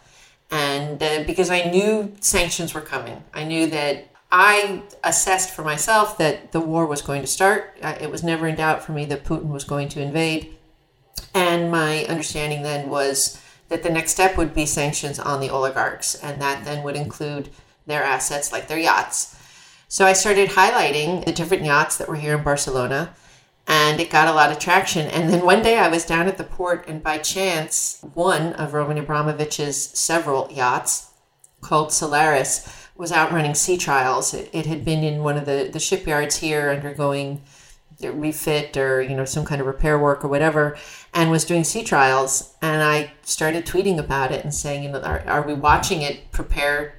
and 0.51 1.03
uh, 1.03 1.25
because 1.27 1.51
I 1.51 1.65
knew 1.65 2.15
sanctions 2.21 2.73
were 2.73 2.81
coming, 2.81 3.23
I 3.35 3.45
knew 3.45 3.67
that 3.67 4.09
I 4.33 4.83
assessed 5.05 5.51
for 5.51 5.63
myself 5.63 6.19
that 6.19 6.53
the 6.53 6.61
war 6.61 6.87
was 6.87 7.03
going 7.03 7.21
to 7.21 7.29
start. 7.29 7.77
It 7.83 8.11
was 8.11 8.25
never 8.25 8.49
in 8.49 8.57
doubt 8.57 8.83
for 8.83 8.93
me 8.93 9.05
that 9.05 9.25
Putin 9.25 9.49
was 9.49 9.65
going 9.65 9.89
to 9.91 10.01
invade. 10.03 10.57
And 11.35 11.71
my 11.71 12.05
understanding 12.05 12.63
then 12.63 12.89
was 12.89 13.41
that 13.69 13.83
the 13.83 13.91
next 13.91 14.13
step 14.13 14.37
would 14.37 14.55
be 14.55 14.67
sanctions 14.67 15.19
on 15.19 15.41
the 15.41 15.51
oligarchs, 15.51 16.15
and 16.15 16.41
that 16.41 16.65
then 16.65 16.85
would 16.85 16.97
include 16.97 17.51
their 17.87 18.05
assets 18.05 18.53
like 18.53 18.69
their 18.69 18.79
yachts. 18.79 19.37
So 19.89 20.07
I 20.07 20.13
started 20.13 20.51
highlighting 20.51 21.25
the 21.25 21.33
different 21.33 21.65
yachts 21.65 21.97
that 21.97 22.09
were 22.09 22.17
here 22.17 22.37
in 22.37 22.45
Barcelona, 22.45 23.15
and 23.67 24.01
it 24.01 24.11
got 24.11 24.29
a 24.29 24.33
lot 24.33 24.53
of 24.53 24.59
traction. 24.59 25.07
And 25.09 25.31
then 25.31 25.45
one 25.45 25.63
day 25.63 25.79
I 25.79 25.89
was 25.89 26.05
down 26.05 26.29
at 26.29 26.39
the 26.39 26.45
port, 26.45 26.87
and 26.89 27.03
by 27.03 27.19
chance, 27.19 28.01
one 28.15 28.53
of 28.55 28.75
Roman 28.75 28.99
Abramovich's 28.99 29.83
several 29.99 30.49
yachts 30.53 31.11
called 31.61 31.93
Solaris 31.93 32.89
was 32.97 33.11
out 33.11 33.33
running 33.33 33.55
sea 33.55 33.77
trials. 33.77 34.35
It, 34.35 34.51
it, 34.53 34.67
had 34.67 34.85
been 34.85 35.03
in 35.03 35.23
one 35.23 35.37
of 35.37 35.47
the, 35.47 35.69
the 35.73 35.81
shipyards 35.81 36.37
here 36.37 36.71
undergoing 36.71 37.43
refit 38.13 38.77
or 38.77 39.01
you 39.01 39.15
know 39.15 39.25
some 39.25 39.45
kind 39.45 39.61
of 39.61 39.67
repair 39.67 39.99
work 39.99 40.25
or 40.25 40.29
whatever 40.29 40.77
and 41.13 41.31
was 41.31 41.45
doing 41.45 41.65
sea 41.65 41.83
trials 41.83 42.55
and 42.61 42.83
i 42.83 43.11
started 43.23 43.65
tweeting 43.65 43.99
about 43.99 44.33
it 44.33 44.45
and 44.45 44.55
saying 44.55 44.83
you 44.83 44.91
know 44.91 45.01
are, 45.01 45.21
are 45.27 45.47
we 45.47 45.55
watching 45.55 46.03
it 46.03 46.31
prepare 46.33 46.95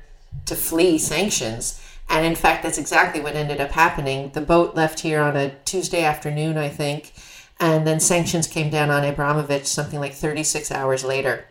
to 0.46 0.56
flee 0.56 0.98
sanctions? 0.98 1.82
And 2.10 2.26
in 2.26 2.36
fact 2.36 2.64
that's 2.64 2.78
exactly 2.78 3.22
what 3.22 3.36
ended 3.36 3.60
up 3.60 3.72
happening. 3.72 4.30
The 4.32 4.42
boat 4.42 4.76
left 4.76 5.00
here 5.00 5.22
on 5.22 5.36
a 5.36 5.56
tuesday 5.66 6.04
afternoon 6.04 6.58
i 6.58 6.70
think 6.70 7.14
and 7.60 7.88
then 7.88 8.00
sanctions 8.00 8.48
came 8.48 8.70
down 8.70 8.90
on 8.90 9.06
abramovich 9.06 9.66
something 9.66 10.00
like 10.00 10.14
36 10.14 10.72
hours 10.72 11.04
later. 11.04 11.46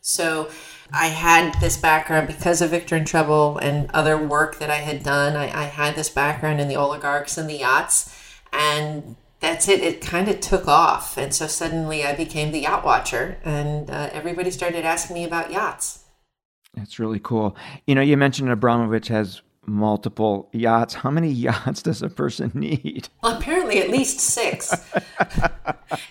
So 0.00 0.48
I 0.92 1.08
had 1.08 1.60
this 1.60 1.76
background 1.76 2.28
because 2.28 2.62
of 2.62 2.70
Victor 2.70 2.94
in 2.94 3.04
Trouble 3.04 3.58
and 3.58 3.90
other 3.90 4.16
work 4.16 4.60
that 4.60 4.70
I 4.70 4.76
had 4.76 5.02
done. 5.02 5.34
I, 5.34 5.46
I 5.46 5.64
had 5.64 5.96
this 5.96 6.08
background 6.08 6.60
in 6.60 6.68
the 6.68 6.76
oligarchs 6.76 7.36
and 7.36 7.50
the 7.50 7.58
yachts, 7.58 8.15
and 8.52 9.16
that's 9.40 9.68
it. 9.68 9.80
It 9.80 10.00
kind 10.00 10.28
of 10.28 10.40
took 10.40 10.66
off, 10.66 11.16
and 11.16 11.34
so 11.34 11.46
suddenly 11.46 12.04
I 12.04 12.14
became 12.14 12.52
the 12.52 12.60
yacht 12.60 12.84
watcher, 12.84 13.38
and 13.44 13.90
uh, 13.90 14.10
everybody 14.12 14.50
started 14.50 14.84
asking 14.84 15.14
me 15.14 15.24
about 15.24 15.52
yachts. 15.52 16.04
That's 16.74 16.98
really 16.98 17.20
cool. 17.20 17.56
You 17.86 17.94
know, 17.94 18.02
you 18.02 18.16
mentioned 18.16 18.50
Abramovich 18.50 19.08
has 19.08 19.40
multiple 19.66 20.48
yachts. 20.52 20.94
How 20.94 21.10
many 21.10 21.28
yachts 21.32 21.82
does 21.82 22.02
a 22.02 22.08
person 22.08 22.50
need? 22.54 23.08
Well, 23.22 23.36
apparently 23.36 23.80
at 23.80 23.90
least 23.90 24.20
six. 24.20 24.72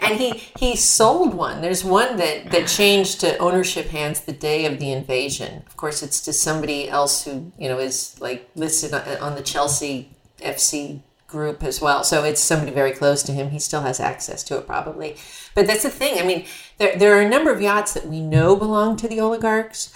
and 0.02 0.18
he 0.18 0.32
he 0.58 0.76
sold 0.76 1.34
one. 1.34 1.62
There's 1.62 1.84
one 1.84 2.18
that 2.18 2.52
that 2.52 2.68
changed 2.68 3.22
to 3.22 3.38
ownership 3.38 3.88
hands 3.88 4.22
the 4.22 4.34
day 4.34 4.66
of 4.66 4.80
the 4.80 4.92
invasion. 4.92 5.64
Of 5.68 5.78
course, 5.78 6.04
it's 6.04 6.22
to 6.22 6.34
somebody 6.34 6.90
else 6.90 7.24
who 7.24 7.52
you 7.58 7.70
know 7.70 7.80
is 7.80 8.20
like 8.20 8.50
listed 8.56 8.94
on 8.94 9.36
the 9.36 9.42
Chelsea 9.42 10.12
FC 10.40 11.02
group 11.28 11.64
as 11.64 11.82
well. 11.82 12.04
So 12.04 12.24
it's 12.24 12.42
somebody 12.42 12.72
very 12.72 12.92
close 12.92 13.24
to 13.24 13.32
him. 13.32 13.50
He 13.50 13.60
still 13.60 13.82
has 13.82 14.00
access 14.00 14.44
to 14.46 14.58
it 14.58 14.68
probably. 14.68 15.18
But 15.54 15.68
that's 15.68 15.84
the 15.84 15.90
thing. 15.90 16.20
I 16.20 16.26
mean, 16.26 16.46
there 16.78 16.98
there 16.98 17.18
are 17.18 17.22
a 17.22 17.30
number 17.30 17.52
of 17.52 17.62
yachts 17.62 17.94
that 17.94 18.08
we 18.08 18.22
know 18.22 18.56
belong 18.56 18.98
to 18.98 19.08
the 19.08 19.20
oligarchs. 19.20 19.94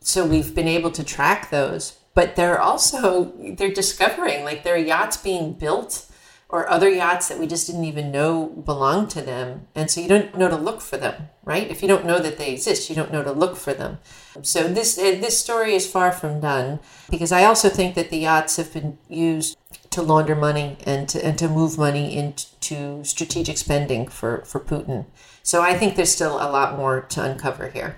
So 0.00 0.24
we've 0.24 0.54
been 0.54 0.68
able 0.68 0.92
to 0.92 1.02
track 1.02 1.50
those 1.50 1.98
but 2.16 2.34
they're 2.34 2.60
also 2.60 3.32
they're 3.56 3.70
discovering 3.70 4.42
like 4.42 4.64
there 4.64 4.74
are 4.74 4.78
yachts 4.78 5.16
being 5.18 5.52
built 5.52 6.06
or 6.48 6.68
other 6.70 6.88
yachts 6.88 7.28
that 7.28 7.38
we 7.38 7.46
just 7.46 7.66
didn't 7.66 7.84
even 7.84 8.10
know 8.10 8.46
belong 8.46 9.06
to 9.06 9.20
them 9.20 9.68
and 9.74 9.88
so 9.88 10.00
you 10.00 10.08
don't 10.08 10.36
know 10.36 10.48
to 10.48 10.56
look 10.56 10.80
for 10.80 10.96
them 10.96 11.28
right 11.44 11.70
if 11.70 11.82
you 11.82 11.88
don't 11.88 12.06
know 12.06 12.18
that 12.18 12.38
they 12.38 12.50
exist 12.52 12.88
you 12.88 12.96
don't 12.96 13.12
know 13.12 13.22
to 13.22 13.30
look 13.30 13.54
for 13.54 13.74
them 13.74 13.98
so 14.42 14.66
this 14.66 14.98
uh, 14.98 15.18
this 15.20 15.38
story 15.38 15.74
is 15.74 15.86
far 15.86 16.10
from 16.10 16.40
done 16.40 16.80
because 17.10 17.30
i 17.30 17.44
also 17.44 17.68
think 17.68 17.94
that 17.94 18.10
the 18.10 18.18
yachts 18.18 18.56
have 18.56 18.72
been 18.72 18.98
used 19.08 19.56
to 19.96 20.02
launder 20.02 20.36
money 20.36 20.76
and 20.86 21.08
to, 21.08 21.24
and 21.26 21.36
to 21.38 21.48
move 21.48 21.76
money 21.76 22.16
into 22.16 23.02
strategic 23.02 23.58
spending 23.58 24.06
for, 24.06 24.44
for 24.44 24.60
putin 24.60 25.06
so 25.42 25.62
i 25.62 25.76
think 25.76 25.96
there's 25.96 26.12
still 26.12 26.36
a 26.36 26.48
lot 26.48 26.76
more 26.76 27.00
to 27.00 27.22
uncover 27.22 27.68
here 27.70 27.96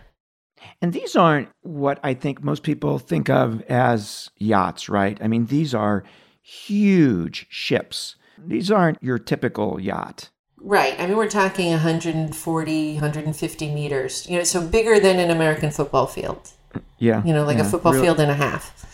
and 0.80 0.92
these 0.92 1.16
aren't 1.16 1.49
what 1.62 1.99
I 2.03 2.14
think 2.14 2.42
most 2.42 2.62
people 2.62 2.99
think 2.99 3.28
of 3.28 3.62
as 3.62 4.30
yachts, 4.36 4.88
right? 4.88 5.18
I 5.20 5.28
mean, 5.28 5.46
these 5.46 5.74
are 5.74 6.05
huge 6.40 7.46
ships. 7.49 8.16
These 8.38 8.70
aren't 8.70 9.03
your 9.03 9.18
typical 9.18 9.80
yacht. 9.80 10.30
Right. 10.61 10.99
I 10.99 11.07
mean, 11.07 11.16
we're 11.16 11.28
talking 11.28 11.70
140, 11.70 12.92
150 12.94 13.74
meters, 13.74 14.26
you 14.28 14.38
know, 14.38 14.44
so 14.44 14.66
bigger 14.66 14.99
than 15.01 15.18
an 15.18 15.30
American 15.30 15.70
football 15.70 16.07
field. 16.07 16.51
Yeah. 16.99 17.24
You 17.24 17.32
know, 17.32 17.44
like 17.44 17.59
yeah, 17.59 17.66
a 17.66 17.68
football 17.68 17.92
really, 17.92 18.07
field 18.07 18.20
and 18.20 18.30
a 18.30 18.34
half. 18.34 18.88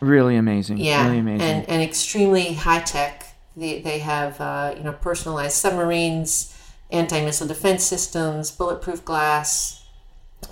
Really 0.00 0.36
amazing. 0.36 0.78
Yeah. 0.78 1.06
Really 1.06 1.18
amazing. 1.18 1.46
And, 1.46 1.68
and 1.68 1.82
extremely 1.82 2.54
high 2.54 2.80
tech. 2.80 3.24
They, 3.56 3.80
they 3.80 3.98
have, 3.98 4.40
uh, 4.40 4.74
you 4.76 4.84
know, 4.84 4.92
personalized 4.92 5.56
submarines, 5.56 6.56
anti 6.90 7.24
missile 7.24 7.48
defense 7.48 7.84
systems, 7.84 8.50
bulletproof 8.50 9.04
glass, 9.04 9.84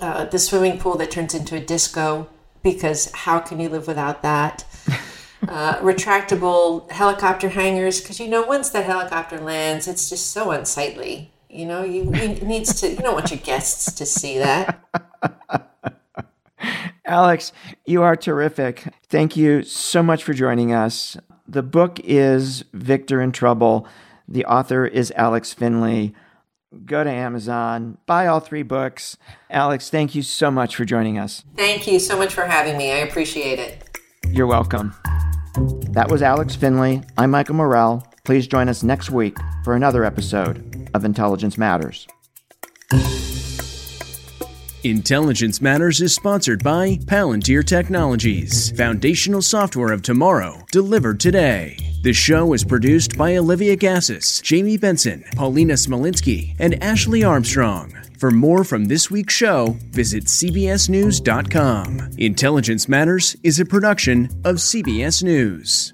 uh, 0.01 0.25
the 0.25 0.39
swimming 0.39 0.77
pool 0.77 0.97
that 0.97 1.11
turns 1.11 1.33
into 1.33 1.55
a 1.55 1.59
disco 1.59 2.27
because 2.63 3.09
how 3.11 3.39
can 3.39 3.59
you 3.59 3.69
live 3.69 3.87
without 3.87 4.21
that? 4.21 4.65
Uh, 5.47 5.77
retractable 5.81 6.89
helicopter 6.91 7.49
hangars 7.49 8.01
because 8.01 8.19
you 8.19 8.27
know 8.27 8.41
once 8.41 8.71
that 8.71 8.85
helicopter 8.85 9.39
lands, 9.39 9.87
it's 9.87 10.09
just 10.09 10.31
so 10.31 10.49
unsightly. 10.49 11.31
You 11.47 11.67
know, 11.67 11.83
you, 11.83 12.11
you 12.15 12.27
needs 12.41 12.81
to. 12.81 12.89
You 12.89 12.97
don't 12.97 13.13
want 13.13 13.29
your 13.29 13.39
guests 13.39 13.91
to 13.93 14.05
see 14.05 14.39
that. 14.39 14.83
Alex, 17.05 17.53
you 17.85 18.01
are 18.01 18.15
terrific. 18.15 18.83
Thank 19.09 19.37
you 19.37 19.63
so 19.63 20.03
much 20.03 20.23
for 20.23 20.33
joining 20.33 20.73
us. 20.73 21.17
The 21.47 21.63
book 21.63 21.99
is 22.03 22.65
Victor 22.73 23.21
in 23.21 23.31
Trouble. 23.31 23.87
The 24.27 24.45
author 24.45 24.85
is 24.85 25.13
Alex 25.15 25.53
Finley 25.53 26.13
go 26.85 27.03
to 27.03 27.09
Amazon, 27.09 27.97
buy 28.05 28.27
all 28.27 28.39
three 28.39 28.63
books. 28.63 29.17
Alex, 29.49 29.89
thank 29.89 30.15
you 30.15 30.21
so 30.21 30.51
much 30.51 30.75
for 30.75 30.85
joining 30.85 31.17
us. 31.17 31.43
Thank 31.55 31.87
you 31.87 31.99
so 31.99 32.17
much 32.17 32.33
for 32.33 32.45
having 32.45 32.77
me. 32.77 32.91
I 32.91 32.97
appreciate 32.97 33.59
it. 33.59 33.97
You're 34.29 34.47
welcome. 34.47 34.93
That 35.91 36.09
was 36.09 36.21
Alex 36.21 36.55
Finley. 36.55 37.03
I'm 37.17 37.31
Michael 37.31 37.55
Morell. 37.55 38.05
Please 38.23 38.47
join 38.47 38.69
us 38.69 38.83
next 38.83 39.09
week 39.09 39.37
for 39.63 39.75
another 39.75 40.03
episode 40.03 40.89
of 40.93 41.05
Intelligence 41.05 41.57
Matters. 41.57 42.07
Intelligence 44.89 45.61
Matters 45.61 46.01
is 46.01 46.15
sponsored 46.15 46.63
by 46.63 46.95
Palantir 47.05 47.65
Technologies, 47.65 48.71
foundational 48.71 49.41
software 49.41 49.91
of 49.91 50.01
tomorrow, 50.01 50.65
delivered 50.71 51.19
today. 51.19 51.77
The 52.03 52.13
show 52.13 52.53
is 52.53 52.63
produced 52.63 53.17
by 53.17 53.35
Olivia 53.35 53.75
Gazis, 53.75 54.41
Jamie 54.41 54.77
Benson, 54.77 55.25
Paulina 55.35 55.73
Smolinski, 55.73 56.55
and 56.59 56.81
Ashley 56.81 57.23
Armstrong. 57.23 57.91
For 58.17 58.31
more 58.31 58.63
from 58.63 58.85
this 58.85 59.11
week's 59.11 59.33
show, 59.33 59.77
visit 59.91 60.23
CBSNews.com. 60.25 62.11
Intelligence 62.17 62.87
Matters 62.87 63.35
is 63.43 63.59
a 63.59 63.65
production 63.65 64.25
of 64.45 64.55
CBS 64.55 65.21
News. 65.21 65.93